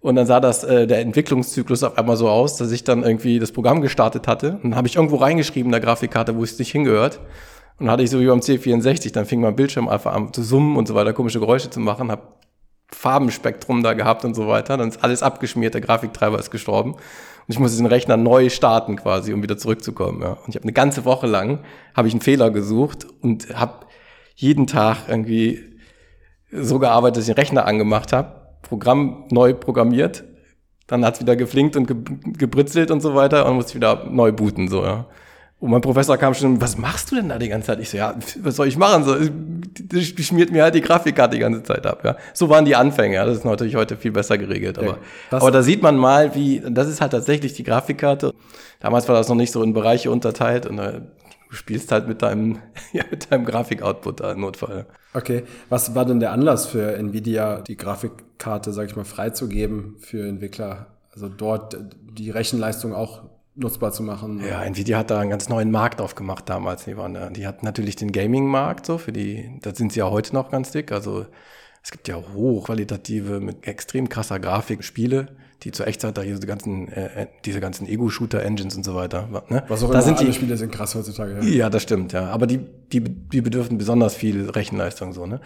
Und 0.00 0.16
dann 0.16 0.26
sah 0.26 0.40
das 0.40 0.64
äh, 0.64 0.86
der 0.86 1.00
Entwicklungszyklus 1.00 1.82
auf 1.84 1.96
einmal 1.96 2.16
so 2.16 2.28
aus, 2.28 2.56
dass 2.56 2.72
ich 2.72 2.84
dann 2.84 3.04
irgendwie 3.04 3.38
das 3.38 3.52
Programm 3.52 3.80
gestartet 3.80 4.26
hatte. 4.26 4.54
Und 4.62 4.70
dann 4.70 4.76
habe 4.76 4.88
ich 4.88 4.96
irgendwo 4.96 5.16
reingeschrieben 5.16 5.68
in 5.68 5.72
der 5.72 5.80
Grafikkarte, 5.80 6.36
wo 6.36 6.42
es 6.42 6.58
nicht 6.58 6.72
hingehört. 6.72 7.20
Und 7.78 7.86
dann 7.86 7.92
hatte 7.92 8.02
ich 8.02 8.10
so 8.10 8.20
wie 8.20 8.26
beim 8.26 8.40
C64, 8.40 9.12
dann 9.12 9.24
fing 9.24 9.40
mein 9.40 9.56
Bildschirm 9.56 9.88
einfach 9.88 10.12
an 10.12 10.32
zu 10.32 10.42
summen 10.42 10.76
und 10.76 10.88
so 10.88 10.94
weiter, 10.94 11.12
komische 11.12 11.40
Geräusche 11.40 11.70
zu 11.70 11.80
machen, 11.80 12.10
habe 12.10 12.22
Farbenspektrum 12.94 13.82
da 13.82 13.94
gehabt 13.94 14.24
und 14.24 14.34
so 14.34 14.48
weiter. 14.48 14.76
Dann 14.76 14.88
ist 14.88 15.02
alles 15.02 15.22
abgeschmiert, 15.22 15.74
der 15.74 15.80
Grafiktreiber 15.80 16.38
ist 16.38 16.50
gestorben. 16.50 16.92
Und 16.92 17.48
ich 17.48 17.58
muss 17.58 17.72
diesen 17.72 17.86
Rechner 17.86 18.16
neu 18.16 18.48
starten 18.48 18.96
quasi, 18.96 19.32
um 19.32 19.42
wieder 19.42 19.58
zurückzukommen. 19.58 20.22
Ja. 20.22 20.32
Und 20.32 20.50
ich 20.50 20.54
habe 20.56 20.64
eine 20.64 20.72
ganze 20.72 21.04
Woche 21.04 21.26
lang 21.26 21.60
habe 21.94 22.08
ich 22.08 22.14
einen 22.14 22.20
Fehler 22.20 22.50
gesucht 22.50 23.06
und 23.20 23.58
habe 23.58 23.86
jeden 24.34 24.66
Tag 24.66 25.08
irgendwie 25.08 25.60
so 26.52 26.78
gearbeitet, 26.78 27.18
dass 27.18 27.28
ich 27.28 27.34
den 27.34 27.40
Rechner 27.40 27.66
angemacht 27.66 28.12
habe, 28.12 28.42
Programm 28.62 29.24
neu 29.30 29.54
programmiert, 29.54 30.24
dann 30.86 31.04
hat's 31.04 31.20
wieder 31.20 31.36
geflinkt 31.36 31.76
und 31.76 31.86
gebritzelt 32.38 32.90
und 32.90 33.00
so 33.00 33.14
weiter 33.14 33.46
und 33.46 33.56
musste 33.56 33.74
wieder 33.74 34.04
neu 34.10 34.32
booten 34.32 34.68
so 34.68 34.84
ja. 34.84 35.06
Und 35.62 35.70
mein 35.70 35.80
Professor 35.80 36.18
kam 36.18 36.34
schon, 36.34 36.60
was 36.60 36.76
machst 36.76 37.12
du 37.12 37.14
denn 37.14 37.28
da 37.28 37.38
die 37.38 37.48
ganze 37.48 37.68
Zeit? 37.68 37.78
Ich 37.78 37.88
so, 37.88 37.96
ja, 37.96 38.16
was 38.40 38.56
soll 38.56 38.66
ich 38.66 38.76
machen? 38.76 39.04
So, 39.04 39.14
das 39.14 40.02
schmiert 40.02 40.50
mir 40.50 40.64
halt 40.64 40.74
die 40.74 40.80
Grafikkarte 40.80 41.36
die 41.36 41.40
ganze 41.40 41.62
Zeit 41.62 41.86
ab, 41.86 42.00
ja. 42.04 42.16
So 42.34 42.48
waren 42.48 42.64
die 42.64 42.74
Anfänge, 42.74 43.14
ja. 43.14 43.24
Das 43.24 43.38
ist 43.38 43.44
natürlich 43.44 43.76
heute 43.76 43.96
viel 43.96 44.10
besser 44.10 44.38
geregelt, 44.38 44.76
aber, 44.76 44.98
ja, 45.30 45.38
aber 45.38 45.52
da 45.52 45.62
sieht 45.62 45.80
man 45.80 45.96
mal, 45.96 46.34
wie, 46.34 46.60
das 46.68 46.88
ist 46.88 47.00
halt 47.00 47.12
tatsächlich 47.12 47.52
die 47.52 47.62
Grafikkarte. 47.62 48.34
Damals 48.80 49.06
war 49.06 49.14
das 49.14 49.28
noch 49.28 49.36
nicht 49.36 49.52
so 49.52 49.62
in 49.62 49.72
Bereiche 49.72 50.10
unterteilt 50.10 50.66
und 50.66 50.80
äh, 50.80 51.02
du 51.48 51.54
spielst 51.54 51.92
halt 51.92 52.08
mit 52.08 52.22
deinem, 52.22 52.58
ja, 52.92 53.04
mit 53.08 53.30
deinem 53.30 53.44
Grafikoutput 53.44 54.18
da 54.18 54.32
im 54.32 54.40
Notfall. 54.40 54.86
Okay. 55.14 55.44
Was 55.68 55.94
war 55.94 56.04
denn 56.04 56.18
der 56.18 56.32
Anlass 56.32 56.66
für 56.66 56.96
Nvidia, 56.96 57.60
die 57.60 57.76
Grafikkarte, 57.76 58.72
sag 58.72 58.86
ich 58.86 58.96
mal, 58.96 59.04
freizugeben 59.04 59.94
für 60.00 60.26
Entwickler? 60.26 60.88
Also 61.12 61.28
dort 61.28 61.76
die 62.02 62.30
Rechenleistung 62.30 62.94
auch 62.94 63.22
nutzbar 63.54 63.92
zu 63.92 64.02
machen. 64.02 64.42
Ja, 64.44 64.62
Nvidia 64.64 64.98
hat 64.98 65.10
da 65.10 65.20
einen 65.20 65.30
ganz 65.30 65.48
neuen 65.48 65.70
Markt 65.70 66.00
aufgemacht 66.00 66.48
damals. 66.48 66.84
Die, 66.84 66.96
waren, 66.96 67.34
die 67.34 67.46
hatten 67.46 67.64
natürlich 67.64 67.96
den 67.96 68.12
Gaming-Markt, 68.12 68.86
so 68.86 68.98
für 68.98 69.12
die, 69.12 69.58
da 69.62 69.74
sind 69.74 69.92
sie 69.92 70.00
ja 70.00 70.10
heute 70.10 70.34
noch 70.34 70.50
ganz 70.50 70.70
dick. 70.72 70.92
Also 70.92 71.26
es 71.82 71.90
gibt 71.90 72.08
ja 72.08 72.16
hochqualitative, 72.16 73.40
mit 73.40 73.66
extrem 73.66 74.08
krasser 74.08 74.38
Grafik 74.38 74.84
Spiele, 74.84 75.36
die 75.62 75.72
zur 75.72 75.86
Echtzeit 75.86 76.16
da 76.16 76.22
diese 76.22 76.40
ganzen, 76.40 76.88
äh, 76.88 77.22
äh 77.22 77.26
diese 77.44 77.60
ganzen 77.60 77.86
Ego-Shooter-Engines 77.86 78.76
und 78.76 78.84
so 78.84 78.94
weiter. 78.94 79.28
Ne? 79.48 79.64
Was 79.68 79.82
auch 79.82 79.88
da 79.88 79.94
immer, 79.94 80.02
sind 80.02 80.20
die 80.20 80.32
Spiele 80.32 80.56
sind 80.56 80.72
krass 80.72 80.94
heutzutage. 80.94 81.34
Ja. 81.34 81.42
ja, 81.42 81.70
das 81.70 81.82
stimmt, 81.82 82.12
ja. 82.12 82.30
Aber 82.30 82.46
die, 82.46 82.60
die, 82.92 83.00
die 83.00 83.40
bedürfen 83.40 83.78
besonders 83.78 84.14
viel 84.14 84.48
Rechenleistung 84.48 85.12
so, 85.12 85.26
ne? 85.26 85.40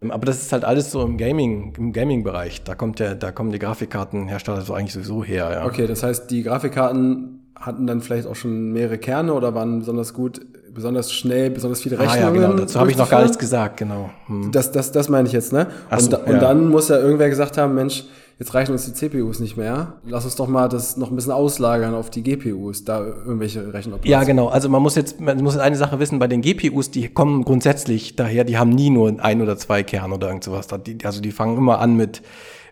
Aber 0.00 0.26
das 0.26 0.42
ist 0.42 0.52
halt 0.52 0.64
alles 0.64 0.90
so 0.90 1.02
im 1.02 1.16
Gaming, 1.16 1.74
im 1.78 1.92
Gaming-Bereich. 1.92 2.62
Da 2.64 2.74
kommt 2.74 2.98
der, 2.98 3.14
da 3.14 3.32
kommen 3.32 3.52
die 3.52 3.58
Grafikkartenhersteller 3.58 4.60
so 4.60 4.74
eigentlich 4.74 4.92
sowieso 4.92 5.24
her, 5.24 5.50
ja. 5.50 5.64
Okay, 5.64 5.86
das 5.86 6.02
heißt, 6.02 6.30
die 6.30 6.42
Grafikkarten 6.42 7.43
hatten 7.56 7.86
dann 7.86 8.00
vielleicht 8.00 8.26
auch 8.26 8.36
schon 8.36 8.72
mehrere 8.72 8.98
Kerne 8.98 9.32
oder 9.32 9.54
waren 9.54 9.80
besonders 9.80 10.12
gut, 10.12 10.40
besonders 10.74 11.12
schnell, 11.12 11.50
besonders 11.50 11.80
viele 11.80 11.98
Rechnungen. 11.98 12.22
Ah, 12.22 12.26
ja, 12.26 12.30
genau. 12.30 12.52
Dazu 12.54 12.80
habe 12.80 12.90
ich 12.90 12.96
noch 12.96 13.08
gar 13.08 13.22
nichts 13.22 13.38
gesagt, 13.38 13.76
genau. 13.76 14.10
Hm. 14.26 14.50
Das, 14.52 14.72
das, 14.72 14.92
das 14.92 15.08
meine 15.08 15.28
ich 15.28 15.32
jetzt, 15.32 15.52
ne? 15.52 15.68
Und, 15.90 16.00
so, 16.00 16.18
und 16.18 16.40
dann 16.40 16.68
muss 16.68 16.88
ja 16.88 16.98
irgendwer 16.98 17.30
gesagt 17.30 17.56
haben, 17.56 17.74
Mensch, 17.74 18.04
jetzt 18.38 18.52
reichen 18.54 18.72
uns 18.72 18.84
die 18.84 18.92
CPUs 18.92 19.38
nicht 19.38 19.56
mehr. 19.56 19.94
Lass 20.06 20.24
uns 20.24 20.34
doch 20.34 20.48
mal 20.48 20.68
das 20.68 20.96
noch 20.96 21.10
ein 21.10 21.16
bisschen 21.16 21.32
auslagern 21.32 21.94
auf 21.94 22.10
die 22.10 22.22
GPUs, 22.22 22.84
da 22.84 23.04
irgendwelche 23.04 23.60
Rechenoperationen. 23.72 24.10
Ja, 24.10 24.24
genau. 24.24 24.48
Also 24.48 24.68
man 24.68 24.82
muss 24.82 24.96
jetzt, 24.96 25.20
man 25.20 25.40
muss 25.42 25.56
eine 25.56 25.76
Sache 25.76 26.00
wissen, 26.00 26.18
bei 26.18 26.26
den 26.26 26.42
GPUs, 26.42 26.90
die 26.90 27.08
kommen 27.08 27.44
grundsätzlich 27.44 28.16
daher, 28.16 28.44
die 28.44 28.58
haben 28.58 28.70
nie 28.70 28.90
nur 28.90 29.14
ein 29.20 29.40
oder 29.40 29.56
zwei 29.56 29.84
Kerne 29.84 30.14
oder 30.14 30.26
irgend 30.28 30.44
sowas. 30.44 30.66
Also 31.04 31.20
die 31.20 31.32
fangen 31.32 31.56
immer 31.56 31.78
an 31.78 31.96
mit 31.96 32.22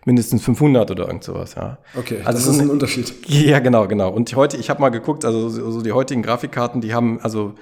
mindestens 0.05 0.43
500 0.43 0.91
oder 0.91 1.07
irgend 1.07 1.23
sowas, 1.23 1.55
ja. 1.55 1.77
Okay, 1.97 2.19
also 2.23 2.39
das 2.39 2.55
ist 2.55 2.61
ein 2.61 2.69
Unterschied. 2.69 3.13
Ja, 3.27 3.59
genau, 3.59 3.87
genau. 3.87 4.09
Und 4.11 4.35
heute, 4.35 4.57
ich 4.57 4.69
habe 4.69 4.81
mal 4.81 4.89
geguckt, 4.89 5.25
also 5.25 5.49
so 5.49 5.81
die 5.81 5.91
heutigen 5.91 6.21
Grafikkarten, 6.21 6.81
die 6.81 6.93
haben, 6.93 7.19
also 7.21 7.55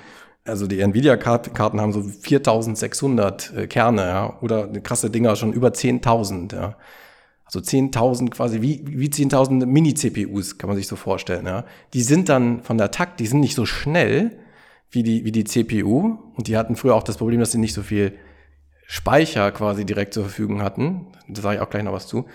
also 0.44 0.66
die 0.66 0.80
Nvidia-Karten 0.80 1.80
haben 1.80 1.94
so 1.94 2.02
4600 2.02 3.54
äh, 3.56 3.68
Kerne, 3.68 4.02
ja, 4.02 4.38
oder 4.42 4.68
krasse 4.68 5.10
Dinger 5.10 5.36
schon 5.36 5.54
über 5.54 5.70
10.000, 5.70 6.56
ja. 6.56 6.78
Also 7.46 7.60
10.000 7.60 8.30
quasi, 8.30 8.62
wie, 8.62 8.82
wie 8.86 9.10
10.000 9.10 9.66
Mini-CPUs, 9.66 10.58
kann 10.58 10.70
man 10.70 10.78
sich 10.78 10.88
so 10.88 10.96
vorstellen, 10.96 11.46
ja. 11.46 11.66
Die 11.94 12.02
sind 12.02 12.30
dann 12.30 12.64
von 12.64 12.78
der 12.78 12.92
Takt, 12.92 13.20
die 13.20 13.28
sind 13.28 13.40
nicht 13.40 13.56
so 13.56 13.66
schnell 13.66 14.32
wie 14.90 15.04
die, 15.04 15.26
wie 15.26 15.32
die 15.32 15.44
CPU. 15.44 16.18
Und 16.36 16.48
die 16.48 16.58
hatten 16.58 16.76
früher 16.76 16.96
auch 16.96 17.04
das 17.04 17.18
Problem, 17.18 17.40
dass 17.40 17.52
sie 17.52 17.60
nicht 17.60 17.74
so 17.74 17.84
viel 17.84 18.14
Speicher 18.92 19.54
quasi 19.54 19.86
direkt 19.86 20.14
zur 20.14 20.24
Verfügung 20.24 20.62
hatten. 20.62 21.08
Da 21.30 21.42
sage 21.42 21.56
ich 21.56 21.62
auch 21.62 21.70
gleich 21.70 21.84
noch 21.84 21.94
was 21.94 22.08
zu. 22.08 22.26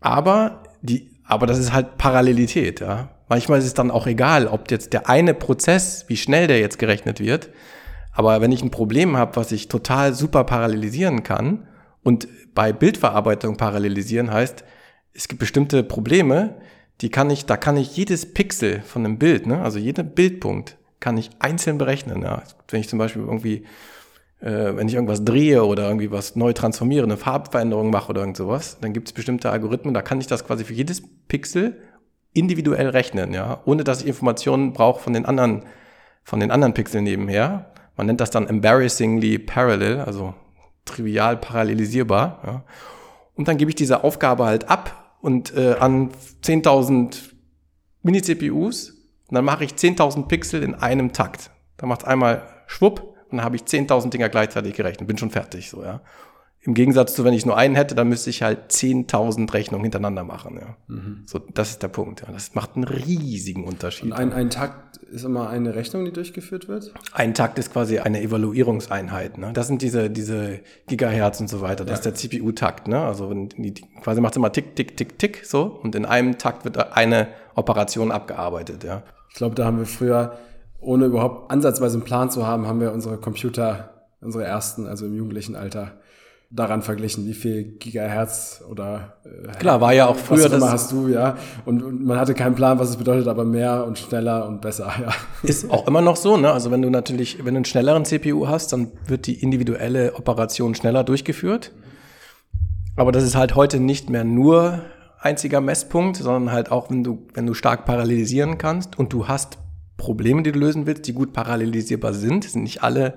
Aber 0.00 0.64
die, 0.82 1.12
aber 1.22 1.46
das 1.46 1.58
ist 1.58 1.72
halt 1.72 1.96
Parallelität, 1.96 2.80
ja. 2.80 3.10
Manchmal 3.28 3.60
ist 3.60 3.66
es 3.66 3.74
dann 3.74 3.92
auch 3.92 4.08
egal, 4.08 4.48
ob 4.48 4.68
jetzt 4.72 4.92
der 4.92 5.08
eine 5.08 5.32
Prozess, 5.32 6.04
wie 6.08 6.16
schnell 6.16 6.48
der 6.48 6.58
jetzt 6.58 6.80
gerechnet 6.80 7.20
wird. 7.20 7.50
Aber 8.10 8.40
wenn 8.40 8.50
ich 8.50 8.64
ein 8.64 8.72
Problem 8.72 9.16
habe, 9.16 9.36
was 9.36 9.52
ich 9.52 9.68
total 9.68 10.12
super 10.12 10.42
parallelisieren 10.42 11.22
kann 11.22 11.68
und 12.02 12.26
bei 12.52 12.72
Bildverarbeitung 12.72 13.56
parallelisieren 13.56 14.32
heißt, 14.32 14.64
es 15.14 15.28
gibt 15.28 15.38
bestimmte 15.38 15.84
Probleme, 15.84 16.56
die 17.00 17.10
kann 17.10 17.30
ich, 17.30 17.46
da 17.46 17.56
kann 17.56 17.76
ich 17.76 17.96
jedes 17.96 18.34
Pixel 18.34 18.82
von 18.82 19.04
einem 19.04 19.18
Bild, 19.18 19.46
ne, 19.46 19.62
also 19.62 19.78
jeden 19.78 20.10
Bildpunkt 20.10 20.78
kann 20.98 21.16
ich 21.16 21.30
einzeln 21.38 21.78
berechnen. 21.78 22.22
Ja. 22.22 22.42
Wenn 22.68 22.80
ich 22.80 22.88
zum 22.88 22.98
Beispiel 22.98 23.22
irgendwie 23.22 23.64
äh, 24.40 24.76
wenn 24.76 24.88
ich 24.88 24.94
irgendwas 24.94 25.24
drehe 25.24 25.64
oder 25.64 25.84
irgendwie 25.88 26.10
was 26.10 26.36
neu 26.36 26.52
transformiere, 26.52 27.04
eine 27.04 27.16
Farbveränderung 27.16 27.90
mache 27.90 28.10
oder 28.10 28.20
irgend 28.20 28.36
sowas, 28.36 28.78
dann 28.80 28.92
gibt 28.92 29.08
es 29.08 29.12
bestimmte 29.12 29.50
Algorithmen, 29.50 29.94
da 29.94 30.02
kann 30.02 30.20
ich 30.20 30.26
das 30.26 30.44
quasi 30.44 30.64
für 30.64 30.74
jedes 30.74 31.02
Pixel 31.28 31.80
individuell 32.32 32.90
rechnen, 32.90 33.32
ja, 33.32 33.60
ohne 33.64 33.82
dass 33.82 34.02
ich 34.02 34.08
Informationen 34.08 34.72
brauche 34.72 35.00
von 35.00 35.14
den 35.14 35.24
anderen, 35.24 35.62
von 36.22 36.40
den 36.40 36.50
anderen 36.50 36.74
Pixeln 36.74 37.04
nebenher. 37.04 37.72
Man 37.96 38.06
nennt 38.06 38.20
das 38.20 38.30
dann 38.30 38.46
embarrassingly 38.46 39.38
parallel, 39.38 40.00
also 40.00 40.34
trivial 40.84 41.38
parallelisierbar. 41.38 42.42
Ja. 42.46 42.64
Und 43.34 43.48
dann 43.48 43.56
gebe 43.56 43.70
ich 43.70 43.74
diese 43.74 44.04
Aufgabe 44.04 44.44
halt 44.44 44.68
ab 44.68 45.16
und 45.22 45.56
äh, 45.56 45.76
an 45.80 46.10
10.000 46.42 47.16
Mini-CPUs 48.02 48.90
und 49.28 49.34
dann 49.34 49.44
mache 49.44 49.64
ich 49.64 49.72
10.000 49.72 50.28
Pixel 50.28 50.62
in 50.62 50.74
einem 50.74 51.12
Takt. 51.14 51.50
Dann 51.78 51.88
macht 51.88 52.04
einmal 52.04 52.42
schwupp 52.66 53.15
dann 53.30 53.42
habe 53.42 53.56
ich 53.56 53.62
10.000 53.62 54.10
Dinger 54.10 54.28
gleichzeitig 54.28 54.74
gerechnet, 54.74 55.06
bin 55.06 55.18
schon 55.18 55.30
fertig, 55.30 55.70
so, 55.70 55.82
ja. 55.82 56.00
Im 56.66 56.74
Gegensatz 56.74 57.14
zu, 57.14 57.22
wenn 57.22 57.32
ich 57.32 57.46
nur 57.46 57.56
einen 57.56 57.76
hätte, 57.76 57.94
dann 57.94 58.08
müsste 58.08 58.28
ich 58.28 58.42
halt 58.42 58.72
10.000 58.72 59.52
Rechnungen 59.52 59.84
hintereinander 59.84 60.24
machen. 60.24 60.58
Ja. 60.60 60.76
Mhm. 60.88 61.22
So, 61.24 61.38
das 61.38 61.70
ist 61.70 61.82
der 61.84 61.88
Punkt. 61.88 62.22
Ja. 62.22 62.32
Das 62.32 62.56
macht 62.56 62.74
einen 62.74 62.82
riesigen 62.82 63.62
Unterschied. 63.62 64.06
Und 64.06 64.12
ein, 64.14 64.32
ein 64.32 64.50
Takt 64.50 64.96
ist 64.96 65.24
immer 65.24 65.48
eine 65.48 65.76
Rechnung, 65.76 66.04
die 66.04 66.12
durchgeführt 66.12 66.66
wird? 66.66 66.92
Ein 67.12 67.34
Takt 67.34 67.60
ist 67.60 67.72
quasi 67.72 68.00
eine 68.00 68.20
Evaluierungseinheit. 68.20 69.38
Ne? 69.38 69.52
Das 69.52 69.68
sind 69.68 69.80
diese, 69.80 70.10
diese 70.10 70.58
Gigahertz 70.88 71.40
und 71.40 71.48
so 71.48 71.60
weiter. 71.60 71.84
Das 71.84 72.04
ja. 72.04 72.10
ist 72.10 72.22
der 72.22 72.30
CPU-Takt. 72.30 72.88
Ne? 72.88 73.00
Also 73.00 73.32
die, 73.32 73.72
die, 73.72 73.82
quasi 74.02 74.20
macht 74.20 74.32
es 74.32 74.36
immer 74.36 74.50
tick, 74.52 74.74
tick, 74.74 74.96
tick, 74.96 75.20
tick 75.20 75.44
so. 75.44 75.78
Und 75.82 75.94
in 75.94 76.04
einem 76.04 76.36
Takt 76.38 76.64
wird 76.64 76.96
eine 76.96 77.28
Operation 77.54 78.10
abgearbeitet. 78.10 78.82
Ja. 78.82 79.04
Ich 79.30 79.36
glaube, 79.36 79.54
da 79.54 79.66
haben 79.66 79.78
wir 79.78 79.86
früher, 79.86 80.36
ohne 80.86 81.06
überhaupt 81.06 81.50
ansatzweise 81.50 81.96
einen 81.96 82.04
Plan 82.04 82.30
zu 82.30 82.46
haben, 82.46 82.66
haben 82.66 82.80
wir 82.80 82.92
unsere 82.92 83.18
Computer, 83.18 83.90
unsere 84.20 84.44
ersten, 84.44 84.86
also 84.86 85.06
im 85.06 85.16
jugendlichen 85.16 85.56
Alter, 85.56 85.92
daran 86.50 86.80
verglichen, 86.82 87.26
wie 87.26 87.34
viel 87.34 87.64
Gigahertz 87.64 88.62
oder 88.70 89.16
äh, 89.24 89.50
klar 89.58 89.80
war 89.80 89.92
ja 89.92 90.06
auch 90.06 90.14
früher 90.14 90.48
das 90.48 90.62
hast 90.62 90.92
du 90.92 91.08
ja. 91.08 91.36
Und, 91.64 91.82
und, 91.82 92.04
man 92.04 92.20
hatte 92.20 92.34
keinen 92.34 92.54
Plan, 92.54 92.78
was 92.78 92.90
es 92.90 92.96
bedeutet, 92.96 93.26
aber 93.26 93.44
mehr 93.44 93.84
und 93.84 93.98
schneller 93.98 94.46
und 94.46 94.60
besser 94.60 94.92
ja. 95.00 95.12
Ist 95.42 95.68
auch 95.70 95.88
immer 95.88 96.00
noch 96.00 96.14
so 96.14 96.36
ne? 96.36 96.52
Also 96.52 96.70
wenn 96.70 96.82
du 96.82 96.88
natürlich 96.88 97.44
wenn 97.44 97.54
du 97.54 97.58
einen 97.58 97.64
schnelleren 97.64 98.04
CPU 98.04 98.46
hast, 98.46 98.72
dann 98.72 98.92
wird 99.08 99.26
die 99.26 99.42
individuelle 99.42 100.14
Operation 100.14 100.76
schneller 100.76 101.02
durchgeführt, 101.02 101.72
aber 102.94 103.10
das 103.10 103.24
ist 103.24 103.34
halt 103.34 103.56
heute 103.56 103.80
nicht 103.80 104.08
mehr 104.08 104.22
nur 104.22 104.82
einziger 105.18 105.60
Messpunkt, 105.60 106.16
sondern 106.16 106.52
halt 106.52 106.70
auch 106.70 106.90
wenn 106.90 107.02
du 107.02 107.26
wenn 107.34 107.46
du 107.46 107.54
stark 107.54 107.86
parallelisieren 107.86 108.56
kannst 108.56 108.96
und 109.00 109.12
du 109.12 109.26
hast 109.26 109.58
Probleme, 109.96 110.42
die 110.42 110.52
du 110.52 110.58
lösen 110.58 110.86
willst, 110.86 111.06
die 111.06 111.12
gut 111.12 111.32
parallelisierbar 111.32 112.14
sind, 112.14 112.44
sind 112.44 112.62
nicht 112.62 112.82
alle 112.82 113.14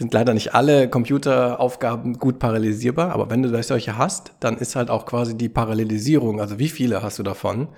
sind 0.00 0.14
leider 0.14 0.32
nicht 0.32 0.54
alle 0.54 0.88
Computeraufgaben 0.88 2.18
gut 2.18 2.38
parallelisierbar, 2.38 3.12
aber 3.12 3.28
wenn 3.28 3.42
du 3.42 3.62
solche 3.62 3.98
hast, 3.98 4.32
dann 4.40 4.56
ist 4.56 4.74
halt 4.74 4.88
auch 4.88 5.04
quasi 5.04 5.36
die 5.36 5.50
Parallelisierung, 5.50 6.40
also 6.40 6.58
wie 6.58 6.70
viele 6.70 7.02
hast 7.02 7.18
du 7.18 7.22
davon, 7.22 7.68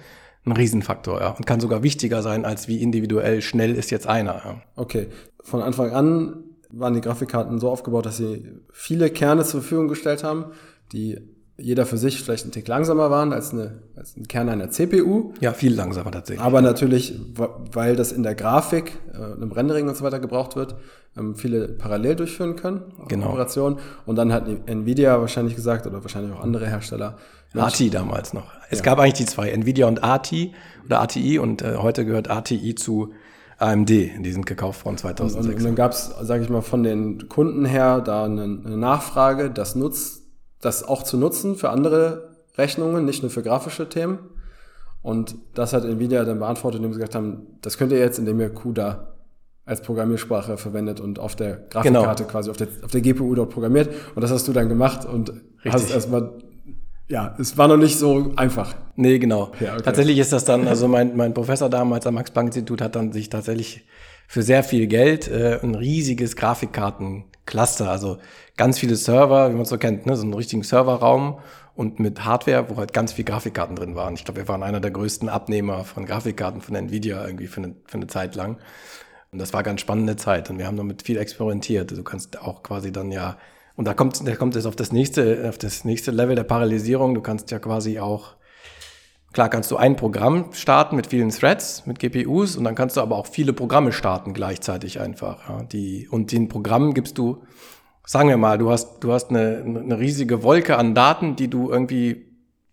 ein 0.44 0.52
Riesenfaktor, 0.52 1.20
ja. 1.20 1.30
Und 1.30 1.46
kann 1.46 1.58
sogar 1.58 1.82
wichtiger 1.82 2.22
sein, 2.22 2.44
als 2.44 2.68
wie 2.68 2.80
individuell 2.80 3.42
schnell 3.42 3.74
ist 3.74 3.90
jetzt 3.90 4.06
einer. 4.06 4.34
Ja. 4.34 4.62
Okay. 4.76 5.08
Von 5.40 5.62
Anfang 5.62 5.90
an 5.90 6.44
waren 6.70 6.94
die 6.94 7.00
Grafikkarten 7.00 7.58
so 7.58 7.68
aufgebaut, 7.70 8.06
dass 8.06 8.18
sie 8.18 8.52
viele 8.72 9.10
Kerne 9.10 9.42
zur 9.42 9.60
Verfügung 9.60 9.88
gestellt 9.88 10.22
haben, 10.22 10.46
die 10.92 11.18
jeder 11.58 11.86
für 11.86 11.98
sich 11.98 12.22
vielleicht 12.22 12.46
ein 12.46 12.50
Tick 12.50 12.66
langsamer 12.66 13.10
waren 13.10 13.32
als, 13.32 13.52
eine, 13.52 13.82
als 13.94 14.16
ein 14.16 14.26
Kern 14.26 14.48
einer 14.48 14.70
CPU. 14.70 15.32
Ja, 15.40 15.52
viel 15.52 15.74
langsamer 15.74 16.10
tatsächlich. 16.10 16.44
Aber 16.44 16.62
natürlich, 16.62 17.18
weil 17.72 17.94
das 17.94 18.10
in 18.12 18.22
der 18.22 18.34
Grafik, 18.34 18.98
äh, 19.12 19.40
im 19.40 19.52
Rendering 19.52 19.88
und 19.88 19.96
so 19.96 20.04
weiter 20.04 20.18
gebraucht 20.18 20.56
wird, 20.56 20.76
ähm, 21.16 21.36
viele 21.36 21.68
parallel 21.68 22.16
durchführen 22.16 22.56
können. 22.56 22.92
Genau. 23.08 23.28
Operationen. 23.28 23.78
Und 24.06 24.16
dann 24.16 24.32
hat 24.32 24.46
Nvidia 24.66 25.20
wahrscheinlich 25.20 25.54
gesagt, 25.54 25.86
oder 25.86 26.02
wahrscheinlich 26.02 26.32
auch 26.32 26.40
andere 26.40 26.66
Hersteller. 26.66 27.18
ATI 27.54 27.90
damals 27.90 28.32
noch. 28.32 28.50
Es 28.70 28.78
ja. 28.78 28.84
gab 28.84 28.98
eigentlich 28.98 29.14
die 29.14 29.26
zwei, 29.26 29.50
Nvidia 29.50 29.86
und 29.86 30.02
ATI 30.02 30.54
oder 30.86 31.02
ATI 31.02 31.38
und 31.38 31.60
äh, 31.60 31.76
heute 31.76 32.06
gehört 32.06 32.30
ATI 32.30 32.74
zu 32.74 33.12
AMD, 33.58 33.90
die 33.90 34.32
sind 34.32 34.46
gekauft 34.46 34.84
worden 34.84 34.96
2006. 34.96 35.46
Und, 35.46 35.56
und 35.56 35.64
dann 35.64 35.74
gab 35.74 35.92
es, 35.92 36.06
sage 36.22 36.42
ich 36.42 36.48
mal, 36.48 36.62
von 36.62 36.82
den 36.82 37.28
Kunden 37.28 37.66
her 37.66 38.00
da 38.00 38.24
eine, 38.24 38.42
eine 38.42 38.76
Nachfrage, 38.76 39.50
das 39.50 39.76
nutzt, 39.76 40.21
das 40.62 40.82
auch 40.84 41.02
zu 41.02 41.18
nutzen 41.18 41.56
für 41.56 41.68
andere 41.68 42.30
Rechnungen, 42.56 43.04
nicht 43.04 43.22
nur 43.22 43.30
für 43.30 43.42
grafische 43.42 43.88
Themen. 43.88 44.18
Und 45.02 45.34
das 45.54 45.72
hat 45.72 45.84
Nvidia 45.84 46.24
dann 46.24 46.38
beantwortet, 46.38 46.78
indem 46.78 46.92
sie 46.92 47.00
gesagt 47.00 47.16
haben, 47.16 47.58
das 47.60 47.76
könnt 47.76 47.92
ihr 47.92 47.98
jetzt, 47.98 48.18
indem 48.18 48.40
ihr 48.40 48.50
CUDA 48.50 49.08
als 49.64 49.82
Programmiersprache 49.82 50.56
verwendet 50.56 51.00
und 51.00 51.18
auf 51.18 51.36
der 51.36 51.56
Grafikkarte 51.70 52.22
genau. 52.22 52.30
quasi 52.30 52.50
auf 52.50 52.56
der, 52.56 52.68
auf 52.82 52.90
der 52.90 53.00
GPU 53.00 53.34
dort 53.34 53.50
programmiert. 53.50 53.92
Und 54.14 54.22
das 54.22 54.30
hast 54.30 54.46
du 54.48 54.52
dann 54.52 54.68
gemacht 54.68 55.04
und 55.04 55.30
Richtig. 55.30 55.72
hast 55.72 55.90
erstmal, 55.90 56.38
ja, 57.08 57.34
es 57.38 57.58
war 57.58 57.68
noch 57.68 57.76
nicht 57.76 57.98
so 57.98 58.32
einfach. 58.36 58.74
Nee, 58.94 59.18
genau. 59.18 59.52
Ja, 59.60 59.74
okay. 59.74 59.82
Tatsächlich 59.84 60.18
ist 60.18 60.32
das 60.32 60.44
dann, 60.44 60.68
also 60.68 60.86
mein, 60.86 61.16
mein 61.16 61.34
Professor 61.34 61.68
damals 61.68 62.06
am 62.06 62.14
Max-Planck-Institut 62.14 62.80
hat 62.80 62.94
dann 62.94 63.12
sich 63.12 63.28
tatsächlich 63.28 63.84
für 64.28 64.42
sehr 64.42 64.62
viel 64.62 64.86
Geld 64.86 65.28
äh, 65.28 65.58
ein 65.62 65.74
riesiges 65.74 66.36
Grafikkartencluster, 67.46 67.90
also 67.90 68.18
ganz 68.56 68.78
viele 68.78 68.96
Server, 68.96 69.50
wie 69.50 69.54
man 69.54 69.62
es 69.62 69.68
so 69.68 69.78
kennt, 69.78 70.06
ne, 70.06 70.16
so 70.16 70.22
einen 70.22 70.34
richtigen 70.34 70.62
Serverraum 70.62 71.40
und 71.74 72.00
mit 72.00 72.24
Hardware, 72.24 72.68
wo 72.68 72.76
halt 72.76 72.92
ganz 72.92 73.12
viele 73.12 73.24
Grafikkarten 73.26 73.76
drin 73.76 73.96
waren. 73.96 74.14
Ich 74.14 74.24
glaube, 74.24 74.40
wir 74.40 74.48
waren 74.48 74.62
einer 74.62 74.80
der 74.80 74.90
größten 74.90 75.28
Abnehmer 75.28 75.84
von 75.84 76.06
Grafikkarten 76.06 76.60
von 76.60 76.74
Nvidia 76.74 77.24
irgendwie 77.24 77.46
für 77.46 77.62
eine, 77.62 77.74
für 77.86 77.96
eine 77.96 78.06
Zeit 78.06 78.34
lang. 78.34 78.58
Und 79.30 79.38
das 79.38 79.52
war 79.54 79.62
ganz 79.62 79.80
spannende 79.80 80.16
Zeit 80.16 80.50
und 80.50 80.58
wir 80.58 80.66
haben 80.66 80.76
damit 80.76 81.02
viel 81.02 81.16
experimentiert. 81.16 81.90
Du 81.90 82.02
kannst 82.02 82.40
auch 82.40 82.62
quasi 82.62 82.92
dann 82.92 83.10
ja, 83.10 83.38
und 83.76 83.86
da 83.86 83.94
kommt, 83.94 84.26
da 84.26 84.36
kommt 84.36 84.56
es 84.56 84.66
auf 84.66 84.76
das 84.76 84.92
nächste, 84.92 85.48
auf 85.48 85.56
das 85.56 85.84
nächste 85.84 86.10
Level 86.10 86.36
der 86.36 86.44
Parallelisierung. 86.44 87.14
Du 87.14 87.22
kannst 87.22 87.50
ja 87.50 87.58
quasi 87.58 87.98
auch, 87.98 88.34
klar 89.32 89.48
kannst 89.48 89.70
du 89.70 89.76
ein 89.76 89.96
Programm 89.96 90.52
starten 90.52 90.96
mit 90.96 91.06
vielen 91.06 91.30
Threads, 91.30 91.86
mit 91.86 91.98
GPUs 91.98 92.56
und 92.56 92.64
dann 92.64 92.74
kannst 92.74 92.96
du 92.96 93.00
aber 93.00 93.16
auch 93.16 93.26
viele 93.26 93.52
Programme 93.52 93.92
starten 93.92 94.34
gleichzeitig 94.34 95.00
einfach. 95.00 95.48
Ja, 95.48 95.62
die, 95.62 96.08
und 96.10 96.32
den 96.32 96.48
Programmen 96.48 96.94
gibst 96.94 97.18
du, 97.18 97.42
sagen 98.04 98.28
wir 98.28 98.36
mal, 98.36 98.58
du 98.58 98.70
hast, 98.70 99.00
du 99.00 99.12
hast 99.12 99.30
eine, 99.30 99.62
eine 99.64 99.98
riesige 99.98 100.42
Wolke 100.42 100.76
an 100.76 100.94
Daten, 100.94 101.36
die 101.36 101.48
du 101.48 101.70
irgendwie 101.70 102.26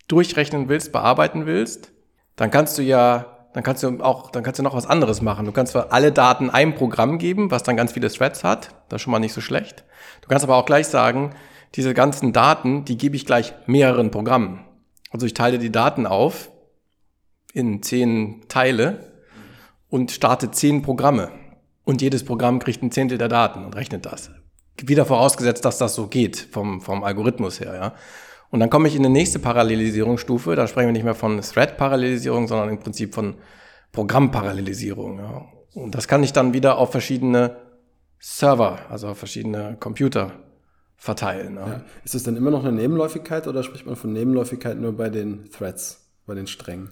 durchrechnen 0.08 0.68
willst, 0.68 0.92
bearbeiten 0.92 1.46
willst. 1.46 1.92
Dann 2.36 2.50
kannst 2.50 2.78
du 2.78 2.82
ja 2.82 3.36
dann 3.52 3.64
kannst 3.64 3.82
du 3.82 4.00
auch, 4.00 4.30
dann 4.30 4.42
kannst 4.42 4.60
du 4.60 4.62
noch 4.62 4.74
was 4.74 4.86
anderes 4.86 5.22
machen. 5.22 5.44
Du 5.44 5.52
kannst 5.52 5.72
zwar 5.72 5.92
alle 5.92 6.12
Daten 6.12 6.50
einem 6.50 6.74
Programm 6.74 7.18
geben, 7.18 7.50
was 7.50 7.62
dann 7.62 7.76
ganz 7.76 7.92
viele 7.92 8.08
Threads 8.08 8.44
hat. 8.44 8.74
Das 8.88 8.98
ist 8.98 9.02
schon 9.02 9.10
mal 9.10 9.18
nicht 9.18 9.32
so 9.32 9.40
schlecht. 9.40 9.84
Du 10.20 10.28
kannst 10.28 10.44
aber 10.44 10.56
auch 10.56 10.66
gleich 10.66 10.86
sagen, 10.86 11.34
diese 11.74 11.94
ganzen 11.94 12.32
Daten, 12.32 12.84
die 12.84 12.96
gebe 12.96 13.16
ich 13.16 13.26
gleich 13.26 13.52
mehreren 13.66 14.10
Programmen. 14.10 14.64
Also 15.10 15.26
ich 15.26 15.34
teile 15.34 15.58
die 15.58 15.72
Daten 15.72 16.06
auf 16.06 16.50
in 17.52 17.82
zehn 17.82 18.44
Teile 18.48 19.12
und 19.88 20.12
starte 20.12 20.50
zehn 20.50 20.82
Programme. 20.82 21.30
Und 21.84 22.00
jedes 22.00 22.24
Programm 22.24 22.60
kriegt 22.60 22.82
ein 22.82 22.92
Zehntel 22.92 23.18
der 23.18 23.28
Daten 23.28 23.64
und 23.64 23.74
rechnet 23.74 24.06
das. 24.06 24.30
Wieder 24.80 25.04
vorausgesetzt, 25.04 25.64
dass 25.64 25.78
das 25.78 25.94
so 25.94 26.06
geht 26.06 26.38
vom, 26.38 26.80
vom 26.80 27.04
Algorithmus 27.04 27.60
her, 27.60 27.74
ja. 27.74 27.94
Und 28.50 28.58
dann 28.60 28.70
komme 28.70 28.88
ich 28.88 28.96
in 28.96 29.02
die 29.04 29.08
nächste 29.08 29.38
Parallelisierungsstufe. 29.38 30.56
Da 30.56 30.66
sprechen 30.66 30.88
wir 30.88 30.92
nicht 30.92 31.04
mehr 31.04 31.14
von 31.14 31.40
Thread-Parallelisierung, 31.40 32.48
sondern 32.48 32.70
im 32.70 32.80
Prinzip 32.80 33.14
von 33.14 33.36
Programmparallelisierung. 33.92 35.18
Ja. 35.18 35.46
Und 35.74 35.94
das 35.94 36.08
kann 36.08 36.24
ich 36.24 36.32
dann 36.32 36.52
wieder 36.52 36.78
auf 36.78 36.90
verschiedene 36.90 37.56
Server, 38.18 38.80
also 38.88 39.08
auf 39.08 39.18
verschiedene 39.18 39.76
Computer 39.78 40.32
verteilen. 41.00 41.56
Ja. 41.56 41.66
Ja. 41.66 41.80
Ist 42.04 42.14
es 42.14 42.22
dann 42.22 42.36
immer 42.36 42.50
noch 42.50 42.64
eine 42.64 42.76
Nebenläufigkeit 42.76 43.48
oder 43.48 43.62
spricht 43.62 43.86
man 43.86 43.96
von 43.96 44.12
Nebenläufigkeit 44.12 44.78
nur 44.78 44.96
bei 44.96 45.08
den 45.08 45.50
Threads, 45.50 46.06
bei 46.26 46.34
den 46.34 46.46
Strängen? 46.46 46.90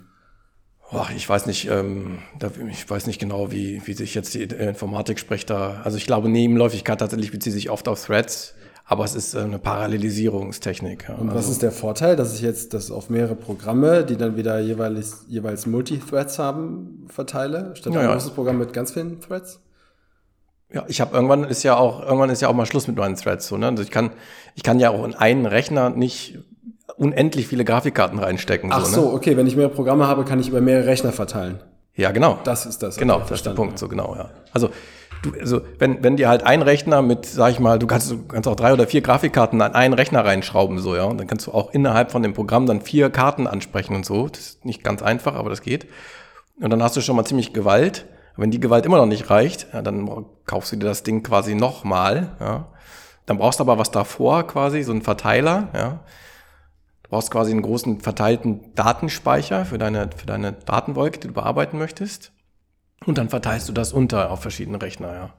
Boah, 0.90 1.06
ich 1.14 1.28
weiß 1.28 1.44
nicht, 1.44 1.68
ähm, 1.70 2.18
da, 2.38 2.50
ich 2.70 2.88
weiß 2.88 3.06
nicht 3.06 3.20
genau, 3.20 3.52
wie, 3.52 3.82
wie 3.84 3.92
sich 3.92 4.14
jetzt 4.14 4.32
die 4.32 4.42
Informatik 4.42 5.18
spricht 5.18 5.50
da. 5.50 5.82
Also 5.84 5.98
ich 5.98 6.06
glaube, 6.06 6.30
Nebenläufigkeit 6.30 6.98
tatsächlich 6.98 7.30
bezieht 7.30 7.52
sich 7.52 7.68
oft 7.68 7.86
auf 7.86 8.02
Threads 8.02 8.54
aber 8.90 9.04
es 9.04 9.14
ist 9.14 9.34
äh, 9.34 9.40
eine 9.40 9.58
Parallelisierungstechnik. 9.58 11.10
Und 11.18 11.28
was 11.28 11.36
also, 11.36 11.52
ist 11.52 11.62
der 11.62 11.72
Vorteil, 11.72 12.16
dass 12.16 12.34
ich 12.34 12.40
jetzt 12.40 12.72
das 12.72 12.90
auf 12.90 13.10
mehrere 13.10 13.36
Programme, 13.36 14.02
die 14.04 14.16
dann 14.16 14.36
wieder 14.36 14.58
jeweils, 14.60 15.26
jeweils 15.28 15.66
Multithreads 15.66 16.38
haben, 16.38 17.06
verteile, 17.08 17.72
statt 17.76 17.92
ja, 17.92 18.00
ein 18.00 18.08
großes 18.08 18.30
Programm 18.30 18.58
mit 18.58 18.72
ganz 18.72 18.92
vielen 18.92 19.20
Threads? 19.20 19.60
Ja, 20.72 20.85
ich 20.87 21.00
habe 21.00 21.14
irgendwann 21.14 21.44
ist 21.44 21.62
ja 21.62 21.76
auch 21.76 22.02
irgendwann 22.02 22.31
ist 22.31 22.42
ja 22.42 22.48
auch 22.48 22.54
mal 22.54 22.66
Schluss 22.66 22.87
mit 22.87 22.96
meinen 22.96 23.16
Threads 23.16 23.48
so, 23.48 23.57
ne? 23.57 23.68
Also 23.68 23.83
ich 23.83 23.90
kann 23.90 24.11
ich 24.54 24.62
kann 24.62 24.78
ja 24.81 24.90
auch 24.90 25.04
in 25.04 25.14
einen 25.14 25.46
Rechner 25.46 25.90
nicht 25.90 26.38
unendlich 26.96 27.46
viele 27.46 27.64
Grafikkarten 27.64 28.18
reinstecken. 28.18 28.70
Ach 28.72 28.85
so, 28.85 29.02
ne? 29.02 29.12
okay, 29.12 29.37
wenn 29.37 29.46
ich 29.46 29.57
mehrere 29.57 29.72
Programme 29.72 30.07
habe, 30.07 30.24
kann 30.24 30.40
ich 30.40 30.48
über 30.48 30.61
mehrere 30.61 30.87
Rechner 30.87 31.12
verteilen. 31.12 31.61
Ja, 31.94 32.12
genau. 32.12 32.38
Das 32.44 32.66
ist 32.66 32.83
das. 32.83 32.96
Genau, 32.96 33.20
das 33.20 33.31
ist 33.33 33.46
der 33.46 33.50
Punkt, 33.52 33.78
so 33.78 33.88
genau, 33.88 34.14
ja. 34.16 34.31
Also 34.52 34.70
du, 35.22 35.33
also 35.38 35.61
wenn, 35.78 36.02
wenn 36.04 36.16
dir 36.16 36.28
halt 36.28 36.44
ein 36.44 36.62
Rechner 36.62 37.02
mit, 37.02 37.26
sag 37.26 37.50
ich 37.50 37.61
mal, 37.61 37.78
du 37.78 37.87
kannst, 37.87 38.11
du 38.11 38.26
kannst 38.26 38.48
auch 38.48 38.57
drei 38.57 38.72
oder 38.72 38.87
vier 38.87 39.00
Grafikkarten 39.00 39.61
an 39.61 39.74
einen 39.74 39.94
Rechner 39.94 40.24
reinschrauben, 40.24 40.78
so, 40.78 40.94
ja. 40.94 41.04
Und 41.04 41.18
dann 41.18 41.26
kannst 41.26 41.46
du 41.46 41.52
auch 41.52 41.72
innerhalb 41.72 42.12
von 42.12 42.22
dem 42.22 42.35
Programm 42.35 42.66
dann 42.66 42.81
vier 42.81 43.11
Karten 43.11 43.46
ansprechen 43.46 43.96
und 43.96 44.07
so. 44.07 44.28
Das 44.28 44.40
ist 44.40 44.64
nicht 44.64 44.85
ganz 44.85 45.02
einfach, 45.02 45.35
aber 45.35 45.50
das 45.50 45.62
geht. 45.62 45.87
Und 46.61 46.70
dann 46.70 46.83
hast 46.83 46.96
du 46.96 47.00
schon 47.00 47.16
mal 47.16 47.24
ziemlich 47.24 47.52
Gewalt. 47.52 48.07
Wenn 48.38 48.53
die 48.53 48.61
Gewalt 48.61 48.87
immer 48.87 48.98
noch 48.98 49.07
nicht 49.07 49.31
reicht, 49.31 49.66
ja, 49.72 49.83
dann 49.83 50.24
kaufst 50.46 50.70
du 50.70 50.77
dir 50.77 50.87
das 50.87 51.03
Ding 51.03 51.24
quasi 51.24 51.57
nochmal, 51.57 52.37
ja. 52.38 52.68
Dann 53.27 53.37
brauchst 53.37 53.59
du 53.59 53.64
aber 53.64 53.79
was 53.79 53.90
davor 53.90 54.46
quasi, 54.46 54.85
so 54.85 54.92
einen 54.92 55.03
Verteiler, 55.03 55.68
ja. 55.74 56.01
Du 57.03 57.11
brauchst 57.11 57.33
quasi 57.33 57.51
einen 57.51 57.62
großen 57.62 58.01
verteilten 58.01 58.72
Datenspeicher 58.77 59.64
für 59.64 59.77
deine, 59.77 60.11
für 60.16 60.27
deine 60.27 60.53
Datenwolke, 60.53 61.18
die 61.18 61.27
du 61.27 61.35
bearbeiten 61.35 61.79
möchtest. 61.79 62.31
Und 63.07 63.18
dann 63.18 63.29
verteilst 63.29 63.68
du 63.68 63.72
das 63.72 63.92
unter 63.92 64.31
auf 64.31 64.40
verschiedene 64.40 64.81
Rechner, 64.81 65.12
ja. 65.12 65.31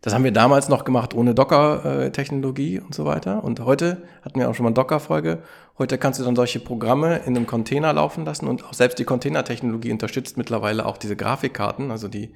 Das 0.00 0.14
haben 0.14 0.24
wir 0.24 0.32
damals 0.32 0.68
noch 0.68 0.84
gemacht 0.84 1.14
ohne 1.14 1.34
Docker-Technologie 1.34 2.80
und 2.80 2.92
so 2.94 3.04
weiter. 3.04 3.44
Und 3.44 3.60
heute 3.60 4.02
hatten 4.22 4.40
wir 4.40 4.50
auch 4.50 4.54
schon 4.54 4.64
mal 4.64 4.70
eine 4.70 4.74
Docker-Folge. 4.74 5.42
Heute 5.78 5.96
kannst 5.96 6.18
du 6.18 6.24
dann 6.24 6.34
solche 6.34 6.58
Programme 6.58 7.18
in 7.18 7.36
einem 7.36 7.46
Container 7.46 7.92
laufen 7.92 8.24
lassen 8.24 8.48
und 8.48 8.64
auch 8.64 8.74
selbst 8.74 8.98
die 8.98 9.04
Container-Technologie 9.04 9.92
unterstützt 9.92 10.36
mittlerweile 10.36 10.84
auch 10.84 10.96
diese 10.96 11.14
Grafikkarten, 11.14 11.92
also 11.92 12.08
die, 12.08 12.34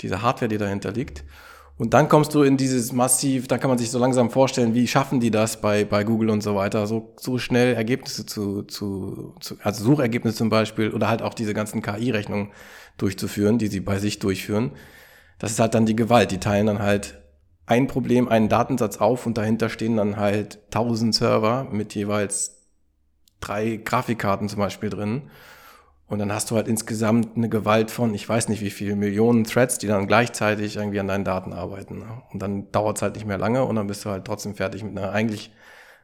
diese 0.00 0.22
Hardware, 0.22 0.48
die 0.48 0.58
dahinter 0.58 0.90
liegt. 0.90 1.22
Und 1.78 1.94
dann 1.94 2.08
kommst 2.08 2.34
du 2.34 2.42
in 2.42 2.56
dieses 2.56 2.92
massiv, 2.92 3.46
da 3.46 3.58
kann 3.58 3.70
man 3.70 3.78
sich 3.78 3.90
so 3.90 3.98
langsam 3.98 4.28
vorstellen, 4.28 4.74
wie 4.74 4.88
schaffen 4.88 5.20
die 5.20 5.30
das 5.30 5.60
bei, 5.60 5.84
bei 5.84 6.04
Google 6.04 6.30
und 6.30 6.42
so 6.42 6.54
weiter, 6.56 6.86
so, 6.86 7.14
so 7.18 7.38
schnell 7.38 7.74
Ergebnisse 7.74 8.26
zu, 8.26 8.64
zu, 8.64 9.34
zu, 9.40 9.56
also 9.62 9.84
Suchergebnisse 9.84 10.36
zum 10.36 10.50
Beispiel 10.50 10.90
oder 10.90 11.08
halt 11.08 11.22
auch 11.22 11.32
diese 11.32 11.54
ganzen 11.54 11.80
KI-Rechnungen 11.80 12.50
durchzuführen, 12.98 13.58
die 13.58 13.68
sie 13.68 13.80
bei 13.80 13.98
sich 13.98 14.18
durchführen. 14.18 14.72
Das 15.38 15.52
ist 15.52 15.60
halt 15.60 15.74
dann 15.74 15.86
die 15.86 15.96
Gewalt. 15.96 16.32
Die 16.32 16.38
teilen 16.38 16.66
dann 16.66 16.80
halt 16.80 17.22
ein 17.66 17.86
Problem, 17.86 18.28
einen 18.28 18.48
Datensatz 18.48 18.98
auf 18.98 19.26
und 19.26 19.38
dahinter 19.38 19.70
stehen 19.70 19.96
dann 19.96 20.16
halt 20.16 20.58
tausend 20.70 21.14
Server 21.14 21.68
mit 21.70 21.94
jeweils 21.94 22.59
drei 23.40 23.76
Grafikkarten 23.76 24.48
zum 24.48 24.58
Beispiel 24.58 24.90
drin. 24.90 25.30
Und 26.06 26.18
dann 26.18 26.32
hast 26.32 26.50
du 26.50 26.56
halt 26.56 26.66
insgesamt 26.66 27.36
eine 27.36 27.48
Gewalt 27.48 27.92
von, 27.92 28.12
ich 28.14 28.28
weiß 28.28 28.48
nicht 28.48 28.62
wie 28.62 28.70
viel, 28.70 28.96
Millionen 28.96 29.44
Threads, 29.44 29.78
die 29.78 29.86
dann 29.86 30.08
gleichzeitig 30.08 30.76
irgendwie 30.76 30.98
an 30.98 31.06
deinen 31.06 31.24
Daten 31.24 31.52
arbeiten. 31.52 32.00
Ne? 32.00 32.22
Und 32.32 32.42
dann 32.42 32.70
dauert 32.72 32.96
es 32.96 33.02
halt 33.02 33.14
nicht 33.14 33.26
mehr 33.26 33.38
lange 33.38 33.64
und 33.64 33.76
dann 33.76 33.86
bist 33.86 34.04
du 34.04 34.10
halt 34.10 34.24
trotzdem 34.24 34.56
fertig 34.56 34.82
mit 34.82 34.98
einer 34.98 35.12
eigentlich 35.12 35.52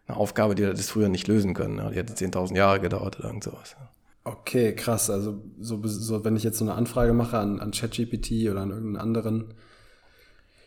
einer 0.06 0.18
Aufgabe, 0.18 0.54
die 0.54 0.62
das 0.62 0.88
früher 0.88 1.08
nicht 1.08 1.26
lösen 1.26 1.54
können. 1.54 1.74
Ne? 1.74 1.90
Die 1.92 1.98
hätte 1.98 2.14
10.000 2.14 2.56
Jahre 2.56 2.78
gedauert 2.78 3.18
oder 3.18 3.28
irgend 3.28 3.42
sowas. 3.42 3.74
Okay, 4.22 4.74
krass. 4.74 5.10
Also 5.10 5.42
so, 5.58 5.80
so 5.84 6.24
wenn 6.24 6.36
ich 6.36 6.44
jetzt 6.44 6.58
so 6.58 6.64
eine 6.64 6.74
Anfrage 6.74 7.12
mache 7.12 7.38
an, 7.38 7.60
an 7.60 7.72
ChatGPT 7.72 8.48
oder 8.50 8.60
an 8.60 8.70
irgendeinen 8.70 8.96
anderen 8.96 9.54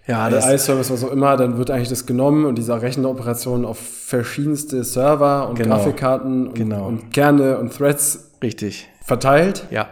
ja, 0.10 0.26
AI-Service, 0.26 0.92
was 0.92 1.04
auch 1.04 1.12
immer, 1.12 1.38
dann 1.38 1.58
wird 1.58 1.70
eigentlich 1.72 1.90
das 1.90 2.06
genommen 2.06 2.46
und 2.46 2.58
diese 2.58 2.82
Rechenoperation 2.82 3.64
auf 3.64 3.78
verschiedenste 3.78 4.84
Server 4.84 5.48
und 5.48 5.56
genau. 5.56 5.76
Grafikkarten 5.76 6.48
und, 6.48 6.56
genau. 6.56 6.88
und 6.88 7.14
Kerne 7.14 7.60
und 7.60 7.78
Threads 7.78 8.30
Richtig 8.42 8.88
verteilt. 9.04 9.66
Ja. 9.70 9.90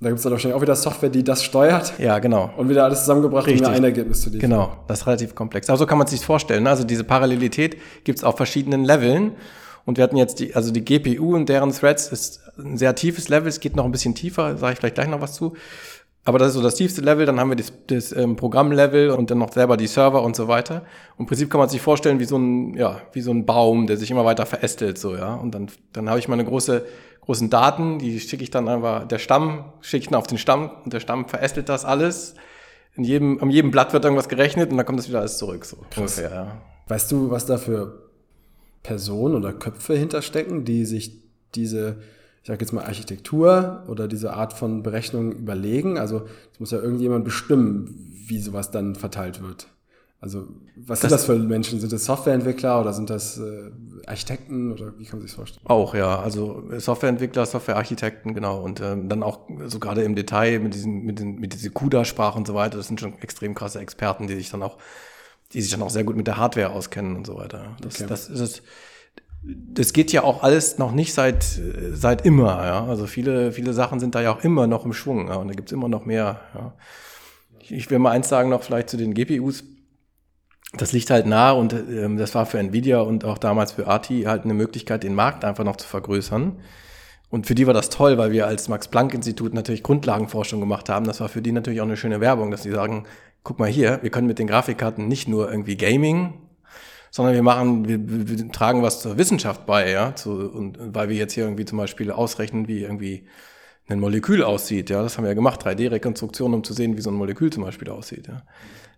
Da 0.00 0.08
gibt 0.08 0.18
es 0.18 0.22
dann 0.22 0.32
wahrscheinlich 0.32 0.56
auch 0.56 0.62
wieder 0.62 0.76
Software, 0.76 1.10
die 1.10 1.24
das 1.24 1.44
steuert. 1.44 1.92
Ja, 1.98 2.18
genau. 2.20 2.50
Und 2.56 2.70
wieder 2.70 2.84
alles 2.84 3.00
zusammengebracht 3.00 3.46
Richtig. 3.46 3.66
und 3.66 3.74
ein 3.74 3.84
Ergebnis 3.84 4.22
zu 4.22 4.30
liefern. 4.30 4.50
Genau, 4.50 4.76
das 4.88 5.00
ist 5.00 5.06
relativ 5.06 5.34
komplex. 5.34 5.68
Aber 5.68 5.76
so 5.76 5.84
kann 5.84 5.98
man 5.98 6.06
sich 6.06 6.24
vorstellen. 6.24 6.66
Also 6.66 6.84
diese 6.84 7.04
Parallelität 7.04 7.76
gibt 8.04 8.18
es 8.18 8.24
auf 8.24 8.36
verschiedenen 8.36 8.84
Leveln. 8.84 9.32
Und 9.84 9.98
wir 9.98 10.04
hatten 10.04 10.16
jetzt 10.16 10.40
die, 10.40 10.54
also 10.54 10.72
die 10.72 10.84
GPU 10.84 11.34
und 11.34 11.48
deren 11.48 11.72
Threads 11.72 12.12
ist 12.12 12.40
ein 12.58 12.78
sehr 12.78 12.94
tiefes 12.94 13.28
Level. 13.28 13.48
Es 13.48 13.60
geht 13.60 13.76
noch 13.76 13.84
ein 13.84 13.92
bisschen 13.92 14.14
tiefer, 14.14 14.56
sage 14.56 14.74
ich 14.74 14.78
vielleicht 14.78 14.94
gleich 14.94 15.08
noch 15.08 15.20
was 15.20 15.34
zu. 15.34 15.54
Aber 16.24 16.38
das 16.38 16.48
ist 16.48 16.54
so 16.54 16.62
das 16.62 16.74
tiefste 16.74 17.00
Level, 17.00 17.24
dann 17.24 17.40
haben 17.40 17.48
wir 17.48 17.56
das, 17.56 17.72
das 17.86 18.12
ähm, 18.12 18.36
Programmlevel 18.36 19.10
und 19.10 19.30
dann 19.30 19.38
noch 19.38 19.52
selber 19.52 19.76
die 19.76 19.86
Server 19.86 20.22
und 20.22 20.36
so 20.36 20.48
weiter. 20.48 20.82
Und 21.16 21.20
Im 21.20 21.26
Prinzip 21.26 21.50
kann 21.50 21.60
man 21.60 21.68
sich 21.68 21.80
vorstellen 21.80 22.20
wie 22.20 22.26
so 22.26 22.36
ein, 22.36 22.74
ja, 22.74 23.00
wie 23.12 23.22
so 23.22 23.30
ein 23.30 23.46
Baum, 23.46 23.86
der 23.86 23.96
sich 23.96 24.10
immer 24.10 24.24
weiter 24.24 24.44
verästelt, 24.44 24.98
so, 24.98 25.16
ja. 25.16 25.34
Und 25.34 25.54
dann, 25.54 25.68
dann 25.92 26.08
habe 26.10 26.18
ich 26.18 26.28
mal 26.28 26.34
eine 26.34 26.44
große 26.44 26.84
großen 27.30 27.48
Daten, 27.48 27.98
die 27.98 28.18
schicke 28.18 28.42
ich 28.42 28.50
dann 28.50 28.68
einfach, 28.68 29.06
der 29.06 29.18
Stamm 29.18 29.72
schicke 29.82 30.02
ich 30.02 30.08
dann 30.08 30.18
auf 30.18 30.26
den 30.26 30.38
Stamm 30.38 30.70
und 30.84 30.92
der 30.92 31.00
Stamm 31.00 31.28
verästelt 31.28 31.68
das 31.68 31.84
alles. 31.84 32.34
In 32.96 33.04
jedem, 33.04 33.40
an 33.40 33.50
jedem 33.50 33.70
Blatt 33.70 33.92
wird 33.92 34.04
irgendwas 34.04 34.28
gerechnet 34.28 34.70
und 34.70 34.76
dann 34.76 34.84
kommt 34.84 34.98
das 34.98 35.08
wieder 35.08 35.20
alles 35.20 35.38
zurück, 35.38 35.64
so 35.64 35.76
ungefähr, 35.96 36.30
ja. 36.30 36.60
Weißt 36.88 37.12
du, 37.12 37.30
was 37.30 37.46
da 37.46 37.56
für 37.56 38.10
Personen 38.82 39.36
oder 39.36 39.52
Köpfe 39.52 39.94
hinterstecken, 39.94 40.64
die 40.64 40.84
sich 40.84 41.20
diese, 41.54 42.00
ich 42.42 42.48
sage 42.48 42.60
jetzt 42.60 42.72
mal 42.72 42.84
Architektur 42.84 43.84
oder 43.88 44.08
diese 44.08 44.32
Art 44.32 44.52
von 44.52 44.82
Berechnung 44.82 45.32
überlegen? 45.32 45.98
Also 45.98 46.26
es 46.52 46.60
muss 46.60 46.70
ja 46.70 46.78
irgendjemand 46.78 47.24
bestimmen, 47.24 48.12
wie 48.26 48.38
sowas 48.38 48.70
dann 48.70 48.94
verteilt 48.94 49.42
wird. 49.42 49.68
Also, 50.22 50.48
was 50.76 51.00
das 51.00 51.08
sind 51.08 51.12
das 51.12 51.24
für 51.24 51.36
Menschen? 51.36 51.80
Sind 51.80 51.92
das 51.92 52.04
Softwareentwickler 52.04 52.82
oder 52.82 52.92
sind 52.92 53.08
das 53.08 53.38
äh, 53.38 53.70
Architekten 54.06 54.70
oder 54.70 54.92
wie 54.98 55.04
kann 55.04 55.18
man 55.18 55.22
sich 55.22 55.30
das 55.30 55.36
vorstellen? 55.36 55.66
Auch, 55.66 55.94
ja. 55.94 56.20
Also 56.20 56.62
Softwareentwickler, 56.76 57.46
Softwarearchitekten, 57.46 58.34
genau. 58.34 58.60
Und 58.62 58.82
ähm, 58.82 59.08
dann 59.08 59.22
auch 59.22 59.48
so 59.64 59.78
gerade 59.78 60.02
im 60.02 60.14
Detail 60.14 60.60
mit 60.60 60.74
diesen, 60.74 61.04
mit 61.04 61.20
den, 61.20 61.36
mit 61.36 61.54
dieser 61.54 61.70
CUDA-Sprache 61.70 62.36
und 62.36 62.46
so 62.46 62.54
weiter. 62.54 62.76
Das 62.76 62.88
sind 62.88 63.00
schon 63.00 63.18
extrem 63.20 63.54
krasse 63.54 63.80
Experten, 63.80 64.26
die 64.26 64.34
sich 64.34 64.50
dann 64.50 64.62
auch, 64.62 64.76
die 65.54 65.62
sich 65.62 65.70
dann 65.70 65.80
auch 65.80 65.90
sehr 65.90 66.04
gut 66.04 66.16
mit 66.16 66.26
der 66.26 66.36
Hardware 66.36 66.70
auskennen 66.70 67.16
und 67.16 67.26
so 67.26 67.36
weiter. 67.36 67.76
Das, 67.80 67.94
okay. 67.94 68.06
das 68.06 68.28
ist 68.28 68.40
es. 68.40 68.62
Das 69.42 69.92
geht 69.92 70.12
ja 70.12 70.22
auch 70.22 70.42
alles 70.42 70.78
noch 70.78 70.92
nicht 70.92 71.14
seit, 71.14 71.44
seit 71.92 72.26
immer, 72.26 72.64
ja. 72.64 72.84
Also 72.84 73.06
viele, 73.06 73.52
viele 73.52 73.72
Sachen 73.72 73.98
sind 73.98 74.14
da 74.14 74.20
ja 74.20 74.32
auch 74.32 74.44
immer 74.44 74.66
noch 74.66 74.84
im 74.84 74.92
Schwung, 74.92 75.28
ja. 75.28 75.36
Und 75.36 75.48
da 75.48 75.54
gibt's 75.54 75.72
immer 75.72 75.88
noch 75.88 76.04
mehr, 76.04 76.40
ja. 76.54 76.74
Ich, 77.60 77.72
ich 77.72 77.90
will 77.90 77.98
mal 77.98 78.10
eins 78.10 78.28
sagen 78.28 78.50
noch 78.50 78.62
vielleicht 78.62 78.90
zu 78.90 78.96
den 78.96 79.14
GPUs 79.14 79.64
das 80.72 80.92
liegt 80.92 81.10
halt 81.10 81.26
nah 81.26 81.50
und 81.50 81.72
ähm, 81.72 82.16
das 82.16 82.34
war 82.34 82.46
für 82.46 82.58
Nvidia 82.58 83.00
und 83.00 83.24
auch 83.24 83.38
damals 83.38 83.72
für 83.72 83.88
ATI 83.88 84.22
halt 84.22 84.44
eine 84.44 84.54
Möglichkeit, 84.54 85.02
den 85.02 85.14
Markt 85.14 85.44
einfach 85.44 85.64
noch 85.64 85.76
zu 85.76 85.88
vergrößern. 85.88 86.60
Und 87.28 87.46
für 87.46 87.54
die 87.54 87.66
war 87.66 87.74
das 87.74 87.90
toll, 87.90 88.18
weil 88.18 88.32
wir 88.32 88.46
als 88.46 88.68
Max-Planck-Institut 88.68 89.54
natürlich 89.54 89.82
Grundlagenforschung 89.82 90.58
gemacht 90.60 90.88
haben. 90.88 91.06
Das 91.06 91.20
war 91.20 91.28
für 91.28 91.42
die 91.42 91.52
natürlich 91.52 91.80
auch 91.80 91.86
eine 91.86 91.96
schöne 91.96 92.20
Werbung, 92.20 92.50
dass 92.50 92.64
sie 92.64 92.72
sagen, 92.72 93.04
guck 93.44 93.58
mal 93.58 93.68
hier, 93.68 94.00
wir 94.02 94.10
können 94.10 94.26
mit 94.26 94.38
den 94.38 94.48
Grafikkarten 94.48 95.06
nicht 95.06 95.28
nur 95.28 95.50
irgendwie 95.50 95.76
Gaming, 95.76 96.34
sondern 97.10 97.34
wir 97.34 97.42
machen, 97.42 97.88
wir, 97.88 98.28
wir 98.28 98.52
tragen 98.52 98.82
was 98.82 99.00
zur 99.00 99.18
Wissenschaft 99.18 99.66
bei, 99.66 99.90
ja, 99.90 100.14
zu, 100.14 100.30
und 100.30 100.78
weil 100.94 101.08
wir 101.08 101.16
jetzt 101.16 101.34
hier 101.34 101.44
irgendwie 101.44 101.64
zum 101.64 101.78
Beispiel 101.78 102.10
ausrechnen, 102.10 102.68
wie 102.68 102.82
irgendwie 102.82 103.26
ein 103.88 103.98
Molekül 103.98 104.44
aussieht, 104.44 104.88
ja, 104.90 105.02
das 105.02 105.16
haben 105.16 105.24
wir 105.24 105.30
ja 105.30 105.34
gemacht, 105.34 105.66
3D-Rekonstruktion, 105.66 106.54
um 106.54 106.62
zu 106.62 106.72
sehen, 106.72 106.96
wie 106.96 107.02
so 107.02 107.10
ein 107.10 107.16
Molekül 107.16 107.52
zum 107.52 107.64
Beispiel 107.64 107.90
aussieht, 107.90 108.28
ja. 108.28 108.42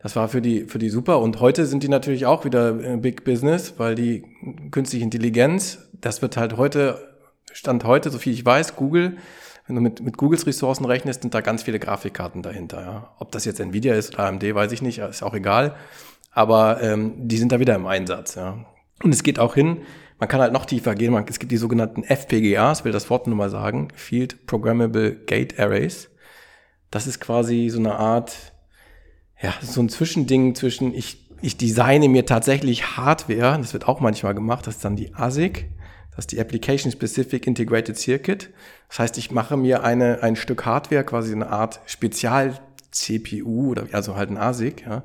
Das 0.03 0.16
war 0.16 0.29
für 0.29 0.42
die, 0.42 0.64
für 0.64 0.81
die 0.81 0.90
super. 0.90 1.20
Und 1.20 1.38
heute 1.38 1.64
sind 1.64 1.85
die 1.85 1.88
natürlich 1.88 2.27
auch 2.27 2.44
wieder 2.44 2.72
Big 2.72 3.22
Business, 3.25 3.75
weil 3.77 3.94
die 3.94 4.25
künstliche 4.72 5.05
Intelligenz, 5.05 5.79
das 5.92 6.22
wird 6.22 6.37
halt 6.37 6.57
heute, 6.57 6.98
Stand 7.53 7.85
heute, 7.85 8.11
so 8.11 8.18
viel 8.18 8.33
ich 8.33 8.44
weiß, 8.44 8.75
Google, 8.75 9.16
wenn 9.66 9.77
du 9.77 9.83
mit, 9.83 10.03
mit 10.03 10.16
Googles 10.16 10.46
Ressourcen 10.46 10.85
rechnest, 10.85 11.22
sind 11.22 11.35
da 11.35 11.40
ganz 11.40 11.62
viele 11.62 11.79
Grafikkarten 11.79 12.42
dahinter. 12.42 12.81
Ja. 12.81 13.14
Ob 13.18 13.31
das 13.31 13.44
jetzt 13.44 13.61
Nvidia 13.61 13.94
ist 13.94 14.14
oder 14.14 14.27
AMD, 14.27 14.42
weiß 14.42 14.72
ich 14.72 14.83
nicht, 14.83 14.98
ist 14.98 15.22
auch 15.22 15.35
egal. 15.35 15.77
Aber 16.32 16.82
ähm, 16.82 17.12
die 17.16 17.36
sind 17.36 17.52
da 17.52 17.60
wieder 17.60 17.74
im 17.74 17.86
Einsatz. 17.86 18.34
Ja. 18.34 18.64
Und 19.02 19.12
es 19.12 19.22
geht 19.22 19.38
auch 19.38 19.54
hin, 19.54 19.82
man 20.18 20.28
kann 20.28 20.40
halt 20.40 20.52
noch 20.52 20.66
tiefer 20.66 20.94
gehen. 20.94 21.12
Man, 21.12 21.26
es 21.28 21.38
gibt 21.38 21.52
die 21.52 21.56
sogenannten 21.56 22.04
FPGAs, 22.04 22.84
will 22.84 22.92
das 22.92 23.10
Wort 23.10 23.26
nur 23.26 23.36
mal 23.36 23.50
sagen, 23.50 23.88
Field 23.94 24.46
Programmable 24.46 25.14
Gate 25.14 25.58
Arrays. 25.58 26.10
Das 26.90 27.06
ist 27.06 27.20
quasi 27.20 27.68
so 27.68 27.78
eine 27.78 27.96
Art 27.96 28.52
ja, 29.42 29.54
so 29.60 29.80
ein 29.82 29.88
Zwischending 29.88 30.54
zwischen, 30.54 30.94
ich, 30.94 31.28
ich 31.42 31.56
designe 31.56 32.08
mir 32.08 32.24
tatsächlich 32.24 32.96
Hardware, 32.96 33.58
das 33.58 33.72
wird 33.72 33.88
auch 33.88 34.00
manchmal 34.00 34.34
gemacht, 34.34 34.66
das 34.66 34.76
ist 34.76 34.84
dann 34.84 34.96
die 34.96 35.14
ASIC, 35.14 35.68
das 36.10 36.20
ist 36.20 36.32
die 36.32 36.40
Application 36.40 36.92
Specific 36.92 37.46
Integrated 37.46 37.98
Circuit. 37.98 38.50
Das 38.88 39.00
heißt, 39.00 39.18
ich 39.18 39.30
mache 39.30 39.56
mir 39.56 39.82
eine, 39.82 40.22
ein 40.22 40.36
Stück 40.36 40.64
Hardware, 40.64 41.04
quasi 41.04 41.32
eine 41.32 41.48
Art 41.48 41.80
Spezial-CPU 41.86 43.70
oder 43.70 43.86
also 43.92 44.14
halt 44.14 44.30
ein 44.30 44.36
ASIC, 44.36 44.86
ja, 44.86 45.02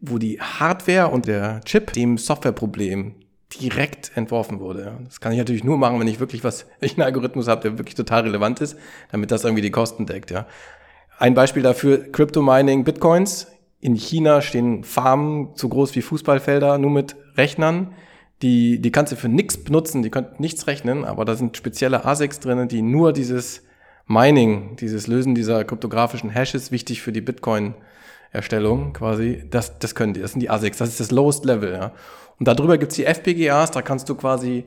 wo 0.00 0.18
die 0.18 0.40
Hardware 0.40 1.08
und 1.08 1.26
der 1.26 1.60
Chip 1.64 1.92
dem 1.92 2.18
Softwareproblem 2.18 3.14
direkt 3.60 4.16
entworfen 4.16 4.60
wurde. 4.60 4.98
Das 5.04 5.20
kann 5.20 5.32
ich 5.32 5.38
natürlich 5.38 5.64
nur 5.64 5.78
machen, 5.78 6.00
wenn 6.00 6.08
ich 6.08 6.20
wirklich 6.20 6.44
was, 6.44 6.66
wenn 6.80 6.88
ich 6.88 6.96
einen 6.96 7.06
Algorithmus 7.06 7.48
habe, 7.48 7.62
der 7.62 7.78
wirklich 7.78 7.94
total 7.94 8.22
relevant 8.22 8.60
ist, 8.60 8.76
damit 9.10 9.30
das 9.30 9.44
irgendwie 9.44 9.62
die 9.62 9.70
Kosten 9.70 10.06
deckt, 10.06 10.30
ja. 10.30 10.46
Ein 11.18 11.32
Beispiel 11.32 11.62
dafür, 11.62 12.12
Crypto 12.12 12.42
Mining 12.42 12.84
Bitcoins. 12.84 13.46
In 13.80 13.94
China 13.94 14.42
stehen 14.42 14.84
Farmen 14.84 15.48
so 15.54 15.68
groß 15.68 15.94
wie 15.94 16.02
Fußballfelder, 16.02 16.76
nur 16.76 16.90
mit 16.90 17.16
Rechnern. 17.36 17.94
Die, 18.42 18.82
die 18.82 18.90
kannst 18.90 19.12
du 19.12 19.16
für 19.16 19.28
nichts 19.28 19.56
benutzen, 19.56 20.02
die 20.02 20.10
können 20.10 20.28
nichts 20.36 20.66
rechnen, 20.66 21.06
aber 21.06 21.24
da 21.24 21.34
sind 21.34 21.56
spezielle 21.56 22.04
ASICs 22.04 22.40
drinnen, 22.40 22.68
die 22.68 22.82
nur 22.82 23.14
dieses 23.14 23.62
Mining, 24.06 24.76
dieses 24.76 25.06
Lösen 25.06 25.34
dieser 25.34 25.64
kryptografischen 25.64 26.28
Hashes, 26.28 26.70
wichtig 26.70 27.00
für 27.00 27.12
die 27.12 27.22
Bitcoin-Erstellung 28.36 28.92
quasi, 28.92 29.44
das, 29.50 29.78
das 29.78 29.94
können 29.94 30.12
die, 30.14 30.20
das 30.20 30.32
sind 30.32 30.40
die 30.40 30.50
ASICs, 30.50 30.78
das 30.78 30.90
ist 30.90 31.00
das 31.00 31.10
Lowest 31.10 31.44
Level. 31.44 31.72
Ja. 31.72 31.92
Und 32.38 32.46
darüber 32.46 32.78
gibt's 32.78 32.96
die 32.96 33.04
FPGAs, 33.04 33.70
da 33.70 33.82
kannst 33.82 34.08
du 34.08 34.14
quasi 34.14 34.64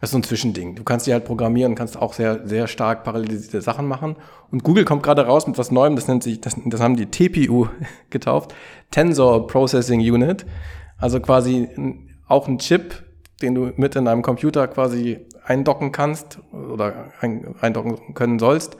das 0.00 0.10
ist 0.10 0.12
so 0.12 0.18
ein 0.18 0.24
Zwischending. 0.24 0.74
Du 0.74 0.84
kannst 0.84 1.06
die 1.06 1.14
halt 1.14 1.24
programmieren, 1.24 1.74
kannst 1.74 1.96
auch 1.96 2.12
sehr, 2.12 2.46
sehr 2.46 2.66
stark 2.66 3.04
parallelisierte 3.04 3.62
Sachen 3.62 3.86
machen. 3.86 4.16
Und 4.50 4.62
Google 4.62 4.84
kommt 4.84 5.02
gerade 5.02 5.24
raus 5.24 5.46
mit 5.46 5.56
was 5.56 5.70
Neuem, 5.70 5.96
das 5.96 6.08
nennt 6.08 6.22
sich, 6.22 6.42
das, 6.42 6.56
das 6.66 6.80
haben 6.80 6.96
die 6.96 7.06
TPU 7.06 7.68
getauft, 8.10 8.54
Tensor 8.90 9.46
Processing 9.46 10.00
Unit. 10.00 10.44
Also 10.98 11.20
quasi 11.20 11.70
auch 12.28 12.48
ein 12.48 12.58
Chip, 12.58 13.02
den 13.40 13.54
du 13.54 13.72
mit 13.76 13.96
in 13.96 14.06
einem 14.06 14.20
Computer 14.20 14.68
quasi 14.68 15.20
eindocken 15.42 15.90
kannst 15.90 16.38
oder 16.52 17.12
eindocken 17.60 18.14
können 18.14 18.38
sollst, 18.38 18.76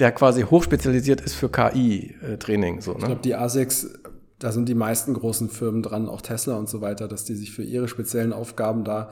der 0.00 0.12
quasi 0.12 0.42
hochspezialisiert 0.42 1.20
ist 1.20 1.34
für 1.34 1.48
KI-Training. 1.48 2.80
So, 2.80 2.92
ne? 2.92 2.98
Ich 2.98 3.04
glaube, 3.04 3.22
die 3.22 3.34
ASICs, 3.34 3.90
da 4.38 4.52
sind 4.52 4.68
die 4.68 4.74
meisten 4.74 5.14
großen 5.14 5.50
Firmen 5.50 5.82
dran, 5.82 6.08
auch 6.08 6.22
Tesla 6.22 6.56
und 6.56 6.68
so 6.68 6.80
weiter, 6.80 7.06
dass 7.06 7.24
die 7.24 7.34
sich 7.34 7.52
für 7.52 7.62
ihre 7.62 7.88
speziellen 7.88 8.32
Aufgaben 8.32 8.84
da 8.84 9.10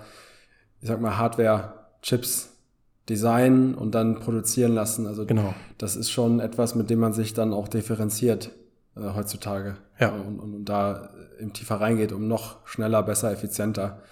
ich 0.81 0.89
sag 0.89 1.01
mal, 1.01 1.17
Hardware-Chips 1.19 2.51
designen 3.09 3.75
und 3.75 3.95
dann 3.95 4.21
produzieren 4.21 4.75
lassen. 4.75 5.07
Also 5.07 5.27
genau. 5.27 5.55
das 5.79 5.97
ist 5.97 6.11
schon 6.11 6.41
etwas, 6.41 6.75
mit 6.75 6.91
dem 6.91 6.99
man 7.01 7.13
sich 7.13 7.35
dann 7.35 7.53
auch 7.53 7.69
differenziert 7.69 8.51
äh, 8.97 9.15
heutzutage. 9.15 9.77
Ja. 9.99 10.11
Und, 10.11 10.39
und, 10.39 10.55
und 10.55 10.65
da 10.67 11.11
im 11.39 11.53
tiefer 11.53 11.81
reingeht, 11.81 12.13
um 12.13 12.29
noch 12.29 12.67
schneller, 12.67 13.03
besser, 13.03 13.33
effizienter 13.33 14.03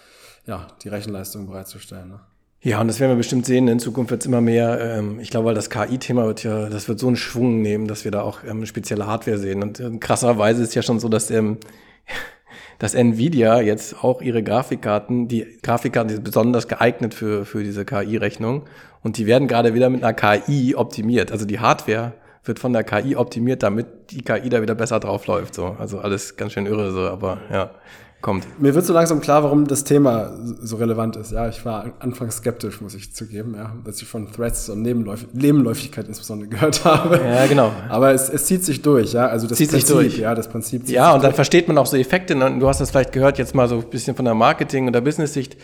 ja, 0.46 0.66
die 0.82 0.88
Rechenleistung 0.88 1.46
bereitzustellen. 1.46 2.08
Ne? 2.08 2.20
Ja, 2.60 2.80
und 2.80 2.88
das 2.88 2.98
werden 3.00 3.12
wir 3.12 3.16
bestimmt 3.16 3.46
sehen. 3.46 3.68
In 3.68 3.78
Zukunft 3.78 4.10
wird 4.10 4.22
es 4.22 4.26
immer 4.26 4.40
mehr. 4.40 4.80
Ähm, 4.80 5.20
ich 5.20 5.30
glaube, 5.30 5.46
weil 5.46 5.54
das 5.54 5.70
KI-Thema 5.70 6.26
wird 6.26 6.42
ja, 6.42 6.68
das 6.68 6.88
wird 6.88 6.98
so 6.98 7.06
einen 7.06 7.16
Schwung 7.16 7.62
nehmen, 7.62 7.86
dass 7.86 8.04
wir 8.04 8.10
da 8.10 8.22
auch 8.22 8.42
ähm, 8.44 8.66
spezielle 8.66 9.06
Hardware 9.06 9.38
sehen. 9.38 9.62
Und 9.62 9.78
äh, 9.78 9.90
krasserweise 9.98 10.62
ist 10.62 10.74
ja 10.74 10.82
schon 10.82 10.98
so, 10.98 11.08
dass 11.08 11.30
ähm, 11.30 11.58
dass 12.78 12.94
Nvidia 12.94 13.60
jetzt 13.60 14.02
auch 14.02 14.20
ihre 14.20 14.42
Grafikkarten, 14.42 15.28
die 15.28 15.46
Grafikkarten 15.62 16.08
die 16.08 16.14
sind 16.14 16.24
besonders 16.24 16.68
geeignet 16.68 17.14
für, 17.14 17.44
für 17.46 17.62
diese 17.62 17.84
KI-Rechnung 17.84 18.64
und 19.02 19.16
die 19.16 19.26
werden 19.26 19.48
gerade 19.48 19.72
wieder 19.74 19.88
mit 19.88 20.04
einer 20.04 20.12
KI 20.12 20.74
optimiert. 20.74 21.32
Also 21.32 21.46
die 21.46 21.60
Hardware 21.60 22.12
wird 22.44 22.58
von 22.58 22.72
der 22.72 22.84
KI 22.84 23.16
optimiert, 23.16 23.62
damit 23.62 23.86
die 24.10 24.22
KI 24.22 24.48
da 24.48 24.60
wieder 24.60 24.74
besser 24.74 25.00
drauf 25.00 25.26
läuft. 25.26 25.54
So. 25.54 25.76
Also 25.78 26.00
alles 26.00 26.36
ganz 26.36 26.52
schön 26.52 26.66
irre, 26.66 26.92
so, 26.92 27.00
aber 27.00 27.38
ja 27.50 27.70
kommt. 28.20 28.46
Mir 28.60 28.74
wird 28.74 28.84
so 28.84 28.92
langsam 28.92 29.20
klar, 29.20 29.44
warum 29.44 29.66
das 29.66 29.84
Thema 29.84 30.32
so 30.62 30.76
relevant 30.76 31.16
ist. 31.16 31.32
Ja, 31.32 31.48
ich 31.48 31.64
war 31.64 31.92
anfangs 32.00 32.38
skeptisch, 32.38 32.80
muss 32.80 32.94
ich 32.94 33.14
zugeben, 33.14 33.54
ja, 33.54 33.72
dass 33.84 34.02
ich 34.02 34.08
von 34.08 34.32
Threats 34.32 34.68
und 34.68 34.82
Nebenläuf 34.82 35.26
Nebenläufigkeit 35.32 36.08
insbesondere 36.08 36.48
gehört 36.48 36.84
habe. 36.84 37.20
Ja, 37.24 37.46
genau. 37.46 37.72
Aber 37.88 38.12
es, 38.12 38.28
es 38.28 38.46
zieht 38.46 38.64
sich 38.64 38.82
durch, 38.82 39.12
ja. 39.12 39.26
Also 39.28 39.46
das 39.46 39.58
zieht 39.58 39.70
Prinzip, 39.70 39.88
sich 39.88 39.96
durch. 39.96 40.18
ja, 40.18 40.34
das 40.34 40.48
Prinzip. 40.48 40.88
ja, 40.88 41.14
und 41.14 41.22
dann 41.22 41.34
versteht 41.34 41.68
man 41.68 41.78
auch 41.78 41.86
so 41.86 41.96
Effekte. 41.96 42.34
Ne? 42.34 42.58
Du 42.58 42.68
hast 42.68 42.80
das 42.80 42.90
vielleicht 42.90 43.12
gehört 43.12 43.38
jetzt 43.38 43.54
mal 43.54 43.68
so 43.68 43.76
ein 43.76 43.90
bisschen 43.90 44.16
von 44.16 44.24
der 44.24 44.34
Marketing- 44.34 44.86
und 44.86 44.92
der 44.92 45.02
Business-Sicht. 45.02 45.56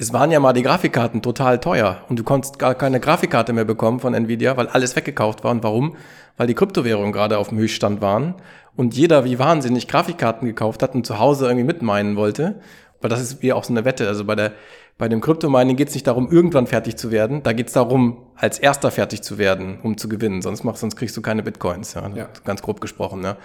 Es 0.00 0.12
waren 0.12 0.30
ja 0.30 0.38
mal 0.38 0.52
die 0.52 0.62
Grafikkarten 0.62 1.22
total 1.22 1.58
teuer 1.58 2.02
und 2.08 2.20
du 2.20 2.22
konntest 2.22 2.60
gar 2.60 2.76
keine 2.76 3.00
Grafikkarte 3.00 3.52
mehr 3.52 3.64
bekommen 3.64 3.98
von 3.98 4.14
Nvidia, 4.14 4.56
weil 4.56 4.68
alles 4.68 4.94
weggekauft 4.94 5.42
war. 5.42 5.50
Und 5.50 5.64
warum? 5.64 5.96
Weil 6.36 6.46
die 6.46 6.54
Kryptowährungen 6.54 7.12
gerade 7.12 7.36
auf 7.36 7.48
dem 7.48 7.58
Höchststand 7.58 8.00
waren 8.00 8.34
und 8.76 8.94
jeder 8.94 9.24
wie 9.24 9.40
wahnsinnig 9.40 9.88
Grafikkarten 9.88 10.46
gekauft 10.46 10.84
hat 10.84 10.94
und 10.94 11.04
zu 11.04 11.18
Hause 11.18 11.46
irgendwie 11.46 11.66
mitmeinen 11.66 12.14
wollte. 12.14 12.60
Weil 13.00 13.10
das 13.10 13.20
ist 13.20 13.42
wie 13.42 13.52
auch 13.52 13.64
so 13.64 13.72
eine 13.72 13.84
Wette. 13.84 14.06
Also 14.06 14.24
bei 14.24 14.36
der 14.36 14.52
bei 14.98 15.08
dem 15.08 15.20
Kryptomining 15.20 15.76
geht 15.76 15.88
es 15.88 15.94
nicht 15.94 16.08
darum, 16.08 16.28
irgendwann 16.30 16.66
fertig 16.66 16.96
zu 16.96 17.12
werden. 17.12 17.44
Da 17.44 17.52
geht 17.52 17.68
es 17.68 17.72
darum, 17.72 18.18
als 18.34 18.58
erster 18.58 18.90
fertig 18.90 19.22
zu 19.22 19.38
werden, 19.38 19.78
um 19.84 19.96
zu 19.96 20.08
gewinnen. 20.08 20.42
Sonst 20.42 20.64
machst, 20.64 20.80
sonst 20.80 20.96
kriegst 20.96 21.16
du 21.16 21.22
keine 21.22 21.44
Bitcoins. 21.44 21.94
Ja, 21.94 22.08
Ja. 22.14 22.28
ganz 22.44 22.62
grob 22.62 22.80
gesprochen. 22.80 23.22
Ja. 23.22 23.36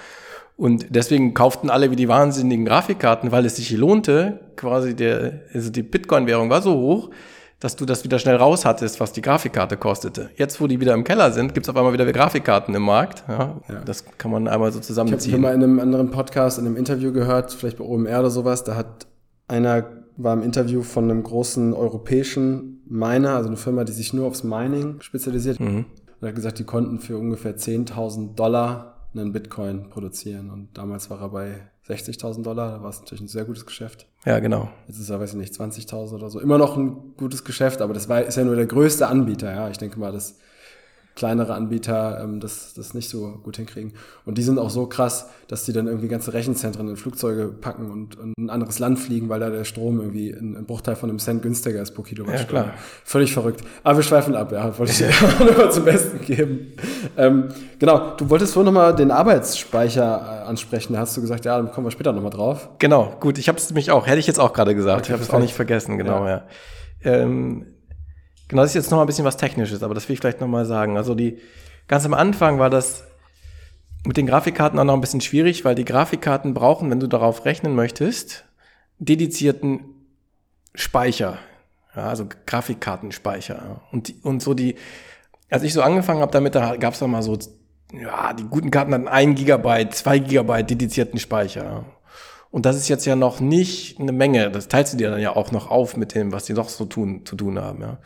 Und 0.55 0.87
deswegen 0.89 1.33
kauften 1.33 1.69
alle 1.69 1.89
wie 1.91 1.95
die 1.95 2.07
wahnsinnigen 2.07 2.65
Grafikkarten, 2.65 3.31
weil 3.31 3.45
es 3.45 3.55
sich 3.55 3.71
lohnte. 3.71 4.39
Quasi 4.55 4.95
der, 4.95 5.41
also 5.53 5.71
die 5.71 5.83
Bitcoin-Währung 5.83 6.49
war 6.49 6.61
so 6.61 6.75
hoch, 6.75 7.09
dass 7.59 7.75
du 7.75 7.85
das 7.85 8.03
wieder 8.03 8.19
schnell 8.19 8.35
raus 8.35 8.65
hattest, 8.65 8.99
was 8.99 9.13
die 9.13 9.21
Grafikkarte 9.21 9.77
kostete. 9.77 10.29
Jetzt, 10.35 10.61
wo 10.61 10.67
die 10.67 10.79
wieder 10.79 10.93
im 10.93 11.03
Keller 11.03 11.31
sind, 11.31 11.53
gibt's 11.53 11.69
auf 11.69 11.77
einmal 11.77 11.93
wieder 11.93 12.11
Grafikkarten 12.11 12.75
im 12.75 12.83
Markt. 12.83 13.23
Ja, 13.27 13.61
Ja. 13.67 13.81
Das 13.85 14.05
kann 14.17 14.31
man 14.31 14.47
einmal 14.47 14.71
so 14.71 14.77
Ich 14.79 14.83
habe 14.83 14.87
zusammenziehen. 14.87 15.41
mal 15.41 15.53
in 15.53 15.63
einem 15.63 15.79
anderen 15.79 16.11
Podcast, 16.11 16.59
in 16.59 16.67
einem 16.67 16.75
Interview 16.75 17.11
gehört, 17.11 17.51
vielleicht 17.53 17.77
bei 17.77 17.85
OMR 17.85 18.19
oder 18.19 18.29
sowas, 18.29 18.63
da 18.63 18.75
hat 18.75 19.07
einer 19.47 19.85
war 20.17 20.33
im 20.33 20.43
Interview 20.43 20.83
von 20.83 21.09
einem 21.09 21.23
großen 21.23 21.73
europäischen 21.73 22.83
Miner, 22.85 23.35
also 23.35 23.47
eine 23.47 23.57
Firma, 23.57 23.83
die 23.83 23.93
sich 23.93 24.13
nur 24.13 24.27
aufs 24.27 24.43
Mining 24.43 25.01
spezialisiert. 25.01 25.59
Mhm. 25.59 25.85
Und 25.85 26.21
er 26.21 26.29
hat 26.29 26.35
gesagt, 26.35 26.59
die 26.59 26.63
konnten 26.63 26.99
für 26.99 27.17
ungefähr 27.17 27.57
10.000 27.57 28.35
Dollar 28.35 28.92
einen 29.15 29.33
Bitcoin 29.33 29.89
produzieren. 29.89 30.49
Und 30.49 30.77
damals 30.77 31.09
war 31.09 31.21
er 31.21 31.29
bei 31.29 31.61
60.000 31.87 32.43
Dollar, 32.43 32.77
da 32.77 32.83
war 32.83 32.89
es 32.89 32.99
natürlich 32.99 33.21
ein 33.21 33.27
sehr 33.27 33.45
gutes 33.45 33.65
Geschäft. 33.65 34.07
Ja, 34.25 34.39
genau. 34.39 34.69
Jetzt 34.87 34.99
ist 34.99 35.09
er, 35.09 35.19
weiß 35.19 35.31
ich 35.31 35.39
nicht, 35.39 35.53
20.000 35.53 36.13
oder 36.13 36.29
so. 36.29 36.39
Immer 36.39 36.57
noch 36.57 36.77
ein 36.77 37.13
gutes 37.17 37.43
Geschäft, 37.43 37.81
aber 37.81 37.93
das 37.93 38.07
war, 38.07 38.21
ist 38.23 38.37
ja 38.37 38.43
nur 38.43 38.55
der 38.55 38.67
größte 38.67 39.07
Anbieter. 39.07 39.51
Ja, 39.51 39.69
ich 39.69 39.77
denke 39.77 39.99
mal, 39.99 40.11
dass 40.11 40.37
kleinere 41.15 41.53
Anbieter 41.53 42.21
ähm, 42.23 42.39
das, 42.39 42.73
das 42.73 42.93
nicht 42.93 43.09
so 43.09 43.39
gut 43.43 43.57
hinkriegen. 43.57 43.93
Und 44.25 44.37
die 44.37 44.43
sind 44.43 44.57
auch 44.57 44.71
so 44.71 44.87
krass, 44.87 45.29
dass 45.47 45.63
die 45.63 45.73
dann 45.73 45.87
irgendwie 45.87 46.07
ganze 46.07 46.33
Rechenzentren 46.33 46.87
in 46.89 46.95
Flugzeuge 46.95 47.47
packen 47.49 47.91
und, 47.91 48.17
und 48.17 48.33
ein 48.37 48.49
anderes 48.49 48.79
Land 48.79 48.97
fliegen, 48.97 49.29
weil 49.29 49.39
da 49.39 49.49
der 49.49 49.63
Strom 49.63 49.99
irgendwie 49.99 50.31
in, 50.31 50.57
ein 50.57 50.65
Bruchteil 50.65 50.95
von 50.95 51.09
einem 51.09 51.19
Cent 51.19 51.43
günstiger 51.43 51.81
ist 51.81 51.91
pro 51.91 52.01
Kilowattstunde. 52.01 52.55
Ja, 52.55 52.63
klar. 52.63 52.75
Völlig 53.03 53.31
verrückt. 53.31 53.61
Aber 53.83 53.97
wir 53.99 54.03
schweifen 54.03 54.35
ab, 54.35 54.51
ja, 54.51 54.77
wollte 54.77 54.91
ich 54.91 54.97
dir 54.97 55.09
auch 55.09 55.39
nochmal 55.45 55.71
zum 55.71 55.85
Besten 55.85 56.21
geben. 56.21 56.73
Ähm, 57.15 57.49
genau, 57.77 58.15
du 58.17 58.29
wolltest 58.29 58.53
vorhin 58.53 58.73
nochmal 58.73 58.95
den 58.95 59.11
Arbeitsspeicher 59.11 60.41
äh, 60.43 60.47
ansprechen. 60.47 60.93
Da 60.93 60.99
hast 60.99 61.15
du 61.15 61.21
gesagt, 61.21 61.45
ja, 61.45 61.57
dann 61.57 61.71
kommen 61.71 61.85
wir 61.85 61.91
später 61.91 62.11
nochmal 62.11 62.31
drauf. 62.31 62.69
Genau, 62.79 63.15
gut, 63.19 63.37
ich 63.37 63.47
habe 63.47 63.59
es 63.59 63.69
nämlich 63.69 63.91
auch, 63.91 64.07
hätte 64.07 64.19
ich 64.19 64.27
jetzt 64.27 64.39
auch 64.39 64.53
gerade 64.53 64.73
gesagt. 64.73 65.01
Okay, 65.01 65.07
ich 65.09 65.13
habe 65.13 65.23
es 65.23 65.29
auch 65.29 65.39
nicht 65.39 65.53
vergessen, 65.53 65.97
genau, 65.99 66.25
ja. 66.25 66.43
Ähm, 67.03 67.72
genau, 68.47 68.61
das 68.61 68.71
ist 68.71 68.75
jetzt 68.75 68.91
noch 68.91 68.97
mal 68.97 69.03
ein 69.03 69.07
bisschen 69.07 69.25
was 69.25 69.37
Technisches, 69.37 69.83
aber 69.83 69.93
das 69.93 70.07
will 70.07 70.13
ich 70.13 70.19
vielleicht 70.19 70.41
noch 70.41 70.47
mal 70.47 70.65
sagen. 70.65 70.97
Also 70.97 71.15
die, 71.15 71.39
ganz 71.87 72.05
am 72.05 72.13
Anfang 72.13 72.59
war 72.59 72.69
das 72.69 73.03
mit 74.05 74.17
den 74.17 74.27
Grafikkarten 74.27 74.77
auch 74.79 74.83
noch 74.83 74.93
ein 74.93 75.01
bisschen 75.01 75.21
schwierig, 75.21 75.63
weil 75.65 75.75
die 75.75 75.85
Grafikkarten 75.85 76.53
brauchen, 76.53 76.89
wenn 76.91 76.99
du 76.99 77.07
darauf 77.07 77.45
rechnen 77.45 77.75
möchtest, 77.75 78.45
dedizierten 78.99 79.81
Speicher. 80.75 81.37
Ja, 81.95 82.07
also 82.07 82.27
Grafikkartenspeicher. 82.45 83.81
Und, 83.91 84.13
und 84.23 84.41
so 84.41 84.53
die, 84.53 84.75
als 85.49 85.63
ich 85.63 85.73
so 85.73 85.81
angefangen 85.81 86.21
habe 86.21 86.31
damit, 86.31 86.55
da 86.55 86.75
gab 86.75 86.93
es 86.93 87.01
mal 87.01 87.21
so, 87.21 87.37
ja, 87.93 88.33
die 88.33 88.43
guten 88.43 88.71
Karten 88.71 88.93
hatten 88.93 89.07
ein 89.07 89.35
Gigabyte, 89.35 89.93
zwei 89.93 90.19
Gigabyte 90.19 90.71
dedizierten 90.71 91.19
Speicher. 91.19 91.85
Und 92.53 92.67
das 92.67 92.75
ist 92.75 92.87
jetzt 92.87 93.05
ja 93.05 93.15
noch 93.15 93.39
nicht 93.39 93.99
eine 93.99 94.11
Menge. 94.11 94.51
Das 94.51 94.67
teilst 94.67 94.93
du 94.93 94.97
dir 94.97 95.09
dann 95.09 95.19
ja 95.19 95.35
auch 95.35 95.51
noch 95.51 95.71
auf 95.71 95.97
mit 95.97 96.13
dem, 96.13 96.31
was 96.31 96.45
die 96.45 96.53
noch 96.53 96.69
so 96.69 96.85
tun, 96.85 97.25
zu 97.25 97.35
tun 97.35 97.57
haben, 97.57 97.81
ja. 97.81 97.97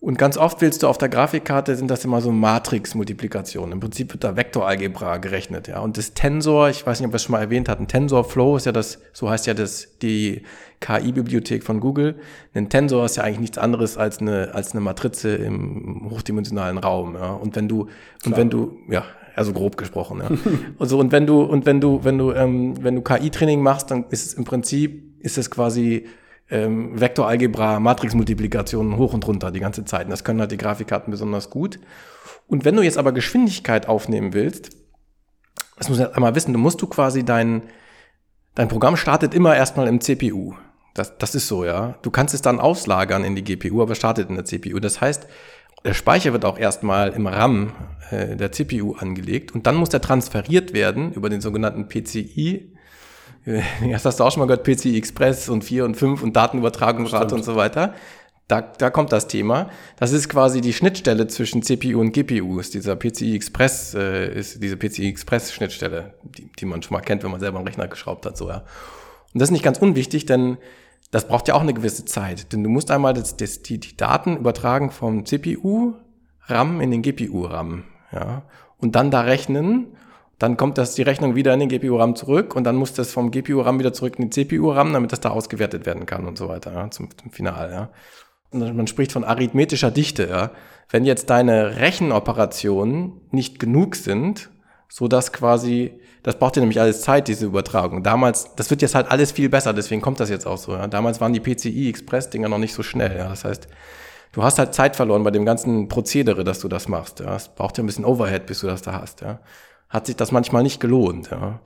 Und 0.00 0.16
ganz 0.16 0.38
oft 0.38 0.62
willst 0.62 0.82
du 0.82 0.88
auf 0.88 0.96
der 0.96 1.10
Grafikkarte, 1.10 1.76
sind 1.76 1.90
das 1.90 2.02
immer 2.04 2.22
so 2.22 2.32
Matrix-Multiplikationen. 2.32 3.72
Im 3.72 3.80
Prinzip 3.80 4.12
wird 4.14 4.24
da 4.24 4.34
Vektoralgebra 4.34 5.18
gerechnet, 5.18 5.68
ja. 5.68 5.80
Und 5.80 5.98
das 5.98 6.14
Tensor, 6.14 6.70
ich 6.70 6.86
weiß 6.86 7.00
nicht, 7.00 7.06
ob 7.06 7.12
wir 7.12 7.16
es 7.16 7.24
schon 7.24 7.32
mal 7.32 7.42
erwähnt 7.42 7.68
hatten, 7.68 7.86
TensorFlow 7.86 8.56
ist 8.56 8.64
ja 8.64 8.72
das, 8.72 8.98
so 9.12 9.28
heißt 9.28 9.46
ja 9.46 9.52
das, 9.52 9.98
die 9.98 10.44
KI-Bibliothek 10.80 11.62
von 11.62 11.80
Google. 11.80 12.14
Ein 12.54 12.70
Tensor 12.70 13.04
ist 13.04 13.16
ja 13.16 13.24
eigentlich 13.24 13.40
nichts 13.40 13.58
anderes 13.58 13.98
als 13.98 14.20
eine, 14.20 14.54
als 14.54 14.72
eine 14.72 14.80
Matrize 14.80 15.34
im 15.34 16.08
hochdimensionalen 16.08 16.78
Raum, 16.78 17.14
ja. 17.14 17.32
Und 17.32 17.56
wenn 17.56 17.68
du, 17.68 17.88
und 18.24 18.36
wenn 18.38 18.48
du, 18.48 18.78
ja, 18.88 19.04
also 19.36 19.52
grob 19.52 19.76
gesprochen, 19.76 20.20
ja. 20.20 20.30
und 20.78 20.88
so, 20.88 20.98
und 20.98 21.12
wenn 21.12 21.26
du, 21.26 21.42
und 21.42 21.66
wenn 21.66 21.80
du, 21.80 22.02
wenn 22.02 22.18
du, 22.18 22.32
ähm, 22.32 22.82
wenn 22.82 22.96
du 22.96 23.02
KI-Training 23.02 23.62
machst, 23.62 23.90
dann 23.90 24.06
ist 24.10 24.26
es 24.26 24.34
im 24.34 24.44
Prinzip, 24.44 25.20
ist 25.20 25.38
es 25.38 25.50
quasi, 25.50 26.06
ähm, 26.50 26.98
Vektoralgebra, 26.98 27.80
Matrixmultiplikationen 27.80 28.96
hoch 28.96 29.12
und 29.12 29.26
runter 29.26 29.50
die 29.50 29.60
ganze 29.60 29.84
Zeit. 29.84 30.04
Und 30.04 30.10
das 30.10 30.24
können 30.24 30.40
halt 30.40 30.52
die 30.52 30.56
Grafikkarten 30.56 31.10
besonders 31.10 31.50
gut. 31.50 31.80
Und 32.46 32.64
wenn 32.64 32.76
du 32.76 32.82
jetzt 32.82 32.98
aber 32.98 33.12
Geschwindigkeit 33.12 33.88
aufnehmen 33.88 34.32
willst, 34.32 34.70
das 35.76 35.88
muss 35.88 35.98
man 35.98 36.12
einmal 36.12 36.34
wissen, 36.34 36.52
du 36.52 36.58
musst 36.58 36.80
du 36.80 36.86
quasi 36.86 37.24
dein, 37.24 37.62
dein 38.54 38.68
Programm 38.68 38.96
startet 38.96 39.34
immer 39.34 39.56
erstmal 39.56 39.88
im 39.88 40.00
CPU. 40.00 40.54
Das, 40.94 41.18
das 41.18 41.34
ist 41.34 41.48
so, 41.48 41.64
ja. 41.64 41.98
Du 42.02 42.10
kannst 42.10 42.32
es 42.32 42.40
dann 42.40 42.58
auslagern 42.60 43.24
in 43.24 43.34
die 43.34 43.44
GPU, 43.44 43.82
aber 43.82 43.94
startet 43.94 44.30
in 44.30 44.36
der 44.36 44.46
CPU. 44.46 44.78
Das 44.78 45.00
heißt, 45.00 45.26
der 45.86 45.94
Speicher 45.94 46.32
wird 46.32 46.44
auch 46.44 46.58
erstmal 46.58 47.10
im 47.10 47.28
RAM 47.28 47.72
äh, 48.10 48.36
der 48.36 48.50
CPU 48.50 48.96
angelegt 48.96 49.54
und 49.54 49.66
dann 49.66 49.76
muss 49.76 49.88
der 49.88 50.00
transferiert 50.00 50.72
werden 50.72 51.12
über 51.12 51.30
den 51.30 51.40
sogenannten 51.40 51.88
PCI. 51.88 52.72
Das 53.90 54.04
hast 54.04 54.18
du 54.18 54.24
auch 54.24 54.32
schon 54.32 54.40
mal 54.40 54.46
gehört, 54.46 54.64
PCI 54.64 54.98
Express 54.98 55.48
und 55.48 55.62
4 55.62 55.84
und 55.84 55.96
5 55.96 56.22
und 56.24 56.34
Datenübertragungsrate 56.34 57.34
und 57.36 57.44
so 57.44 57.54
weiter. 57.54 57.94
Da, 58.48 58.60
da 58.60 58.90
kommt 58.90 59.12
das 59.12 59.28
Thema. 59.28 59.70
Das 59.96 60.12
ist 60.12 60.28
quasi 60.28 60.60
die 60.60 60.72
Schnittstelle 60.72 61.28
zwischen 61.28 61.62
CPU 61.62 62.00
und 62.00 62.12
GPU. 62.12 62.58
Ist 62.58 62.74
dieser 62.74 62.96
PCI 62.96 63.36
Express, 63.36 63.94
äh, 63.94 64.36
ist 64.36 64.60
diese 64.62 64.76
PCI 64.76 65.08
Express 65.08 65.52
Schnittstelle, 65.52 66.14
die, 66.24 66.50
die 66.58 66.64
man 66.64 66.82
schon 66.82 66.96
mal 66.96 67.00
kennt, 67.00 67.22
wenn 67.22 67.30
man 67.30 67.40
selber 67.40 67.58
einen 67.58 67.66
Rechner 67.68 67.86
geschraubt 67.86 68.26
hat, 68.26 68.36
so, 68.36 68.48
ja. 68.48 68.64
Und 69.32 69.40
das 69.40 69.48
ist 69.48 69.52
nicht 69.52 69.64
ganz 69.64 69.78
unwichtig, 69.78 70.26
denn 70.26 70.58
das 71.10 71.28
braucht 71.28 71.48
ja 71.48 71.54
auch 71.54 71.60
eine 71.60 71.74
gewisse 71.74 72.04
Zeit. 72.04 72.52
Denn 72.52 72.62
du 72.64 72.70
musst 72.70 72.90
einmal 72.90 73.14
das, 73.14 73.36
das, 73.36 73.62
die, 73.62 73.78
die 73.78 73.96
Daten 73.96 74.36
übertragen 74.36 74.90
vom 74.90 75.24
CPU-RAM 75.24 76.80
in 76.80 76.90
den 76.90 77.02
GPU-RAM, 77.02 77.84
ja. 78.12 78.42
Und 78.78 78.94
dann 78.94 79.10
da 79.10 79.22
rechnen 79.22 79.96
dann 80.38 80.56
kommt 80.56 80.76
das 80.76 80.94
die 80.94 81.02
Rechnung 81.02 81.34
wieder 81.34 81.54
in 81.54 81.60
den 81.60 81.68
GPU-RAM 81.68 82.14
zurück 82.14 82.54
und 82.54 82.64
dann 82.64 82.76
muss 82.76 82.92
das 82.92 83.12
vom 83.12 83.30
GPU-RAM 83.30 83.78
wieder 83.78 83.92
zurück 83.92 84.18
in 84.18 84.26
den 84.26 84.32
CPU-RAM, 84.32 84.92
damit 84.92 85.12
das 85.12 85.20
da 85.20 85.30
ausgewertet 85.30 85.86
werden 85.86 86.04
kann 86.04 86.26
und 86.26 86.36
so 86.36 86.48
weiter, 86.48 86.72
ja, 86.74 86.90
zum, 86.90 87.08
zum 87.16 87.30
Final, 87.30 87.70
ja. 87.70 87.90
Und 88.50 88.76
man 88.76 88.86
spricht 88.86 89.12
von 89.12 89.24
arithmetischer 89.24 89.90
Dichte, 89.90 90.28
ja. 90.28 90.50
Wenn 90.88 91.04
jetzt 91.04 91.30
deine 91.30 91.78
Rechenoperationen 91.78 93.20
nicht 93.30 93.58
genug 93.58 93.96
sind, 93.96 94.50
so 94.88 95.08
dass 95.08 95.32
quasi, 95.32 95.98
das 96.22 96.38
braucht 96.38 96.56
ja 96.56 96.60
nämlich 96.60 96.80
alles 96.80 97.02
Zeit, 97.02 97.28
diese 97.28 97.46
Übertragung. 97.46 98.02
Damals, 98.02 98.54
das 98.56 98.70
wird 98.70 98.82
jetzt 98.82 98.94
halt 98.94 99.10
alles 99.10 99.32
viel 99.32 99.48
besser, 99.48 99.72
deswegen 99.72 100.00
kommt 100.00 100.20
das 100.20 100.30
jetzt 100.30 100.46
auch 100.46 100.58
so, 100.58 100.72
ja. 100.72 100.86
Damals 100.86 101.20
waren 101.20 101.32
die 101.32 101.40
PCI-Express-Dinger 101.40 102.48
noch 102.48 102.58
nicht 102.58 102.74
so 102.74 102.82
schnell, 102.82 103.16
ja. 103.16 103.28
Das 103.28 103.44
heißt, 103.44 103.68
du 104.32 104.42
hast 104.42 104.58
halt 104.58 104.74
Zeit 104.74 104.96
verloren 104.96 105.24
bei 105.24 105.30
dem 105.30 105.44
ganzen 105.44 105.88
Prozedere, 105.88 106.44
dass 106.44 106.60
du 106.60 106.68
das 106.68 106.88
machst, 106.88 107.20
ja. 107.20 107.36
Es 107.36 107.48
braucht 107.48 107.78
ja 107.78 107.84
ein 107.84 107.86
bisschen 107.86 108.04
Overhead, 108.04 108.46
bis 108.46 108.60
du 108.60 108.66
das 108.66 108.82
da 108.82 109.00
hast, 109.00 109.20
ja 109.20 109.40
hat 109.88 110.06
sich 110.06 110.16
das 110.16 110.32
manchmal 110.32 110.62
nicht 110.62 110.80
gelohnt. 110.80 111.30
Ja. 111.30 111.60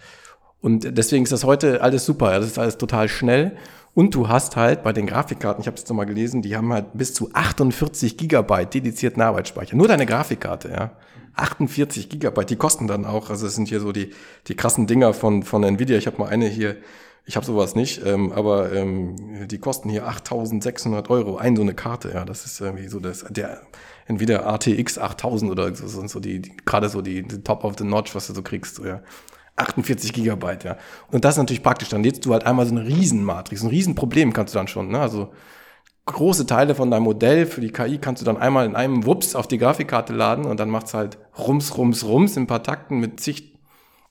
Und 0.60 0.96
deswegen 0.96 1.24
ist 1.24 1.32
das 1.32 1.44
heute 1.44 1.82
alles 1.82 2.04
super, 2.04 2.32
ja. 2.32 2.38
das 2.38 2.48
ist 2.48 2.58
alles 2.58 2.78
total 2.78 3.08
schnell. 3.08 3.56
Und 3.94 4.14
du 4.14 4.28
hast 4.28 4.56
halt 4.56 4.82
bei 4.82 4.92
den 4.92 5.06
Grafikkarten, 5.06 5.60
ich 5.60 5.66
habe 5.66 5.74
es 5.74 5.82
jetzt 5.82 5.88
nochmal 5.88 6.06
gelesen, 6.06 6.42
die 6.42 6.56
haben 6.56 6.72
halt 6.72 6.86
bis 6.94 7.12
zu 7.12 7.30
48 7.32 8.16
Gigabyte 8.16 8.74
dedizierten 8.74 9.20
Arbeitsspeicher. 9.20 9.76
Nur 9.76 9.88
deine 9.88 10.06
Grafikkarte, 10.06 10.70
ja. 10.70 10.90
48 11.40 12.08
Gigabyte, 12.08 12.50
die 12.50 12.56
kosten 12.56 12.86
dann 12.86 13.04
auch, 13.04 13.30
also 13.30 13.46
es 13.46 13.54
sind 13.54 13.68
hier 13.68 13.80
so 13.80 13.92
die, 13.92 14.10
die 14.46 14.54
krassen 14.54 14.86
Dinger 14.86 15.14
von, 15.14 15.42
von 15.42 15.62
Nvidia. 15.62 15.96
Ich 15.96 16.06
habe 16.06 16.18
mal 16.18 16.28
eine 16.28 16.46
hier, 16.46 16.76
ich 17.26 17.36
habe 17.36 17.46
sowas 17.46 17.74
nicht, 17.74 18.04
ähm, 18.04 18.32
aber 18.32 18.72
ähm, 18.72 19.46
die 19.48 19.58
kosten 19.58 19.88
hier 19.88 20.06
8600 20.06 21.10
Euro, 21.10 21.36
ein 21.36 21.56
so 21.56 21.62
eine 21.62 21.74
Karte, 21.74 22.10
ja. 22.12 22.24
Das 22.24 22.44
ist 22.44 22.60
irgendwie 22.60 22.88
so 22.88 23.00
das, 23.00 23.24
der 23.28 23.60
Nvidia 24.06 24.38
RTX 24.40 24.98
8000 24.98 25.50
oder 25.50 25.74
so, 25.74 25.86
sind 25.86 26.10
so 26.10 26.20
die, 26.20 26.40
die 26.40 26.56
gerade 26.64 26.88
so 26.88 27.02
die, 27.02 27.22
die 27.22 27.42
Top 27.42 27.64
of 27.64 27.74
the 27.78 27.84
Notch, 27.84 28.14
was 28.14 28.26
du 28.26 28.34
so 28.34 28.42
kriegst, 28.42 28.76
so, 28.76 28.84
ja. 28.84 29.02
48 29.56 30.12
Gigabyte, 30.12 30.64
ja. 30.64 30.76
Und 31.10 31.24
das 31.24 31.34
ist 31.34 31.38
natürlich 31.38 31.62
praktisch. 31.62 31.90
Dann 31.90 32.02
lädst 32.02 32.24
du 32.24 32.32
halt 32.32 32.46
einmal 32.46 32.66
so 32.66 32.74
eine 32.74 32.86
Riesenmatrix, 32.86 33.62
ein 33.62 33.68
Riesenproblem 33.68 34.32
kannst 34.32 34.54
du 34.54 34.58
dann 34.58 34.68
schon, 34.68 34.88
ne? 34.88 35.00
Also 35.00 35.32
große 36.12 36.46
Teile 36.46 36.74
von 36.74 36.90
deinem 36.90 37.04
Modell 37.04 37.46
für 37.46 37.60
die 37.60 37.70
KI 37.70 37.98
kannst 37.98 38.22
du 38.22 38.26
dann 38.26 38.36
einmal 38.36 38.66
in 38.66 38.76
einem 38.76 39.06
Wups 39.06 39.34
auf 39.34 39.48
die 39.48 39.58
Grafikkarte 39.58 40.12
laden 40.12 40.44
und 40.44 40.60
dann 40.60 40.70
macht's 40.70 40.94
halt 40.94 41.18
rums, 41.38 41.76
rums, 41.76 42.04
rums 42.04 42.36
in 42.36 42.44
ein 42.44 42.46
paar 42.46 42.62
Takten 42.62 42.98
mit 42.98 43.20
zig, 43.20 43.58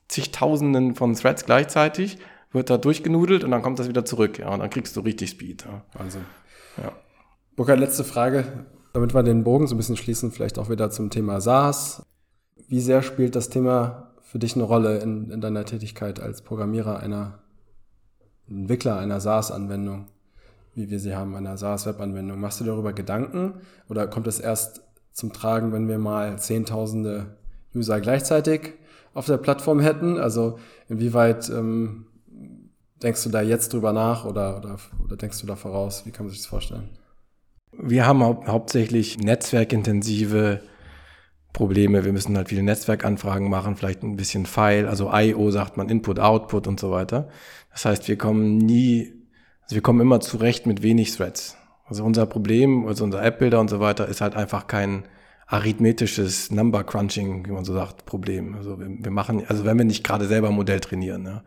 zigtausenden 0.08 0.96
von 0.96 1.14
Threads 1.14 1.46
gleichzeitig, 1.46 2.18
wird 2.52 2.70
da 2.70 2.78
durchgenudelt 2.78 3.44
und 3.44 3.52
dann 3.52 3.62
kommt 3.62 3.80
das 3.80 3.88
wieder 3.88 4.06
zurück, 4.06 4.40
ja. 4.40 4.50
Und 4.50 4.60
dann 4.60 4.70
kriegst 4.70 4.96
du 4.96 5.02
richtig 5.02 5.30
Speed. 5.30 5.66
Ja. 5.66 5.84
Wahnsinn. 5.94 6.26
Ja. 6.78 6.92
Burkhard, 7.56 7.80
letzte 7.80 8.04
Frage, 8.04 8.66
damit 8.94 9.14
wir 9.14 9.24
den 9.24 9.44
Bogen 9.44 9.68
so 9.68 9.76
ein 9.76 9.78
bisschen 9.78 9.98
schließen, 9.98 10.32
vielleicht 10.32 10.58
auch 10.58 10.70
wieder 10.70 10.90
zum 10.90 11.10
Thema 11.10 11.42
SaaS. 11.42 12.04
Wie 12.68 12.82
sehr 12.82 13.02
spielt 13.02 13.36
das 13.36 13.50
Thema 13.50 14.12
für 14.22 14.40
dich 14.40 14.56
eine 14.56 14.64
Rolle 14.64 15.00
in, 15.00 15.30
in 15.30 15.42
deiner 15.42 15.66
Tätigkeit 15.66 16.20
als 16.20 16.42
Programmierer 16.42 17.00
einer 17.00 17.40
Entwickler 18.50 18.98
einer 18.98 19.20
SaaS-Anwendung, 19.20 20.08
wie 20.80 20.90
wir 20.90 21.00
sie 21.00 21.16
haben, 21.16 21.36
einer 21.36 21.58
SaaS-Web-Anwendung? 21.58 22.40
Machst 22.40 22.62
du 22.62 22.64
darüber 22.64 22.94
Gedanken 22.94 23.56
oder 23.90 24.08
kommt 24.08 24.28
es 24.28 24.40
erst 24.40 24.82
zum 25.12 25.34
Tragen, 25.34 25.74
wenn 25.74 25.88
wir 25.88 26.00
mal 26.00 26.40
Zehntausende 26.40 27.38
User 27.76 28.00
gleichzeitig 28.00 28.74
auf 29.14 29.26
der 29.26 29.38
Plattform 29.38 29.82
hätten? 29.82 30.18
Also 30.18 30.58
inwieweit 30.88 31.50
ähm, 31.50 32.06
denkst 33.04 33.24
du 33.24 33.30
da 33.30 33.42
jetzt 33.42 33.74
drüber 33.74 33.92
nach 33.92 34.24
oder, 34.24 34.58
oder, 34.58 34.78
oder 35.04 35.18
denkst 35.18 35.42
du 35.42 35.48
da 35.48 35.56
voraus? 35.56 36.06
Wie 36.06 36.12
kann 36.12 36.26
man 36.26 36.32
sich 36.32 36.40
das 36.40 36.48
vorstellen? 36.48 36.90
Wir 37.78 38.06
haben 38.06 38.24
hau 38.24 38.46
hauptsächlich 38.48 39.18
netzwerkintensive 39.20 40.62
Probleme. 41.54 42.06
Wir 42.06 42.14
müssen 42.14 42.38
halt 42.38 42.50
viele 42.50 42.64
Netzwerkanfragen 42.64 43.50
machen, 43.50 43.76
vielleicht 43.76 44.04
ein 44.04 44.16
bisschen 44.16 44.46
File, 44.46 44.88
also 44.88 45.12
I.O. 45.14 45.52
sagt 45.52 45.78
man 45.78 45.90
Input, 45.90 46.20
Output 46.20 46.68
und 46.68 46.80
so 46.80 46.92
weiter. 46.92 47.28
Das 47.72 47.86
heißt, 47.86 48.08
wir 48.08 48.18
kommen 48.18 48.58
nie, 48.58 49.19
also 49.70 49.76
wir 49.76 49.84
kommen 49.84 50.02
immer 50.02 50.20
zurecht 50.20 50.66
mit 50.66 50.82
wenig 50.82 51.16
Threads. 51.16 51.56
Also 51.86 52.04
unser 52.04 52.26
Problem, 52.26 52.88
also 52.88 53.04
unser 53.04 53.24
App-Builder 53.24 53.60
und 53.60 53.70
so 53.70 53.80
weiter 53.80 54.08
ist 54.08 54.20
halt 54.20 54.36
einfach 54.36 54.66
kein 54.66 55.04
arithmetisches 55.46 56.50
Number 56.50 56.84
Crunching, 56.84 57.46
wie 57.46 57.52
man 57.52 57.66
so 57.66 57.74
sagt, 57.74 58.08
Problem. 58.08 58.56
Also 58.56 58.80
wir, 58.80 58.88
wir 58.90 59.12
machen, 59.12 59.44
also 59.48 59.66
wenn 59.66 59.78
wir 59.78 59.86
nicht 59.86 60.04
gerade 60.04 60.26
selber 60.26 60.48
ein 60.48 60.56
Modell 60.56 60.80
trainieren, 60.80 61.24
ja. 61.24 61.44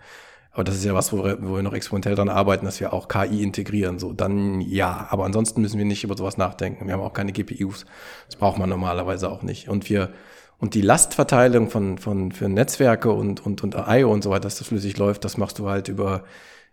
Aber 0.52 0.62
das 0.62 0.76
ist 0.76 0.84
ja 0.84 0.94
was, 0.94 1.12
wo 1.12 1.24
wir, 1.24 1.38
wo 1.42 1.56
wir 1.56 1.62
noch 1.62 1.72
experimentell 1.72 2.14
dran 2.14 2.28
arbeiten, 2.28 2.64
dass 2.64 2.78
wir 2.78 2.92
auch 2.92 3.08
KI 3.08 3.42
integrieren. 3.42 3.98
So, 3.98 4.12
dann 4.12 4.60
ja. 4.60 5.08
Aber 5.10 5.24
ansonsten 5.24 5.60
müssen 5.60 5.78
wir 5.78 5.84
nicht 5.84 6.04
über 6.04 6.16
sowas 6.16 6.36
nachdenken. 6.36 6.86
Wir 6.86 6.94
haben 6.94 7.00
auch 7.00 7.14
keine 7.14 7.32
GPUs. 7.32 7.86
Das 8.26 8.36
braucht 8.36 8.56
man 8.56 8.68
normalerweise 8.68 9.30
auch 9.30 9.42
nicht. 9.42 9.68
Und 9.68 9.90
wir, 9.90 10.10
und 10.58 10.74
die 10.74 10.82
Lastverteilung 10.82 11.70
von, 11.70 11.98
von, 11.98 12.30
für 12.30 12.48
Netzwerke 12.48 13.10
und, 13.10 13.44
und, 13.44 13.64
und 13.64 13.74
IO 13.74 14.12
und 14.12 14.22
so 14.22 14.30
weiter, 14.30 14.42
dass 14.42 14.58
das 14.58 14.68
flüssig 14.68 14.96
läuft, 14.96 15.24
das 15.24 15.38
machst 15.38 15.58
du 15.58 15.68
halt 15.68 15.88
über, 15.88 16.22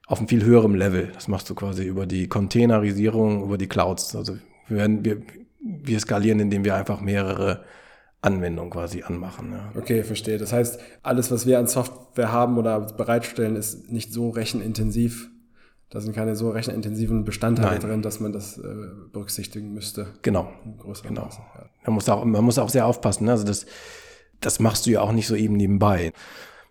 auf 0.10 0.18
einem 0.18 0.28
viel 0.28 0.44
höherem 0.44 0.74
Level. 0.74 1.12
Das 1.14 1.28
machst 1.28 1.50
du 1.50 1.56
quasi 1.56 1.84
über 1.84 2.08
die 2.08 2.28
Containerisierung, 2.28 3.44
über 3.44 3.60
die 3.60 3.68
Clouds. 3.68 4.16
Also 4.16 4.38
wir 4.68 4.78
werden, 4.78 5.06
wir, 5.06 5.22
wir 5.62 6.00
skalieren, 6.00 6.40
indem 6.40 6.66
wir 6.66 6.76
einfach 6.76 7.00
mehrere 7.00 7.64
Anwendung 8.22 8.72
quasi 8.72 9.04
anmachen. 9.04 9.52
Ja. 9.52 9.72
Okay, 9.78 10.04
verstehe. 10.04 10.40
Das 10.40 10.52
heißt, 10.52 10.80
alles, 11.04 11.30
was 11.30 11.46
wir 11.46 11.60
an 11.60 11.68
Software 11.68 12.32
haben 12.32 12.58
oder 12.58 12.80
bereitstellen, 12.80 13.56
ist 13.56 13.92
nicht 13.92 14.12
so 14.12 14.32
rechenintensiv. 14.32 15.30
Da 15.92 16.02
sind 16.02 16.16
keine 16.16 16.36
so 16.36 16.50
rechenintensiven 16.50 17.24
Bestandteile 17.24 17.80
Nein. 17.80 17.80
drin, 17.80 18.02
dass 18.02 18.20
man 18.20 18.34
das 18.34 18.58
äh, 18.58 18.64
berücksichtigen 19.14 19.74
müsste. 19.74 20.08
Genau. 20.24 20.52
genau. 21.04 21.26
Maße, 21.26 21.40
ja. 21.56 21.70
man, 21.86 21.94
muss 21.94 22.10
auch, 22.10 22.26
man 22.26 22.44
muss 22.44 22.58
auch 22.58 22.70
sehr 22.70 22.88
aufpassen. 22.88 23.26
Ne? 23.26 23.32
Also 23.32 23.44
das, 23.44 23.68
das 24.42 24.60
machst 24.60 24.88
du 24.88 24.90
ja 24.90 25.02
auch 25.02 25.12
nicht 25.12 25.28
so 25.28 25.36
eben 25.36 25.56
nebenbei. 25.56 26.14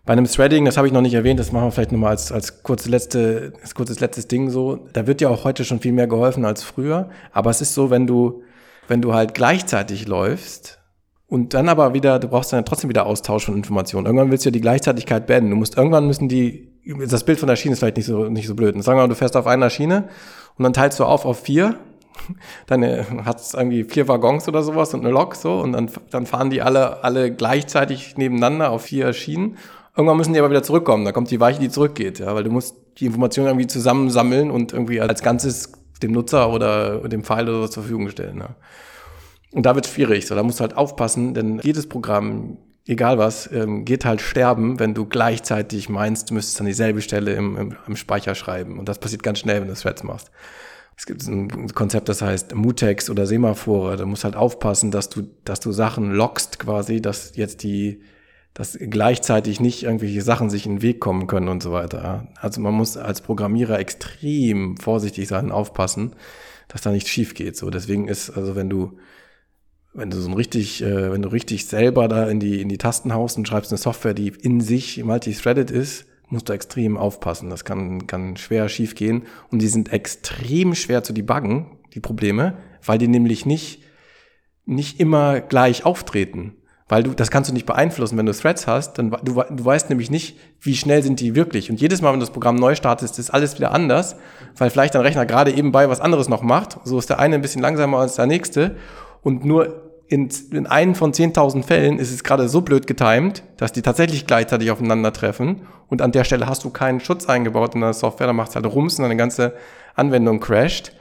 Bei 0.09 0.13
einem 0.13 0.25
Threading, 0.25 0.65
das 0.65 0.75
habe 0.75 0.87
ich 0.87 0.91
noch 0.91 1.01
nicht 1.01 1.13
erwähnt, 1.13 1.39
das 1.39 1.51
machen 1.51 1.65
wir 1.65 1.71
vielleicht 1.71 1.91
nochmal 1.91 2.09
als, 2.09 2.31
als 2.31 2.63
kurze 2.63 2.89
letzte, 2.89 3.53
als 3.61 3.75
kurzes 3.75 3.99
letztes 3.99 4.27
Ding 4.27 4.49
so. 4.49 4.87
Da 4.91 5.05
wird 5.05 5.21
ja 5.21 5.29
auch 5.29 5.43
heute 5.43 5.63
schon 5.63 5.81
viel 5.81 5.91
mehr 5.91 6.07
geholfen 6.07 6.45
als 6.45 6.63
früher. 6.63 7.11
Aber 7.31 7.51
es 7.51 7.61
ist 7.61 7.75
so, 7.75 7.91
wenn 7.91 8.07
du, 8.07 8.41
wenn 8.87 9.03
du 9.03 9.13
halt 9.13 9.35
gleichzeitig 9.35 10.07
läufst, 10.07 10.79
und 11.27 11.53
dann 11.53 11.69
aber 11.69 11.93
wieder, 11.93 12.17
du 12.17 12.27
brauchst 12.27 12.51
dann 12.51 12.65
trotzdem 12.65 12.89
wieder 12.89 13.05
Austausch 13.05 13.45
von 13.45 13.55
Informationen. 13.55 14.07
Irgendwann 14.07 14.31
willst 14.31 14.45
du 14.45 14.49
ja 14.49 14.51
die 14.51 14.61
Gleichzeitigkeit 14.61 15.27
beenden. 15.27 15.51
Du 15.51 15.55
musst, 15.57 15.77
irgendwann 15.77 16.07
müssen 16.07 16.27
die, 16.27 16.71
das 17.07 17.23
Bild 17.23 17.37
von 17.37 17.45
der 17.45 17.55
Schiene 17.55 17.73
ist 17.73 17.79
vielleicht 17.79 17.97
nicht 17.97 18.07
so, 18.07 18.29
nicht 18.29 18.47
so 18.47 18.55
blöd. 18.55 18.73
Und 18.73 18.81
sagen 18.81 18.97
wir 18.97 19.03
mal, 19.03 19.09
du 19.09 19.15
fährst 19.15 19.37
auf 19.37 19.45
einer 19.45 19.69
Schiene 19.69 20.09
und 20.57 20.63
dann 20.63 20.73
teilst 20.73 20.99
du 20.99 21.05
auf 21.05 21.25
auf 21.25 21.41
vier. 21.41 21.77
Dann 22.65 22.81
äh, 22.81 23.03
hat 23.25 23.39
es 23.39 23.53
irgendwie 23.53 23.83
vier 23.83 24.07
Waggons 24.07 24.47
oder 24.47 24.63
sowas 24.63 24.93
und 24.95 25.01
eine 25.01 25.11
Lok 25.11 25.35
so 25.35 25.59
und 25.61 25.71
dann, 25.71 25.89
dann 26.09 26.25
fahren 26.25 26.49
die 26.49 26.61
alle, 26.61 27.01
alle 27.03 27.31
gleichzeitig 27.31 28.17
nebeneinander 28.17 28.71
auf 28.71 28.81
vier 28.81 29.13
Schienen. 29.13 29.57
Irgendwann 29.99 30.15
müssen 30.15 30.31
die 30.31 30.39
aber 30.39 30.49
wieder 30.49 30.63
zurückkommen. 30.63 31.03
Da 31.03 31.11
kommt 31.11 31.29
die 31.29 31.41
Weiche, 31.41 31.59
die 31.59 31.67
zurückgeht, 31.67 32.19
ja, 32.19 32.33
weil 32.33 32.45
du 32.45 32.51
musst 32.51 32.77
die 32.99 33.05
Informationen 33.07 33.49
irgendwie 33.49 33.67
zusammensammeln 33.67 34.49
und 34.49 34.71
irgendwie 34.71 35.01
als 35.01 35.21
Ganzes 35.21 35.73
dem 36.01 36.13
Nutzer 36.13 36.53
oder 36.53 36.99
dem 37.09 37.25
Pfeil 37.25 37.49
oder 37.49 37.63
so 37.63 37.67
zur 37.67 37.83
Verfügung 37.83 38.07
stellen. 38.07 38.37
Ja. 38.37 38.55
Und 39.51 39.65
da 39.65 39.75
wird 39.75 39.87
schwierig. 39.87 40.25
So, 40.25 40.35
da 40.35 40.43
musst 40.43 40.59
du 40.59 40.61
halt 40.61 40.77
aufpassen, 40.77 41.33
denn 41.33 41.59
jedes 41.63 41.89
Programm, 41.89 42.59
egal 42.87 43.17
was, 43.17 43.51
ähm, 43.51 43.83
geht 43.83 44.05
halt 44.05 44.21
sterben, 44.21 44.79
wenn 44.79 44.93
du 44.93 45.05
gleichzeitig 45.05 45.89
meinst, 45.89 46.29
du 46.29 46.33
müsstest 46.33 46.61
an 46.61 46.67
dieselbe 46.67 47.01
Stelle 47.01 47.33
im, 47.33 47.57
im, 47.57 47.75
im 47.85 47.95
Speicher 47.97 48.35
schreiben. 48.35 48.79
Und 48.79 48.87
das 48.87 48.99
passiert 48.99 49.21
ganz 49.21 49.39
schnell, 49.39 49.59
wenn 49.59 49.67
du 49.67 49.73
Threads 49.73 50.03
machst. 50.03 50.31
Es 50.95 51.07
gibt 51.07 51.27
ein 51.27 51.73
Konzept, 51.73 52.07
das 52.07 52.21
heißt 52.21 52.55
Mutex 52.55 53.09
oder 53.09 53.27
Semaphore. 53.27 53.97
Da 53.97 54.05
musst 54.05 54.23
halt 54.23 54.37
aufpassen, 54.37 54.91
dass 54.91 55.09
du, 55.09 55.23
dass 55.43 55.59
du 55.59 55.73
Sachen 55.73 56.13
lockst 56.13 56.57
quasi, 56.57 57.01
dass 57.01 57.35
jetzt 57.35 57.63
die, 57.63 58.01
dass 58.53 58.77
gleichzeitig 58.79 59.59
nicht 59.59 59.83
irgendwelche 59.83 60.21
Sachen 60.21 60.49
sich 60.49 60.65
in 60.65 60.75
den 60.75 60.81
Weg 60.81 60.99
kommen 60.99 61.27
können 61.27 61.47
und 61.47 61.63
so 61.63 61.71
weiter. 61.71 62.27
Also 62.35 62.61
man 62.61 62.73
muss 62.73 62.97
als 62.97 63.21
Programmierer 63.21 63.79
extrem 63.79 64.77
vorsichtig 64.77 65.27
sein, 65.27 65.51
aufpassen, 65.51 66.15
dass 66.67 66.81
da 66.81 66.91
nichts 66.91 67.09
schief 67.09 67.35
geht. 67.35 67.55
So, 67.55 67.69
deswegen 67.69 68.07
ist, 68.07 68.29
also 68.31 68.55
wenn 68.55 68.69
du, 68.69 68.97
wenn 69.93 70.09
du 70.09 70.17
so 70.17 70.29
ein 70.29 70.35
richtig, 70.35 70.81
äh, 70.83 71.11
wenn 71.11 71.21
du 71.21 71.29
richtig 71.29 71.67
selber 71.67 72.07
da 72.07 72.29
in 72.29 72.39
die, 72.39 72.61
in 72.61 72.69
die 72.69 72.77
Tasten 72.77 73.13
haust 73.13 73.37
und 73.37 73.47
schreibst 73.47 73.71
eine 73.71 73.77
Software, 73.77 74.13
die 74.13 74.27
in 74.27 74.61
sich 74.61 75.03
multithreaded 75.03 75.71
ist, 75.71 76.05
musst 76.27 76.49
du 76.49 76.53
extrem 76.53 76.97
aufpassen. 76.97 77.49
Das 77.49 77.65
kann, 77.65 78.07
kann 78.07 78.37
schwer 78.37 78.69
schief 78.69 78.95
gehen. 78.95 79.23
Und 79.51 79.61
die 79.61 79.67
sind 79.67 79.91
extrem 79.91 80.75
schwer 80.75 81.03
zu 81.03 81.13
debuggen, 81.13 81.77
die 81.93 81.99
Probleme, 81.99 82.57
weil 82.83 82.97
die 82.97 83.07
nämlich 83.07 83.45
nicht, 83.45 83.83
nicht 84.65 84.99
immer 84.99 85.41
gleich 85.41 85.85
auftreten. 85.85 86.55
Weil 86.89 87.03
du, 87.03 87.13
das 87.13 87.29
kannst 87.29 87.49
du 87.49 87.53
nicht 87.53 87.67
beeinflussen. 87.67 88.17
Wenn 88.17 88.25
du 88.25 88.33
Threads 88.33 88.67
hast, 88.67 88.93
dann 88.97 89.11
du, 89.11 89.43
du 89.49 89.65
weißt 89.65 89.89
nämlich 89.89 90.09
nicht, 90.09 90.37
wie 90.59 90.75
schnell 90.75 91.03
sind 91.03 91.19
die 91.19 91.35
wirklich. 91.35 91.69
Und 91.69 91.79
jedes 91.79 92.01
Mal, 92.01 92.11
wenn 92.11 92.19
du 92.19 92.25
das 92.25 92.33
Programm 92.33 92.55
neu 92.55 92.75
startest, 92.75 93.19
ist 93.19 93.29
alles 93.29 93.55
wieder 93.57 93.71
anders, 93.71 94.15
weil 94.57 94.71
vielleicht 94.71 94.95
dein 94.95 95.03
Rechner 95.03 95.25
gerade 95.25 95.51
eben 95.51 95.71
bei 95.71 95.87
was 95.87 96.01
anderes 96.01 96.27
noch 96.27 96.41
macht. 96.41 96.79
So 96.83 96.97
ist 96.97 97.09
der 97.09 97.19
eine 97.19 97.35
ein 97.35 97.41
bisschen 97.41 97.61
langsamer 97.61 97.99
als 97.99 98.15
der 98.15 98.25
nächste 98.25 98.75
und 99.21 99.45
nur 99.45 99.83
in, 100.07 100.29
in 100.51 100.65
einen 100.65 100.95
von 100.95 101.13
10.000 101.13 101.63
Fällen 101.63 101.99
ist 101.99 102.11
es 102.11 102.23
gerade 102.23 102.49
so 102.49 102.61
blöd 102.61 102.87
getimed, 102.87 103.43
dass 103.57 103.71
die 103.71 103.83
tatsächlich 103.83 104.25
gleichzeitig 104.25 104.71
aufeinandertreffen 104.71 105.61
und 105.87 106.01
an 106.01 106.11
der 106.11 106.23
Stelle 106.23 106.47
hast 106.47 106.63
du 106.63 106.71
keinen 106.71 106.99
Schutz 106.99 107.27
eingebaut 107.27 107.75
in 107.75 107.81
der 107.81 107.93
Software, 107.93 108.27
dann 108.27 108.35
macht 108.35 108.49
es 108.49 108.55
halt 108.55 108.65
Rums 108.65 108.97
und 108.97 109.03
deine 109.03 109.17
ganze 109.17 109.53
Anwendung 109.95 110.39
crasht. 110.39 110.93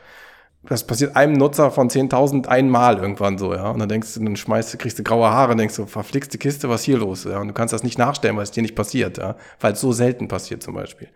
Das 0.65 0.87
passiert 0.87 1.17
einem 1.17 1.35
Nutzer 1.35 1.71
von 1.71 1.89
10.000 1.89 2.47
einmal 2.47 2.99
irgendwann 2.99 3.39
so, 3.39 3.55
ja. 3.55 3.71
Und 3.71 3.79
dann 3.79 3.89
denkst 3.89 4.15
du, 4.15 4.25
dann 4.25 4.37
schmeißt, 4.37 4.79
kriegst 4.79 4.99
du 4.99 5.03
graue 5.03 5.31
Haare 5.31 5.53
und 5.53 5.59
denkst 5.59 5.77
du, 5.77 5.87
verflixte 5.87 6.37
Kiste, 6.37 6.69
was 6.69 6.83
hier 6.83 6.99
los? 6.99 7.25
Ja. 7.25 7.39
Und 7.39 7.49
du 7.49 7.55
kannst 7.55 7.73
das 7.73 7.85
nicht 7.85 7.99
nachstellen, 7.99 8.37
weil 8.37 8.43
es 8.43 8.51
dir 8.51 8.63
nicht 8.63 8.75
passiert, 8.75 9.19
ja. 9.19 9.37
Weil 9.61 9.75
es 9.75 9.81
so 9.81 9.93
selten 9.93 10.29
passiert 10.29 10.63
zum 10.63 10.75
Beispiel. 10.75 11.09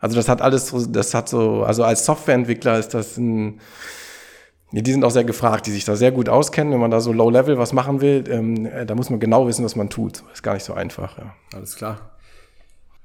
Also 0.00 0.16
das 0.16 0.28
hat 0.28 0.40
alles, 0.40 0.74
das 0.88 1.12
hat 1.12 1.28
so, 1.28 1.62
also 1.62 1.84
als 1.84 2.06
Softwareentwickler 2.06 2.78
ist 2.78 2.94
das 2.94 3.18
ein, 3.18 3.60
die 4.72 4.92
sind 4.92 5.04
auch 5.04 5.10
sehr 5.10 5.24
gefragt, 5.24 5.66
die 5.66 5.72
sich 5.72 5.84
da 5.84 5.96
sehr 5.96 6.12
gut 6.12 6.28
auskennen. 6.28 6.72
Wenn 6.72 6.80
man 6.80 6.90
da 6.90 7.00
so 7.00 7.12
Low-Level 7.12 7.58
was 7.58 7.72
machen 7.72 8.00
will, 8.00 8.24
ähm, 8.28 8.66
äh, 8.66 8.86
da 8.86 8.94
muss 8.94 9.10
man 9.10 9.20
genau 9.20 9.46
wissen, 9.46 9.64
was 9.64 9.76
man 9.76 9.90
tut. 9.90 10.22
Ist 10.32 10.42
gar 10.42 10.54
nicht 10.54 10.64
so 10.64 10.74
einfach. 10.74 11.18
Ja. 11.18 11.34
Alles 11.54 11.76
klar. 11.76 12.12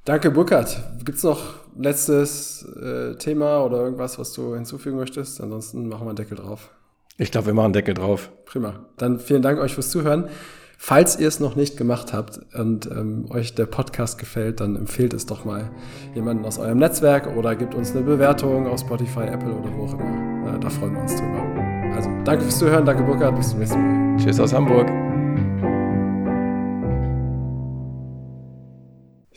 Danke, 0.06 0.30
Burkhard. 0.30 0.78
Gibt 1.03 1.18
es 1.18 1.24
noch 1.24 1.41
letztes 1.78 2.64
äh, 2.64 3.16
Thema 3.16 3.64
oder 3.64 3.80
irgendwas, 3.80 4.20
was 4.20 4.34
du 4.34 4.53
hinzufügen 4.53 4.97
möchtest? 4.97 5.41
Ansonsten 5.41 5.89
machen 5.89 6.06
wir 6.06 6.10
einen 6.10 6.16
Deckel 6.16 6.38
drauf. 6.38 6.70
Ich 7.18 7.32
glaube, 7.32 7.47
wir 7.47 7.53
machen 7.53 7.66
einen 7.66 7.74
Deckel 7.74 7.95
drauf. 7.95 8.32
Prima. 8.45 8.86
Dann 8.97 9.20
vielen 9.20 9.41
Dank 9.41 9.60
euch 9.60 9.74
fürs 9.74 9.89
Zuhören. 9.89 10.30
Falls 10.78 11.18
ihr 11.18 11.28
es 11.28 11.39
noch 11.39 11.56
nicht 11.56 11.78
gemacht 11.78 12.14
habt 12.14 12.39
und 12.53 12.86
ähm, 12.91 13.26
euch 13.30 13.56
der 13.56 13.66
Podcast 13.66 14.18
gefällt, 14.18 14.60
dann 14.60 14.76
empfehlt 14.76 15.14
es 15.14 15.26
doch 15.26 15.45
mal 15.45 15.72
jemanden 16.14 16.45
aus 16.45 16.60
eurem 16.60 16.78
Netzwerk 16.78 17.36
oder 17.36 17.56
gebt 17.56 17.74
uns 17.74 17.91
eine 17.91 18.01
Bewertung 18.01 18.68
auf 18.68 18.82
Spotify, 18.82 19.22
Apple 19.22 19.53
oder 19.53 19.74
wo 19.76 19.86
auch 19.86 19.93
immer. 19.93 20.56
Äh, 20.56 20.60
da 20.60 20.70
freuen 20.70 20.93
wir 20.93 21.01
uns 21.01 21.16
drüber. 21.16 21.95
Also 21.95 22.10
danke 22.26 22.43
fürs 22.43 22.60
Zuhören, 22.60 22.86
danke 22.86 23.03
Burkhard, 23.03 23.38
bis 23.38 23.49
zum 23.49 23.60
nächsten 23.60 23.80
Mal. 23.80 24.18
Tschüss 24.18 24.39
aus 24.39 24.53
Hamburg. 24.53 25.05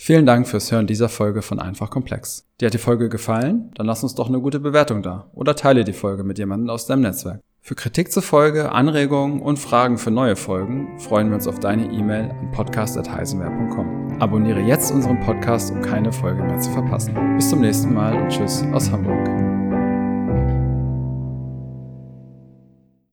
Vielen 0.00 0.26
Dank 0.26 0.46
fürs 0.46 0.70
Hören 0.70 0.86
dieser 0.86 1.08
Folge 1.08 1.42
von 1.42 1.58
Einfach 1.58 1.90
Komplex. 1.90 2.46
Dir 2.60 2.66
hat 2.66 2.74
die 2.74 2.78
Folge 2.78 3.08
gefallen? 3.08 3.72
Dann 3.74 3.84
lass 3.84 4.04
uns 4.04 4.14
doch 4.14 4.28
eine 4.28 4.40
gute 4.40 4.60
Bewertung 4.60 5.02
da 5.02 5.28
oder 5.34 5.56
teile 5.56 5.82
die 5.82 5.92
Folge 5.92 6.22
mit 6.22 6.38
jemandem 6.38 6.70
aus 6.70 6.86
deinem 6.86 7.02
Netzwerk. 7.02 7.40
Für 7.60 7.74
Kritik 7.74 8.12
zur 8.12 8.22
Folge, 8.22 8.70
Anregungen 8.70 9.42
und 9.42 9.58
Fragen 9.58 9.98
für 9.98 10.12
neue 10.12 10.36
Folgen 10.36 11.00
freuen 11.00 11.28
wir 11.28 11.34
uns 11.34 11.48
auf 11.48 11.58
deine 11.58 11.86
E-Mail 11.92 12.30
an 12.30 12.52
podcast.heisenwehr.com. 12.52 14.22
Abonniere 14.22 14.60
jetzt 14.60 14.92
unseren 14.92 15.18
Podcast, 15.18 15.72
um 15.72 15.82
keine 15.82 16.12
Folge 16.12 16.44
mehr 16.44 16.60
zu 16.60 16.70
verpassen. 16.70 17.14
Bis 17.34 17.50
zum 17.50 17.60
nächsten 17.60 17.92
Mal 17.92 18.22
und 18.22 18.28
tschüss 18.28 18.62
aus 18.72 18.92
Hamburg. 18.92 19.47